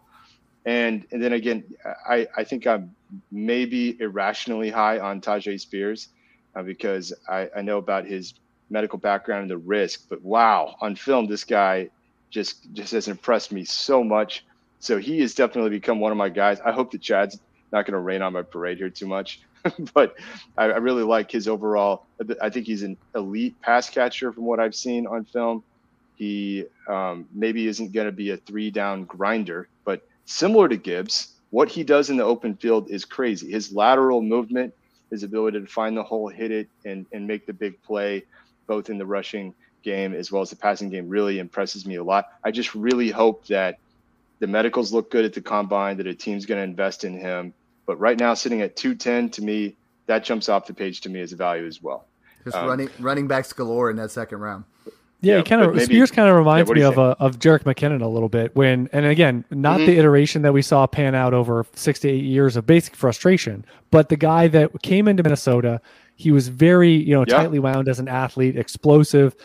And 0.66 1.06
and 1.12 1.24
then 1.24 1.34
again, 1.34 1.64
I, 2.10 2.28
I 2.38 2.44
think 2.44 2.68
I'm 2.68 2.96
maybe 3.32 3.98
irrationally 4.00 4.70
high 4.70 5.00
on 5.00 5.22
Tyjae 5.22 5.60
Spears 5.60 6.10
uh, 6.56 6.64
because 6.64 7.14
I, 7.30 7.50
I 7.58 7.62
know 7.62 7.80
about 7.80 8.06
his 8.06 8.34
medical 8.70 9.00
background 9.00 9.44
and 9.44 9.52
the 9.52 9.58
risk. 9.58 10.02
But 10.10 10.22
wow, 10.24 10.76
on 10.82 10.96
film, 10.96 11.28
this 11.28 11.44
guy 11.46 11.90
just 12.32 12.72
just 12.74 12.92
has 12.94 13.08
impressed 13.08 13.52
me 13.52 13.66
so 13.66 14.04
much. 14.04 14.46
So 14.80 14.98
he 14.98 15.20
has 15.22 15.34
definitely 15.34 15.72
become 15.72 16.00
one 16.00 16.12
of 16.12 16.18
my 16.18 16.30
guys. 16.30 16.60
I 16.62 16.72
hope 16.72 16.92
that 16.92 17.02
Chad's 17.02 17.40
not 17.72 17.86
going 17.86 17.94
to 17.94 18.00
rain 18.00 18.22
on 18.22 18.34
my 18.34 18.42
parade 18.42 18.78
here 18.78 18.90
too 18.90 19.08
much, 19.08 19.42
but 19.94 20.16
I, 20.58 20.66
I, 20.66 20.78
really 20.78 21.04
like 21.04 21.30
his 21.30 21.48
overall. 21.48 22.06
I 22.42 22.50
think 22.50 22.66
he's 22.66 22.84
an 22.84 22.98
elite 23.14 23.60
pass 23.62 23.90
catcher 23.90 24.32
from 24.32 24.46
what 24.46 24.60
I've 24.60 24.74
seen 24.74 25.06
on 25.06 25.26
film. 25.26 25.64
He 26.16 26.66
um, 26.88 27.28
maybe 27.34 27.68
isn't 27.68 27.94
going 27.94 28.08
to 28.08 28.12
be 28.12 28.32
a 28.32 28.38
three 28.38 28.72
down 28.72 29.06
grinder, 29.06 29.68
but 29.86 30.08
similar 30.26 30.68
to 30.68 30.78
Gibbs, 30.78 31.36
what 31.52 31.70
he 31.70 31.84
does 31.84 32.10
in 32.10 32.18
the 32.18 32.24
open 32.24 32.56
field 32.56 32.90
is 32.90 33.06
crazy. 33.06 33.52
His 33.52 33.72
lateral 33.72 34.22
movement, 34.22 34.74
his 35.10 35.24
ability 35.24 35.60
to 35.62 35.68
find 35.68 35.96
the 35.96 36.04
hole, 36.04 36.28
hit 36.28 36.52
it, 36.52 36.70
and, 36.86 37.06
and 37.12 37.26
make 37.26 37.46
the 37.46 37.54
big 37.54 37.82
play, 37.82 38.24
both 38.68 38.90
in 38.90 38.98
the 38.98 39.06
rushing 39.06 39.54
game 39.82 40.14
as 40.14 40.32
well 40.32 40.42
as 40.42 40.50
the 40.50 40.56
passing 40.56 40.90
game, 40.90 41.08
really 41.10 41.40
impresses 41.40 41.86
me 41.86 41.96
a 41.96 42.04
lot. 42.04 42.26
I 42.44 42.52
just 42.52 42.76
really 42.76 43.10
hope 43.10 43.48
that 43.48 43.80
the 44.40 44.48
medicals 44.48 44.92
look 44.92 45.12
good 45.12 45.26
at 45.26 45.34
the 45.34 45.42
combine, 45.42 45.98
that 45.98 46.08
a 46.08 46.14
team's 46.14 46.46
going 46.46 46.60
to 46.60 46.64
invest 46.64 47.04
in 47.04 47.18
him. 47.18 47.54
But 47.86 48.00
right 48.00 48.18
now, 48.18 48.34
sitting 48.34 48.62
at 48.62 48.76
210, 48.76 49.30
to 49.32 49.42
me, 49.42 49.76
that 50.06 50.24
jumps 50.24 50.50
off 50.50 50.66
the 50.66 50.74
page 50.74 51.02
to 51.02 51.10
me 51.10 51.22
as 51.22 51.34
a 51.34 51.36
value 51.36 51.66
as 51.66 51.82
well. 51.82 52.06
Just 52.44 52.56
um, 52.56 52.68
running 52.68 52.90
running 53.00 53.28
backs 53.28 53.54
galore 53.54 53.90
in 53.90 53.98
that 53.98 54.12
second 54.12 54.40
round. 54.40 54.64
Yeah, 55.22 55.38
yeah 55.38 55.42
kind 55.42 55.62
of 55.62 55.82
Spears 55.82 56.12
kind 56.12 56.30
of 56.30 56.36
reminds 56.36 56.70
yeah, 56.70 56.76
me 56.76 56.82
of 56.84 56.98
a, 56.98 57.16
of 57.20 57.40
Jerick 57.40 57.64
McKinnon 57.64 58.02
a 58.02 58.08
little 58.08 58.30
bit. 58.30 58.56
When 58.56 58.90
and 58.94 59.06
again, 59.06 59.44
not 59.52 59.78
mm-hmm. 59.78 59.88
the 59.88 59.98
iteration 59.98 60.42
that 60.44 60.54
we 60.54 60.62
saw 60.62 60.88
pan 60.88 61.14
out 61.14 61.34
over 61.34 61.66
six 61.74 62.00
to 62.02 62.10
eight 62.10 62.24
years 62.24 62.56
of 62.56 62.66
basic 62.66 62.96
frustration, 62.96 63.66
but 63.92 64.10
the 64.10 64.16
guy 64.16 64.48
that 64.48 64.82
came 64.82 65.08
into 65.08 65.22
Minnesota, 65.22 65.82
he 66.16 66.32
was 66.32 66.48
very 66.48 66.92
you 66.92 67.14
know 67.14 67.26
yeah. 67.28 67.38
tightly 67.38 67.60
wound 67.60 67.88
as 67.88 68.00
an 68.00 68.08
athlete, 68.08 68.58
explosive. 68.58 69.36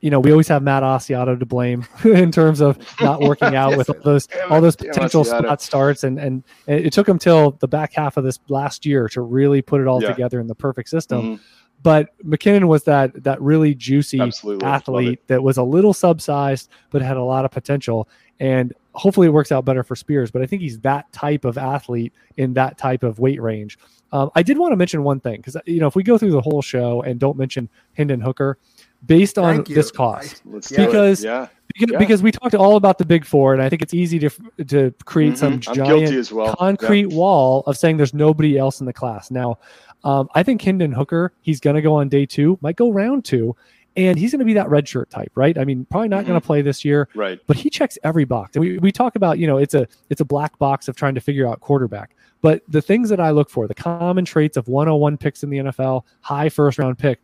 You 0.00 0.10
know, 0.10 0.20
we 0.20 0.30
always 0.30 0.48
have 0.48 0.62
Matt 0.62 0.82
Asiata 0.82 1.38
to 1.38 1.46
blame 1.46 1.86
in 2.04 2.32
terms 2.32 2.60
of 2.60 2.78
not 3.00 3.20
working 3.20 3.54
out 3.54 3.70
yes, 3.70 3.78
with 3.78 3.90
all 3.90 4.02
those 4.02 4.28
all 4.48 4.60
those 4.60 4.76
potential 4.76 5.24
spot 5.24 5.60
starts, 5.60 6.04
and 6.04 6.18
and 6.18 6.44
it 6.66 6.92
took 6.92 7.08
him 7.08 7.18
till 7.18 7.52
the 7.60 7.68
back 7.68 7.92
half 7.92 8.16
of 8.16 8.24
this 8.24 8.38
last 8.48 8.86
year 8.86 9.08
to 9.10 9.20
really 9.20 9.62
put 9.62 9.80
it 9.80 9.86
all 9.86 10.00
together 10.00 10.40
in 10.40 10.46
the 10.46 10.54
perfect 10.54 10.88
system. 10.88 11.22
Mm-hmm 11.22 11.42
but 11.82 12.08
McKinnon 12.24 12.64
was 12.64 12.84
that 12.84 13.24
that 13.24 13.40
really 13.40 13.74
juicy 13.74 14.20
Absolutely. 14.20 14.66
Athlete 14.66 15.26
that 15.28 15.42
was 15.42 15.56
a 15.56 15.62
little 15.62 15.94
subsized 15.94 16.68
but 16.90 17.02
had 17.02 17.16
a 17.16 17.22
lot 17.22 17.44
of 17.44 17.50
potential. 17.50 18.08
And 18.38 18.72
hopefully 18.94 19.26
it 19.26 19.30
works 19.30 19.52
out 19.52 19.64
better 19.64 19.82
for 19.82 19.96
Spears. 19.96 20.30
But 20.30 20.42
I 20.42 20.46
think 20.46 20.62
he's 20.62 20.78
that 20.80 21.10
type 21.12 21.44
of 21.44 21.58
athlete 21.58 22.12
in 22.36 22.54
that 22.54 22.78
type 22.78 23.02
of 23.02 23.18
weight 23.18 23.40
range. 23.40 23.78
Um, 24.12 24.30
I 24.34 24.42
did 24.42 24.58
want 24.58 24.72
to 24.72 24.76
mention 24.76 25.04
one 25.04 25.20
thing 25.20 25.36
because 25.36 25.56
you 25.66 25.80
know 25.80 25.86
if 25.86 25.94
we 25.94 26.02
go 26.02 26.18
through 26.18 26.32
the 26.32 26.40
whole 26.40 26.62
show 26.62 27.02
and 27.02 27.20
don't 27.20 27.36
mention 27.36 27.68
Hendon 27.94 28.20
Hooker, 28.20 28.58
based 29.06 29.38
on 29.38 29.64
this 29.64 29.90
cost, 29.90 30.42
Let's 30.44 30.70
Yeah. 30.70 30.76
do 30.78 30.82
it. 30.82 30.86
Because- 30.86 31.24
yeah, 31.24 31.46
because, 31.74 31.92
Yeah. 31.92 31.98
because 31.98 32.22
we 32.22 32.32
talked 32.32 32.54
all 32.54 32.76
about 32.76 32.98
the 32.98 33.04
big 33.06 33.24
four, 33.24 33.52
and 33.54 33.62
I 33.62 33.68
think 33.68 33.82
it's 33.82 33.94
easy 33.94 34.18
to 34.18 34.30
to 34.66 34.94
create 35.04 35.38
some 35.38 35.60
Mhm. 35.60 35.68
I'm 35.68 35.74
giant 35.74 36.14
as 36.14 36.32
well. 36.32 36.54
concrete 36.56 37.06
wall 37.06 37.62
of 37.66 37.76
saying 37.76 37.96
there's 37.96 38.14
nobody 38.14 38.58
else 38.58 38.80
in 38.80 38.86
the 38.86 38.92
class. 38.92 39.30
Now, 39.30 39.58
um, 40.04 40.28
I 40.34 40.42
think 40.42 40.60
Hendon 40.62 40.92
Hooker, 40.92 41.32
he's 41.40 41.60
going 41.60 41.76
to 41.76 41.82
go 41.82 41.94
on 41.94 42.08
day 42.08 42.26
two, 42.26 42.58
might 42.60 42.76
go 42.76 42.90
round 42.90 43.24
two, 43.24 43.54
and 43.96 44.18
he's 44.18 44.30
going 44.32 44.38
to 44.40 44.44
be 44.44 44.54
that 44.54 44.68
red 44.70 44.86
shirt 44.88 45.10
type, 45.10 45.32
right? 45.34 45.56
I 45.58 45.64
mean, 45.64 45.84
probably 45.90 46.08
not 46.08 46.24
going 46.26 46.38
to 46.40 46.44
play 46.46 46.62
this 46.62 46.84
year, 46.84 47.08
Right. 47.14 47.38
but 47.46 47.56
he 47.56 47.68
checks 47.70 47.98
every 48.04 48.24
box. 48.24 48.54
And 48.56 48.64
we, 48.64 48.78
we 48.78 48.92
talk 48.92 49.16
about, 49.16 49.38
you 49.38 49.46
know, 49.46 49.56
it's 49.58 49.74
a 49.74 49.86
it's 50.10 50.20
a 50.20 50.24
black 50.24 50.58
box 50.58 50.88
of 50.88 50.96
trying 50.96 51.14
to 51.16 51.20
figure 51.20 51.46
out 51.48 51.60
quarterback. 51.60 52.14
But 52.42 52.62
the 52.68 52.80
things 52.80 53.08
that 53.10 53.20
I 53.20 53.30
look 53.30 53.50
for, 53.50 53.66
the 53.68 53.74
common 53.74 54.24
traits 54.24 54.56
of 54.56 54.66
101 54.68 55.16
picks 55.18 55.42
in 55.42 55.50
the 55.50 55.58
NFL, 55.58 56.04
high 56.20 56.48
first 56.48 56.78
round 56.78 56.98
picks, 56.98 57.20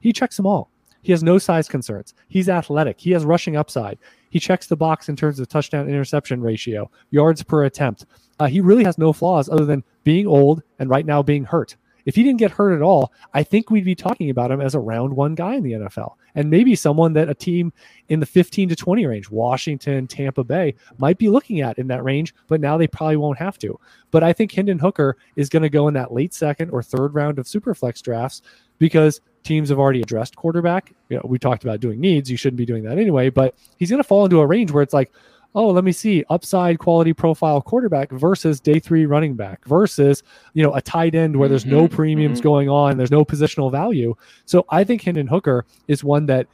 he 0.00 0.12
checks 0.12 0.36
them 0.36 0.46
all. 0.46 0.68
He 1.02 1.12
has 1.12 1.22
no 1.22 1.38
size 1.38 1.68
concerns. 1.68 2.14
He's 2.28 2.48
athletic. 2.48 3.00
He 3.00 3.10
has 3.10 3.24
rushing 3.24 3.56
upside. 3.56 3.98
He 4.30 4.38
checks 4.38 4.66
the 4.66 4.76
box 4.76 5.08
in 5.08 5.16
terms 5.16 5.38
of 5.38 5.48
touchdown 5.48 5.88
interception 5.88 6.40
ratio, 6.40 6.90
yards 7.10 7.42
per 7.42 7.64
attempt. 7.64 8.06
Uh, 8.38 8.46
he 8.46 8.60
really 8.60 8.84
has 8.84 8.98
no 8.98 9.12
flaws 9.12 9.48
other 9.48 9.64
than 9.64 9.84
being 10.04 10.26
old 10.26 10.62
and 10.78 10.88
right 10.88 11.04
now 11.04 11.22
being 11.22 11.44
hurt. 11.44 11.76
If 12.04 12.14
he 12.14 12.22
didn't 12.22 12.38
get 12.38 12.50
hurt 12.50 12.74
at 12.74 12.82
all, 12.82 13.12
I 13.32 13.42
think 13.42 13.70
we'd 13.70 13.84
be 13.84 13.94
talking 13.94 14.30
about 14.30 14.50
him 14.50 14.60
as 14.60 14.74
a 14.74 14.80
round 14.80 15.14
one 15.14 15.34
guy 15.34 15.54
in 15.54 15.62
the 15.62 15.72
NFL 15.72 16.14
and 16.34 16.50
maybe 16.50 16.74
someone 16.74 17.12
that 17.12 17.28
a 17.28 17.34
team 17.34 17.72
in 18.08 18.20
the 18.20 18.26
15 18.26 18.70
to 18.70 18.76
20 18.76 19.06
range, 19.06 19.30
Washington, 19.30 20.06
Tampa 20.06 20.44
Bay, 20.44 20.74
might 20.98 21.18
be 21.18 21.28
looking 21.28 21.60
at 21.60 21.78
in 21.78 21.88
that 21.88 22.04
range, 22.04 22.34
but 22.48 22.60
now 22.60 22.76
they 22.76 22.86
probably 22.86 23.16
won't 23.16 23.38
have 23.38 23.58
to. 23.58 23.78
But 24.10 24.22
I 24.22 24.32
think 24.32 24.52
Hendon 24.52 24.78
Hooker 24.78 25.16
is 25.36 25.48
going 25.48 25.62
to 25.62 25.68
go 25.68 25.88
in 25.88 25.94
that 25.94 26.12
late 26.12 26.34
second 26.34 26.70
or 26.70 26.82
third 26.82 27.14
round 27.14 27.38
of 27.38 27.46
Superflex 27.46 28.02
drafts 28.02 28.42
because 28.78 29.20
teams 29.42 29.68
have 29.68 29.78
already 29.78 30.00
addressed 30.00 30.36
quarterback. 30.36 30.92
You 31.08 31.16
know, 31.16 31.22
we 31.24 31.38
talked 31.38 31.64
about 31.64 31.80
doing 31.80 32.00
needs. 32.00 32.30
You 32.30 32.36
shouldn't 32.36 32.58
be 32.58 32.66
doing 32.66 32.84
that 32.84 32.98
anyway, 32.98 33.30
but 33.30 33.54
he's 33.76 33.90
going 33.90 34.02
to 34.02 34.08
fall 34.08 34.24
into 34.24 34.40
a 34.40 34.46
range 34.46 34.70
where 34.70 34.82
it's 34.82 34.94
like, 34.94 35.12
oh, 35.54 35.68
let 35.68 35.84
me 35.84 35.92
see 35.92 36.24
upside 36.30 36.78
quality 36.78 37.12
profile 37.12 37.60
quarterback 37.62 38.10
versus 38.12 38.60
day 38.60 38.78
three 38.78 39.06
running 39.06 39.34
back 39.34 39.64
versus, 39.66 40.22
you 40.54 40.62
know, 40.62 40.74
a 40.74 40.82
tight 40.82 41.14
end 41.14 41.36
where 41.36 41.48
there's 41.48 41.66
no 41.66 41.88
Mhm, 41.88 41.92
premiums 41.92 42.40
mhm. 42.40 42.44
going 42.44 42.68
on. 42.68 42.96
There's 42.96 43.10
no 43.10 43.24
positional 43.24 43.70
value. 43.70 44.14
So 44.46 44.64
I 44.70 44.84
think 44.84 45.02
Hendon 45.02 45.26
Hooker 45.28 45.66
is 45.88 46.04
one 46.04 46.26
that, 46.26 46.46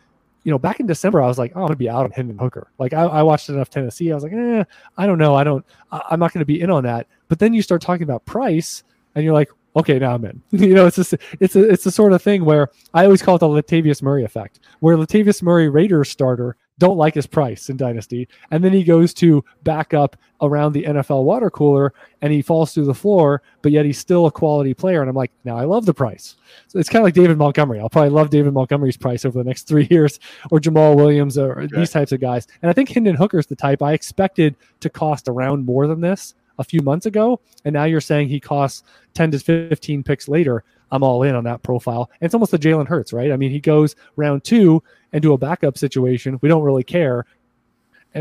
you 0.45 0.53
know, 0.53 0.59
back 0.59 0.81
in 0.81 0.87
December, 0.87 1.23
I 1.23 1.27
was 1.29 1.39
like, 1.39 1.53
oh, 1.55 1.61
I'm 1.61 1.67
going 1.67 1.75
to 1.75 1.77
be 1.77 1.91
out 1.91 2.05
on 2.07 2.13
Hendon 2.13 2.39
Hooker. 2.39 2.71
Like 2.79 2.93
I, 2.95 3.03
I 3.05 3.23
watched 3.23 3.49
enough 3.51 3.71
Tennessee. 3.71 4.13
I 4.13 4.15
was 4.15 4.25
like, 4.25 4.33
eh, 4.35 4.65
I 4.97 5.07
don't 5.07 5.19
know. 5.19 5.35
I 5.37 5.45
don't, 5.45 5.65
I, 5.93 6.03
I'm 6.11 6.21
not 6.21 6.33
going 6.33 6.41
to 6.41 6.47
be 6.47 6.61
in 6.61 6.71
on 6.71 6.85
that. 6.85 7.07
But 7.29 7.39
then 7.39 7.55
you 7.55 7.63
start 7.63 7.83
talking 7.83 8.05
about 8.05 8.25
price 8.27 8.85
and 9.15 9.25
you're 9.25 9.35
like, 9.35 9.51
okay, 9.77 9.99
now 9.99 10.15
I'm 10.15 10.25
in. 10.25 10.43
you 10.53 10.75
know, 10.75 10.87
it's 10.87 10.97
just, 10.97 11.15
it's 11.41 11.57
a, 11.57 11.69
it's 11.71 11.85
the 11.85 11.91
sort 11.93 12.13
of 12.15 12.23
thing 12.23 12.45
where 12.45 12.69
I 12.95 13.05
always 13.05 13.23
call 13.23 13.37
it 13.37 13.41
the 13.41 13.49
Latavius 13.49 14.03
Murray 14.03 14.25
effect, 14.25 14.61
where 14.81 14.97
Latavius 14.97 15.43
Murray 15.43 15.69
Raiders 15.69 16.11
starter 16.11 16.57
don't 16.79 16.97
like 16.97 17.15
his 17.15 17.27
price 17.27 17.71
in 17.71 17.77
Dynasty. 17.77 18.29
And 18.51 18.63
then 18.63 18.73
he 18.73 18.85
goes 18.85 19.13
to 19.15 19.45
back 19.65 19.95
up 19.95 20.17
around 20.41 20.73
the 20.73 20.85
NFL 20.85 21.25
water 21.25 21.51
cooler 21.51 21.93
and 22.23 22.33
he 22.33 22.41
falls 22.43 22.73
through 22.73 22.85
the 22.85 22.95
floor, 22.95 23.43
but 23.63 23.73
yet 23.73 23.85
he's 23.85 23.99
still 23.99 24.27
a 24.27 24.31
quality 24.31 24.75
player. 24.75 25.01
And 25.01 25.11
I'm 25.11 25.17
like, 25.17 25.33
now 25.45 25.57
I 25.57 25.65
love 25.65 25.87
the 25.87 25.95
price. 25.95 26.37
So 26.69 26.79
it's 26.79 26.89
kind 26.89 27.01
of 27.03 27.05
like 27.05 27.15
David 27.15 27.37
Montgomery. 27.37 27.81
I'll 27.81 27.89
probably 27.91 28.11
love 28.11 28.31
David 28.31 28.53
Montgomery's 28.53 28.97
price 28.97 29.25
over 29.25 29.37
the 29.39 29.45
next 29.49 29.65
three 29.67 29.89
years, 29.91 30.21
or 30.51 30.61
Jamaal 30.61 30.95
Williams, 30.97 31.37
or 31.37 31.61
Okay. 31.63 31.77
these 31.77 31.91
types 31.91 32.13
of 32.13 32.21
guys. 32.21 32.47
And 32.63 32.71
I 32.71 32.73
think 32.73 32.89
Hendon 32.91 33.17
Hooker's 33.17 33.47
the 33.47 33.57
type 33.57 33.83
I 33.83 33.93
expected 33.93 34.55
to 34.81 34.89
cost 34.89 35.29
around 35.29 35.65
more 35.67 35.87
than 35.89 36.01
this 36.01 36.35
a 36.61 36.65
few 36.65 36.81
months 36.83 37.07
ago. 37.07 37.41
And 37.65 37.73
now 37.73 37.85
you're 37.85 38.01
saying 38.01 38.29
he 38.29 38.39
costs 38.41 38.83
10 39.15 39.33
to 39.33 39.39
15 39.41 40.03
picks 40.05 40.29
later. 40.29 40.63
I'm 40.91 41.03
all 41.03 41.23
in 41.23 41.35
on 41.35 41.45
that 41.45 41.63
profile. 41.63 42.11
And 42.21 42.27
it's 42.27 42.35
almost 42.35 42.51
the 42.53 42.59
Jalen 42.59 42.89
Hurts, 42.89 43.13
right? 43.13 43.31
I 43.33 43.37
mean, 43.37 43.51
he 43.51 43.61
goes 43.61 43.95
round 44.17 44.43
two 44.45 44.83
into 45.13 45.33
a 45.33 45.39
backup 45.39 45.79
situation. 45.79 46.39
We 46.41 46.49
don't 46.49 46.63
really 46.63 46.85
care. 46.85 47.25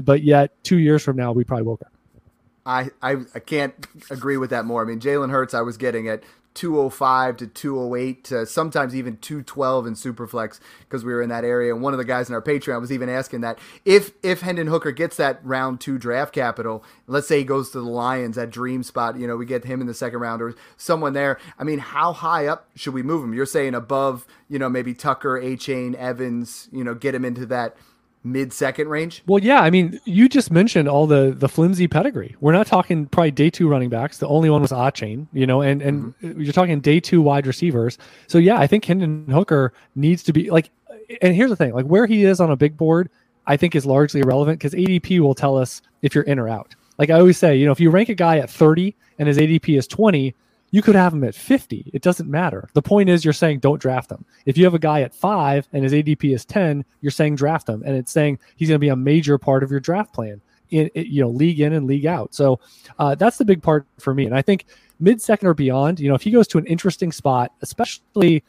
But 0.03 0.21
yet, 0.23 0.51
two 0.63 0.77
years 0.77 1.03
from 1.03 1.15
now, 1.15 1.31
we 1.31 1.43
probably 1.43 1.65
will 1.65 1.77
care. 1.77 1.91
I, 2.65 2.89
I 3.01 3.17
I 3.33 3.39
can't 3.39 3.73
agree 4.11 4.35
with 4.37 4.49
that 4.49 4.65
more. 4.65 4.81
I 4.81 4.85
mean, 4.85 4.99
Jalen 4.99 5.31
Hurts, 5.31 5.53
I 5.53 5.61
was 5.61 5.77
getting 5.77 6.09
at 6.09 6.23
205 6.57 7.37
to 7.37 7.47
208 7.47 8.23
to 8.25 8.45
sometimes 8.47 8.95
even 8.95 9.17
212 9.17 9.85
in 9.85 9.93
Superflex 9.93 10.59
because 10.81 11.05
we 11.05 11.13
were 11.13 11.21
in 11.21 11.29
that 11.29 11.43
area. 11.43 11.71
And 11.71 11.83
one 11.83 11.93
of 11.93 11.99
the 11.99 12.05
guys 12.05 12.29
in 12.29 12.35
our 12.35 12.41
Patreon 12.41 12.81
was 12.81 12.91
even 12.91 13.09
asking 13.09 13.41
that 13.41 13.59
if 13.85 14.11
if 14.23 14.41
Hendon 14.41 14.67
Hooker 14.67 14.91
gets 14.91 15.17
that 15.17 15.39
round 15.45 15.79
two 15.79 15.99
draft 15.99 16.33
capital, 16.33 16.83
let's 17.05 17.27
say 17.27 17.37
he 17.37 17.43
goes 17.43 17.69
to 17.71 17.79
the 17.79 17.89
Lions, 17.89 18.35
that 18.37 18.49
dream 18.49 18.81
spot, 18.81 19.19
you 19.19 19.27
know, 19.27 19.37
we 19.37 19.45
get 19.45 19.65
him 19.65 19.81
in 19.81 19.87
the 19.87 19.93
second 19.93 20.19
round 20.19 20.41
or 20.41 20.55
someone 20.77 21.13
there. 21.13 21.39
I 21.59 21.63
mean, 21.63 21.79
how 21.79 22.11
high 22.11 22.47
up 22.47 22.67
should 22.75 22.95
we 22.95 23.03
move 23.03 23.23
him? 23.23 23.35
You're 23.35 23.45
saying 23.45 23.75
above, 23.75 24.25
you 24.49 24.57
know, 24.57 24.67
maybe 24.67 24.95
Tucker, 24.95 25.39
Achane, 25.39 25.93
Evans, 25.93 26.67
you 26.71 26.83
know, 26.83 26.95
get 26.95 27.13
him 27.13 27.23
into 27.23 27.45
that 27.45 27.77
mid 28.31 28.53
second 28.53 28.89
range? 28.89 29.23
Well, 29.25 29.43
yeah, 29.43 29.61
I 29.61 29.69
mean, 29.69 29.99
you 30.05 30.29
just 30.29 30.51
mentioned 30.51 30.87
all 30.87 31.07
the 31.07 31.33
the 31.35 31.49
flimsy 31.49 31.87
pedigree. 31.87 32.35
We're 32.39 32.53
not 32.53 32.67
talking 32.67 33.07
probably 33.07 33.31
day 33.31 33.49
two 33.49 33.67
running 33.67 33.89
backs. 33.89 34.17
The 34.17 34.27
only 34.27 34.49
one 34.49 34.61
was 34.61 34.71
Achane, 34.71 35.27
you 35.33 35.47
know, 35.47 35.61
and 35.61 35.81
and 35.81 36.15
mm-hmm. 36.15 36.39
uh, 36.39 36.43
you're 36.43 36.53
talking 36.53 36.79
day 36.79 36.99
two 36.99 37.21
wide 37.21 37.47
receivers. 37.47 37.97
So 38.27 38.37
yeah, 38.37 38.59
I 38.59 38.67
think 38.67 38.85
Hendon 38.85 39.27
Hooker 39.27 39.73
needs 39.95 40.23
to 40.23 40.33
be 40.33 40.49
like. 40.49 40.69
And 41.21 41.33
here's 41.33 41.49
the 41.49 41.55
thing: 41.55 41.73
like 41.73 41.85
where 41.85 42.05
he 42.05 42.25
is 42.25 42.41
on 42.41 42.51
a 42.51 42.57
big 42.57 42.75
board, 42.75 43.09
I 43.45 43.55
think 43.57 43.75
is 43.75 43.85
largely 43.85 44.21
irrelevant 44.21 44.59
because 44.59 44.73
ADP 44.73 45.19
will 45.19 45.35
tell 45.35 45.57
us 45.57 45.81
if 46.01 46.13
you're 46.13 46.25
in 46.25 46.37
or 46.37 46.49
out. 46.49 46.75
Like 46.97 47.09
I 47.09 47.19
always 47.19 47.37
say, 47.37 47.55
you 47.55 47.65
know, 47.65 47.71
if 47.71 47.79
you 47.79 47.89
rank 47.89 48.09
a 48.09 48.15
guy 48.15 48.37
at 48.39 48.49
30 48.49 48.95
and 49.19 49.27
his 49.27 49.37
ADP 49.37 49.77
is 49.77 49.87
20, 49.87 50.35
you 50.71 50.81
could 50.81 50.95
have 50.95 51.13
him 51.13 51.23
at 51.23 51.35
50. 51.35 51.91
It 51.93 52.01
doesn't 52.01 52.29
matter. 52.29 52.69
The 52.73 52.81
point 52.81 53.09
is, 53.09 53.23
you're 53.23 53.33
saying 53.33 53.59
don't 53.59 53.81
draft 53.81 54.11
him. 54.11 54.25
If 54.45 54.57
you 54.57 54.65
have 54.65 54.73
a 54.73 54.79
guy 54.79 55.01
at 55.01 55.13
five 55.13 55.67
and 55.71 55.83
his 55.83 55.93
ADP 55.93 56.33
is 56.33 56.45
10, 56.45 56.83
you're 57.01 57.11
saying 57.11 57.35
draft 57.35 57.69
him, 57.69 57.83
and 57.85 57.95
it's 57.95 58.11
saying 58.11 58.39
he's 58.55 58.67
going 58.67 58.75
to 58.75 58.79
be 58.79 58.89
a 58.89 58.95
major 58.95 59.37
part 59.37 59.63
of 59.63 59.71
your 59.71 59.79
draft 59.79 60.13
plan 60.13 60.41
in 60.69 60.89
you 60.95 61.21
know 61.21 61.29
league 61.29 61.61
in 61.61 61.73
and 61.73 61.87
league 61.87 62.05
out. 62.05 62.33
So 62.33 62.59
uh, 62.99 63.15
that's 63.15 63.37
the 63.37 63.45
big 63.45 63.61
part 63.61 63.85
for 63.99 64.13
me. 64.13 64.25
And 64.25 64.35
I 64.35 64.41
think 64.41 64.65
mid 64.99 65.21
second 65.21 65.47
or 65.47 65.53
beyond, 65.53 65.99
you 65.99 66.09
know, 66.09 66.15
if 66.15 66.21
he 66.21 66.31
goes 66.31 66.47
to 66.49 66.57
an 66.57 66.65
interesting 66.65 67.11
spot, 67.11 67.53
especially 67.61 68.43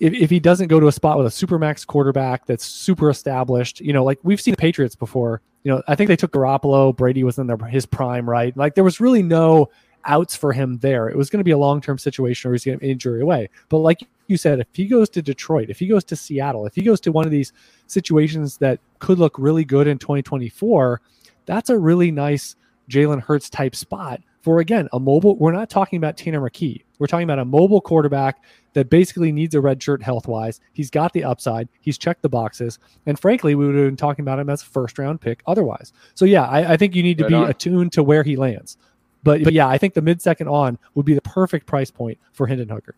if, 0.00 0.12
if 0.14 0.30
he 0.30 0.40
doesn't 0.40 0.68
go 0.68 0.80
to 0.80 0.88
a 0.88 0.92
spot 0.92 1.16
with 1.16 1.26
a 1.26 1.30
super 1.30 1.58
max 1.58 1.84
quarterback 1.84 2.46
that's 2.46 2.64
super 2.64 3.10
established, 3.10 3.80
you 3.80 3.92
know, 3.92 4.04
like 4.04 4.18
we've 4.22 4.40
seen 4.40 4.52
the 4.52 4.58
Patriots 4.58 4.94
before. 4.94 5.40
You 5.64 5.72
know, 5.72 5.82
I 5.86 5.94
think 5.94 6.08
they 6.08 6.16
took 6.16 6.32
Garoppolo. 6.32 6.94
Brady 6.94 7.22
was 7.22 7.38
in 7.38 7.46
their, 7.46 7.56
his 7.56 7.86
prime, 7.86 8.28
right? 8.28 8.56
Like 8.56 8.74
there 8.74 8.82
was 8.82 9.00
really 9.00 9.22
no 9.22 9.70
outs 10.04 10.34
for 10.36 10.52
him 10.52 10.78
there. 10.78 11.08
It 11.08 11.16
was 11.16 11.30
going 11.30 11.38
to 11.38 11.44
be 11.44 11.50
a 11.50 11.58
long 11.58 11.80
term 11.80 11.98
situation 11.98 12.50
or 12.50 12.54
he's 12.54 12.64
going 12.64 12.78
to 12.78 12.86
injury 12.86 13.20
away. 13.20 13.48
But 13.68 13.78
like 13.78 14.00
you 14.28 14.36
said, 14.36 14.60
if 14.60 14.66
he 14.72 14.86
goes 14.86 15.08
to 15.10 15.22
Detroit, 15.22 15.70
if 15.70 15.78
he 15.78 15.86
goes 15.86 16.04
to 16.04 16.16
Seattle, 16.16 16.66
if 16.66 16.74
he 16.74 16.82
goes 16.82 17.00
to 17.02 17.12
one 17.12 17.24
of 17.24 17.30
these 17.30 17.52
situations 17.86 18.56
that 18.58 18.80
could 18.98 19.18
look 19.18 19.36
really 19.38 19.64
good 19.64 19.86
in 19.86 19.98
2024, 19.98 21.00
that's 21.46 21.70
a 21.70 21.78
really 21.78 22.10
nice 22.10 22.56
Jalen 22.90 23.20
Hurts 23.22 23.48
type 23.50 23.74
spot 23.76 24.20
for 24.40 24.58
again 24.60 24.88
a 24.92 24.98
mobile. 25.00 25.36
We're 25.36 25.52
not 25.52 25.70
talking 25.70 25.96
about 25.96 26.16
Tanner 26.16 26.40
McKee. 26.40 26.82
We're 26.98 27.06
talking 27.06 27.24
about 27.24 27.38
a 27.38 27.44
mobile 27.44 27.80
quarterback 27.80 28.42
that 28.74 28.88
basically 28.90 29.32
needs 29.32 29.54
a 29.54 29.60
red 29.60 29.82
shirt 29.82 30.02
health 30.02 30.26
wise. 30.28 30.60
He's 30.72 30.88
got 30.90 31.12
the 31.12 31.24
upside. 31.24 31.68
He's 31.80 31.98
checked 31.98 32.22
the 32.22 32.28
boxes, 32.28 32.78
and 33.06 33.18
frankly, 33.18 33.54
we 33.54 33.66
would 33.66 33.74
have 33.74 33.86
been 33.86 33.96
talking 33.96 34.22
about 34.22 34.38
him 34.38 34.48
as 34.48 34.62
a 34.62 34.66
first 34.66 34.98
round 34.98 35.20
pick 35.20 35.42
otherwise. 35.46 35.92
So 36.14 36.24
yeah, 36.24 36.44
I, 36.44 36.72
I 36.72 36.76
think 36.76 36.94
you 36.94 37.02
need 37.02 37.18
to 37.18 37.24
Right 37.24 37.30
be 37.30 37.34
on. 37.36 37.50
attuned 37.50 37.92
to 37.92 38.02
where 38.02 38.22
he 38.22 38.36
lands. 38.36 38.76
But 39.22 39.44
but 39.44 39.52
yeah, 39.52 39.68
I 39.68 39.78
think 39.78 39.94
the 39.94 40.02
mid 40.02 40.20
second 40.20 40.48
on 40.48 40.78
would 40.94 41.06
be 41.06 41.14
the 41.14 41.22
perfect 41.22 41.66
price 41.66 41.90
point 41.90 42.18
for 42.32 42.46
Hendon 42.46 42.68
Hooker. 42.68 42.94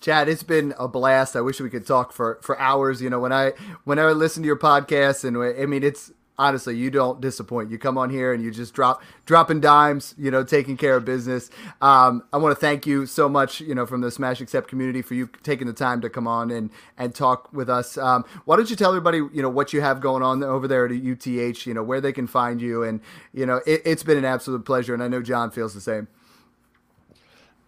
Chad, 0.00 0.28
it's 0.28 0.42
been 0.42 0.72
a 0.78 0.88
blast. 0.88 1.36
I 1.36 1.42
wish 1.42 1.60
we 1.60 1.68
could 1.68 1.86
talk 1.86 2.12
for, 2.12 2.38
for 2.42 2.58
hours. 2.58 3.02
You 3.02 3.10
know, 3.10 3.20
when 3.20 3.32
I 3.32 3.52
when 3.84 3.98
I 3.98 4.06
listen 4.12 4.42
to 4.42 4.46
your 4.46 4.56
podcast, 4.56 5.24
and 5.24 5.36
I 5.36 5.66
mean, 5.66 5.82
it's 5.82 6.12
honestly 6.40 6.74
you 6.74 6.90
don't 6.90 7.20
disappoint. 7.20 7.70
You 7.70 7.78
come 7.78 7.98
on 7.98 8.08
here 8.08 8.32
and 8.32 8.42
you 8.42 8.50
just 8.50 8.72
drop 8.72 9.02
dropping 9.26 9.60
dimes. 9.60 10.14
You 10.18 10.30
know, 10.30 10.42
taking 10.42 10.76
care 10.76 10.96
of 10.96 11.04
business. 11.04 11.50
Um, 11.82 12.24
I 12.32 12.38
want 12.38 12.56
to 12.56 12.60
thank 12.60 12.86
you 12.86 13.04
so 13.06 13.28
much. 13.28 13.60
You 13.60 13.74
know, 13.74 13.84
from 13.84 14.00
the 14.00 14.10
Smash 14.10 14.40
Accept 14.40 14.66
community 14.66 15.02
for 15.02 15.14
you 15.14 15.28
taking 15.42 15.66
the 15.66 15.72
time 15.74 16.00
to 16.00 16.08
come 16.08 16.26
on 16.26 16.50
and 16.50 16.70
and 16.96 17.14
talk 17.14 17.52
with 17.52 17.68
us. 17.68 17.98
Um, 17.98 18.24
why 18.46 18.56
don't 18.56 18.70
you 18.70 18.76
tell 18.76 18.90
everybody 18.90 19.18
you 19.18 19.42
know 19.42 19.50
what 19.50 19.72
you 19.72 19.82
have 19.82 20.00
going 20.00 20.22
on 20.22 20.42
over 20.42 20.66
there 20.66 20.86
at 20.86 20.92
UTH? 20.92 21.66
You 21.66 21.74
know, 21.74 21.82
where 21.82 22.00
they 22.00 22.12
can 22.12 22.26
find 22.26 22.60
you, 22.60 22.82
and 22.82 23.00
you 23.34 23.44
know, 23.44 23.60
it, 23.66 23.82
it's 23.84 24.02
been 24.02 24.18
an 24.18 24.24
absolute 24.24 24.64
pleasure, 24.64 24.94
and 24.94 25.02
I 25.02 25.08
know 25.08 25.22
John 25.22 25.50
feels 25.50 25.74
the 25.74 25.80
same. 25.80 26.08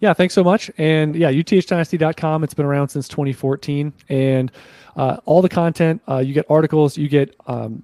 Yeah, 0.02 0.14
thanks 0.14 0.34
so 0.34 0.42
much. 0.42 0.68
And 0.78 1.14
yeah, 1.14 1.30
uthdynasty.com. 1.30 2.42
It's 2.42 2.54
been 2.54 2.66
around 2.66 2.88
since 2.88 3.06
2014. 3.06 3.92
And 4.08 4.50
uh, 4.96 5.16
all 5.24 5.42
the 5.42 5.48
content, 5.48 6.02
uh, 6.08 6.18
you 6.18 6.34
get 6.34 6.44
articles, 6.50 6.96
you 6.96 7.08
get 7.08 7.34
um, 7.46 7.82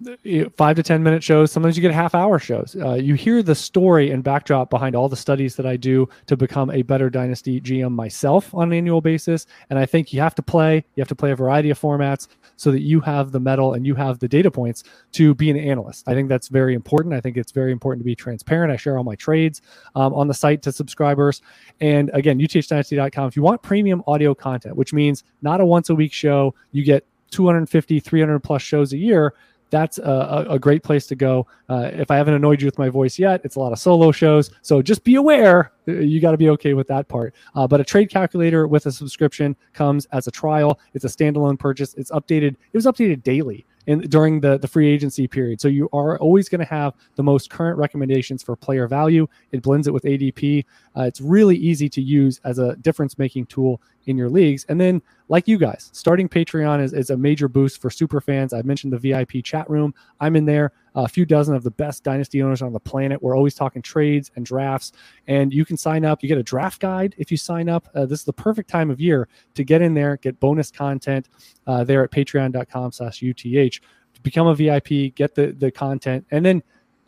five 0.56 0.76
to 0.76 0.82
10 0.82 1.02
minute 1.02 1.22
shows. 1.22 1.50
Sometimes 1.50 1.76
you 1.76 1.82
get 1.82 1.92
half 1.92 2.14
hour 2.14 2.38
shows. 2.38 2.76
Uh, 2.80 2.94
you 2.94 3.14
hear 3.14 3.42
the 3.42 3.54
story 3.54 4.10
and 4.10 4.22
backdrop 4.22 4.70
behind 4.70 4.94
all 4.94 5.08
the 5.08 5.16
studies 5.16 5.56
that 5.56 5.66
I 5.66 5.76
do 5.76 6.08
to 6.26 6.36
become 6.36 6.70
a 6.70 6.82
better 6.82 7.08
Dynasty 7.10 7.60
GM 7.60 7.92
myself 7.92 8.54
on 8.54 8.68
an 8.68 8.72
annual 8.72 9.00
basis. 9.00 9.46
And 9.70 9.78
I 9.78 9.86
think 9.86 10.12
you 10.12 10.20
have 10.20 10.34
to 10.36 10.42
play, 10.42 10.84
you 10.94 11.00
have 11.00 11.08
to 11.08 11.14
play 11.14 11.30
a 11.30 11.36
variety 11.36 11.70
of 11.70 11.80
formats 11.80 12.28
so 12.56 12.70
that 12.72 12.80
you 12.80 13.00
have 13.00 13.32
the 13.32 13.40
metal 13.40 13.74
and 13.74 13.86
you 13.86 13.94
have 13.94 14.18
the 14.18 14.28
data 14.28 14.50
points 14.50 14.84
to 15.12 15.34
be 15.34 15.50
an 15.50 15.56
analyst. 15.56 16.06
I 16.08 16.14
think 16.14 16.28
that's 16.28 16.48
very 16.48 16.74
important. 16.74 17.14
I 17.14 17.20
think 17.20 17.36
it's 17.36 17.52
very 17.52 17.72
important 17.72 18.00
to 18.00 18.04
be 18.04 18.16
transparent. 18.16 18.72
I 18.72 18.76
share 18.76 18.98
all 18.98 19.04
my 19.04 19.14
trades 19.14 19.62
um, 19.94 20.12
on 20.12 20.28
the 20.28 20.34
site 20.34 20.62
to 20.62 20.72
subscribers. 20.72 21.40
And 21.80 22.10
again, 22.14 22.38
uthdynasty.com. 22.38 23.28
If 23.28 23.36
you 23.36 23.42
want 23.42 23.62
premium 23.62 24.02
audio 24.06 24.34
content, 24.34 24.76
which 24.76 24.92
means 24.92 25.24
not 25.40 25.60
a 25.60 25.64
once 25.64 25.88
a 25.88 25.94
week 25.94 26.12
show, 26.12 26.54
you 26.72 26.84
get 26.84 26.97
250, 27.30 28.00
300 28.00 28.40
plus 28.40 28.62
shows 28.62 28.92
a 28.92 28.96
year 28.96 29.34
that's 29.70 29.98
a, 29.98 30.46
a, 30.50 30.58
great 30.58 30.82
place 30.82 31.06
to 31.06 31.14
go. 31.14 31.46
Uh, 31.68 31.90
if 31.92 32.10
I 32.10 32.16
haven't 32.16 32.34
annoyed 32.34 32.60
you 32.60 32.66
with 32.66 32.78
my 32.78 32.88
voice 32.88 33.18
yet, 33.18 33.40
it's 33.44 33.56
a 33.56 33.60
lot 33.60 33.72
of 33.72 33.78
solo 33.78 34.12
shows. 34.12 34.50
So 34.62 34.80
just 34.82 35.04
be 35.04 35.16
aware, 35.16 35.72
uh, 35.86 35.92
you 35.92 36.20
got 36.20 36.32
to 36.32 36.36
be 36.36 36.48
okay 36.50 36.74
with 36.74 36.88
that 36.88 37.08
part. 37.08 37.34
Uh, 37.54 37.66
but 37.66 37.80
a 37.80 37.84
trade 37.84 38.10
calculator 38.10 38.66
with 38.66 38.86
a 38.86 38.92
subscription 38.92 39.56
comes 39.72 40.06
as 40.06 40.26
a 40.26 40.30
trial. 40.30 40.78
It's 40.94 41.04
a 41.04 41.08
standalone 41.08 41.58
purchase. 41.58 41.94
It's 41.94 42.10
updated. 42.10 42.56
It 42.72 42.74
was 42.74 42.86
updated 42.86 43.22
daily 43.22 43.66
in 43.88 44.00
during 44.00 44.40
the, 44.40 44.58
the 44.58 44.68
free 44.68 44.86
agency 44.86 45.26
period. 45.26 45.60
So 45.60 45.66
you 45.66 45.88
are 45.94 46.18
always 46.18 46.48
going 46.48 46.60
to 46.60 46.66
have 46.66 46.92
the 47.16 47.22
most 47.22 47.48
current 47.48 47.78
recommendations 47.78 48.42
for 48.42 48.54
player 48.54 48.86
value. 48.86 49.26
It 49.50 49.62
blends 49.62 49.88
it 49.88 49.94
with 49.94 50.04
ADP. 50.04 50.64
Uh, 50.94 51.02
it's 51.02 51.22
really 51.22 51.56
easy 51.56 51.88
to 51.88 52.02
use 52.02 52.38
as 52.44 52.58
a 52.58 52.76
difference 52.76 53.18
making 53.18 53.46
tool 53.46 53.80
in 54.04 54.18
your 54.18 54.28
leagues. 54.28 54.66
And 54.68 54.78
then, 54.78 55.00
like 55.28 55.48
you 55.48 55.56
guys, 55.56 55.88
starting 55.94 56.28
Patreon 56.28 56.82
is, 56.82 56.92
is 56.92 57.10
a 57.10 57.16
major 57.16 57.48
boost 57.48 57.80
for 57.80 57.88
super 57.88 58.20
fans. 58.20 58.52
I 58.52 58.60
mentioned 58.62 58.92
the 58.92 58.98
VIP 58.98 59.42
chat 59.42 59.68
room. 59.70 59.94
I'm 60.20 60.36
in 60.36 60.44
there. 60.44 60.72
A 61.04 61.08
few 61.08 61.24
dozen 61.24 61.54
of 61.54 61.62
the 61.62 61.70
best 61.70 62.02
dynasty 62.02 62.42
owners 62.42 62.60
on 62.60 62.72
the 62.72 62.80
planet. 62.80 63.22
We're 63.22 63.36
always 63.36 63.54
talking 63.54 63.82
trades 63.82 64.32
and 64.34 64.44
drafts, 64.44 64.92
and 65.28 65.52
you 65.52 65.64
can 65.64 65.76
sign 65.76 66.04
up. 66.04 66.22
You 66.22 66.28
get 66.28 66.38
a 66.38 66.42
draft 66.42 66.80
guide 66.80 67.14
if 67.18 67.30
you 67.30 67.36
sign 67.36 67.68
up. 67.68 67.88
Uh, 67.94 68.04
this 68.04 68.18
is 68.18 68.24
the 68.24 68.32
perfect 68.32 68.68
time 68.68 68.90
of 68.90 69.00
year 69.00 69.28
to 69.54 69.62
get 69.62 69.80
in 69.80 69.94
there, 69.94 70.16
get 70.16 70.40
bonus 70.40 70.72
content 70.72 71.28
uh, 71.68 71.84
there 71.84 72.02
at 72.02 72.10
patreon.com/uth. 72.10 73.80
Become 74.24 74.46
a 74.48 74.54
VIP, 74.56 75.14
get 75.14 75.36
the 75.36 75.54
the 75.56 75.70
content, 75.70 76.26
and 76.32 76.44
then 76.44 76.62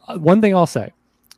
uh, 0.07 0.19
one 0.19 0.41
thing 0.41 0.55
I'll 0.55 0.67
say 0.67 0.93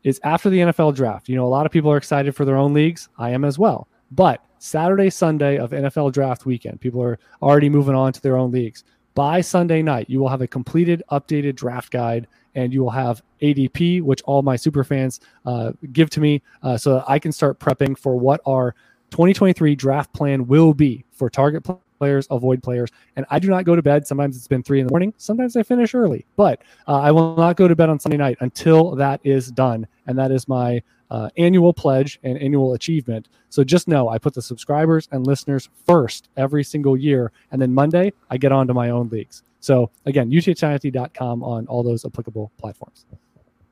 is 0.04 0.20
after 0.22 0.50
the 0.50 0.58
NFL 0.58 0.94
draft, 0.94 1.28
you 1.30 1.36
know, 1.36 1.46
a 1.46 1.48
lot 1.48 1.64
of 1.64 1.72
people 1.72 1.90
are 1.90 1.96
excited 1.96 2.36
for 2.36 2.44
their 2.44 2.56
own 2.56 2.74
leagues. 2.74 3.08
I 3.16 3.30
am 3.30 3.44
as 3.46 3.58
well, 3.58 3.88
but 4.10 4.44
Saturday, 4.58 5.08
Sunday 5.10 5.58
of 5.58 5.70
NFL 5.70 6.12
draft 6.12 6.44
weekend. 6.44 6.80
People 6.80 7.02
are 7.02 7.18
already 7.40 7.68
moving 7.70 7.94
on 7.94 8.12
to 8.12 8.20
their 8.20 8.36
own 8.36 8.50
leagues. 8.50 8.84
By 9.14 9.40
Sunday 9.40 9.82
night, 9.82 10.08
you 10.08 10.20
will 10.20 10.28
have 10.28 10.40
a 10.40 10.46
completed, 10.46 11.02
updated 11.10 11.56
draft 11.56 11.90
guide, 11.90 12.28
and 12.54 12.72
you 12.72 12.82
will 12.82 12.90
have 12.90 13.22
ADP, 13.40 14.02
which 14.02 14.22
all 14.22 14.42
my 14.42 14.56
super 14.56 14.84
fans 14.84 15.20
uh, 15.46 15.72
give 15.92 16.10
to 16.10 16.20
me, 16.20 16.42
uh, 16.62 16.76
so 16.76 16.94
that 16.94 17.04
I 17.08 17.18
can 17.18 17.32
start 17.32 17.58
prepping 17.58 17.98
for 17.98 18.16
what 18.16 18.40
our 18.46 18.74
2023 19.10 19.76
draft 19.76 20.12
plan 20.12 20.46
will 20.46 20.72
be 20.72 21.04
for 21.12 21.28
target 21.28 21.66
players, 21.98 22.26
avoid 22.30 22.62
players. 22.62 22.90
And 23.16 23.26
I 23.30 23.38
do 23.38 23.48
not 23.48 23.64
go 23.64 23.76
to 23.76 23.82
bed. 23.82 24.06
Sometimes 24.06 24.36
it's 24.36 24.48
been 24.48 24.62
three 24.62 24.80
in 24.80 24.86
the 24.86 24.92
morning. 24.92 25.14
Sometimes 25.18 25.54
I 25.54 25.62
finish 25.62 25.94
early, 25.94 26.24
but 26.36 26.62
uh, 26.88 26.98
I 26.98 27.12
will 27.12 27.36
not 27.36 27.56
go 27.56 27.68
to 27.68 27.76
bed 27.76 27.90
on 27.90 28.00
Sunday 28.00 28.16
night 28.16 28.38
until 28.40 28.96
that 28.96 29.20
is 29.22 29.50
done. 29.50 29.86
And 30.06 30.18
that 30.18 30.32
is 30.32 30.48
my 30.48 30.82
uh, 31.12 31.28
annual 31.36 31.74
pledge 31.74 32.18
and 32.22 32.38
annual 32.38 32.72
achievement. 32.72 33.28
So 33.50 33.62
just 33.62 33.86
know 33.86 34.08
I 34.08 34.16
put 34.16 34.32
the 34.32 34.40
subscribers 34.40 35.08
and 35.12 35.26
listeners 35.26 35.68
first 35.84 36.30
every 36.38 36.64
single 36.64 36.96
year. 36.96 37.32
And 37.50 37.60
then 37.60 37.74
Monday, 37.74 38.14
I 38.30 38.38
get 38.38 38.50
on 38.50 38.66
to 38.68 38.74
my 38.74 38.88
own 38.88 39.10
leagues. 39.10 39.42
So 39.60 39.90
again, 40.06 40.30
uthdynasty.com 40.30 41.44
on 41.44 41.66
all 41.66 41.82
those 41.82 42.06
applicable 42.06 42.50
platforms. 42.56 43.04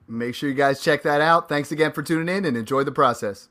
Make 0.07 0.35
sure 0.35 0.51
you 0.51 0.55
guys 0.55 0.83
check 0.83 1.03
that 1.05 1.23
out. 1.23 1.49
Thanks 1.49 1.73
again 1.73 1.93
for 1.93 2.03
tuning 2.03 2.29
in 2.35 2.45
and 2.45 2.59
enjoy 2.59 2.85
the 2.85 2.93
process. 2.93 3.49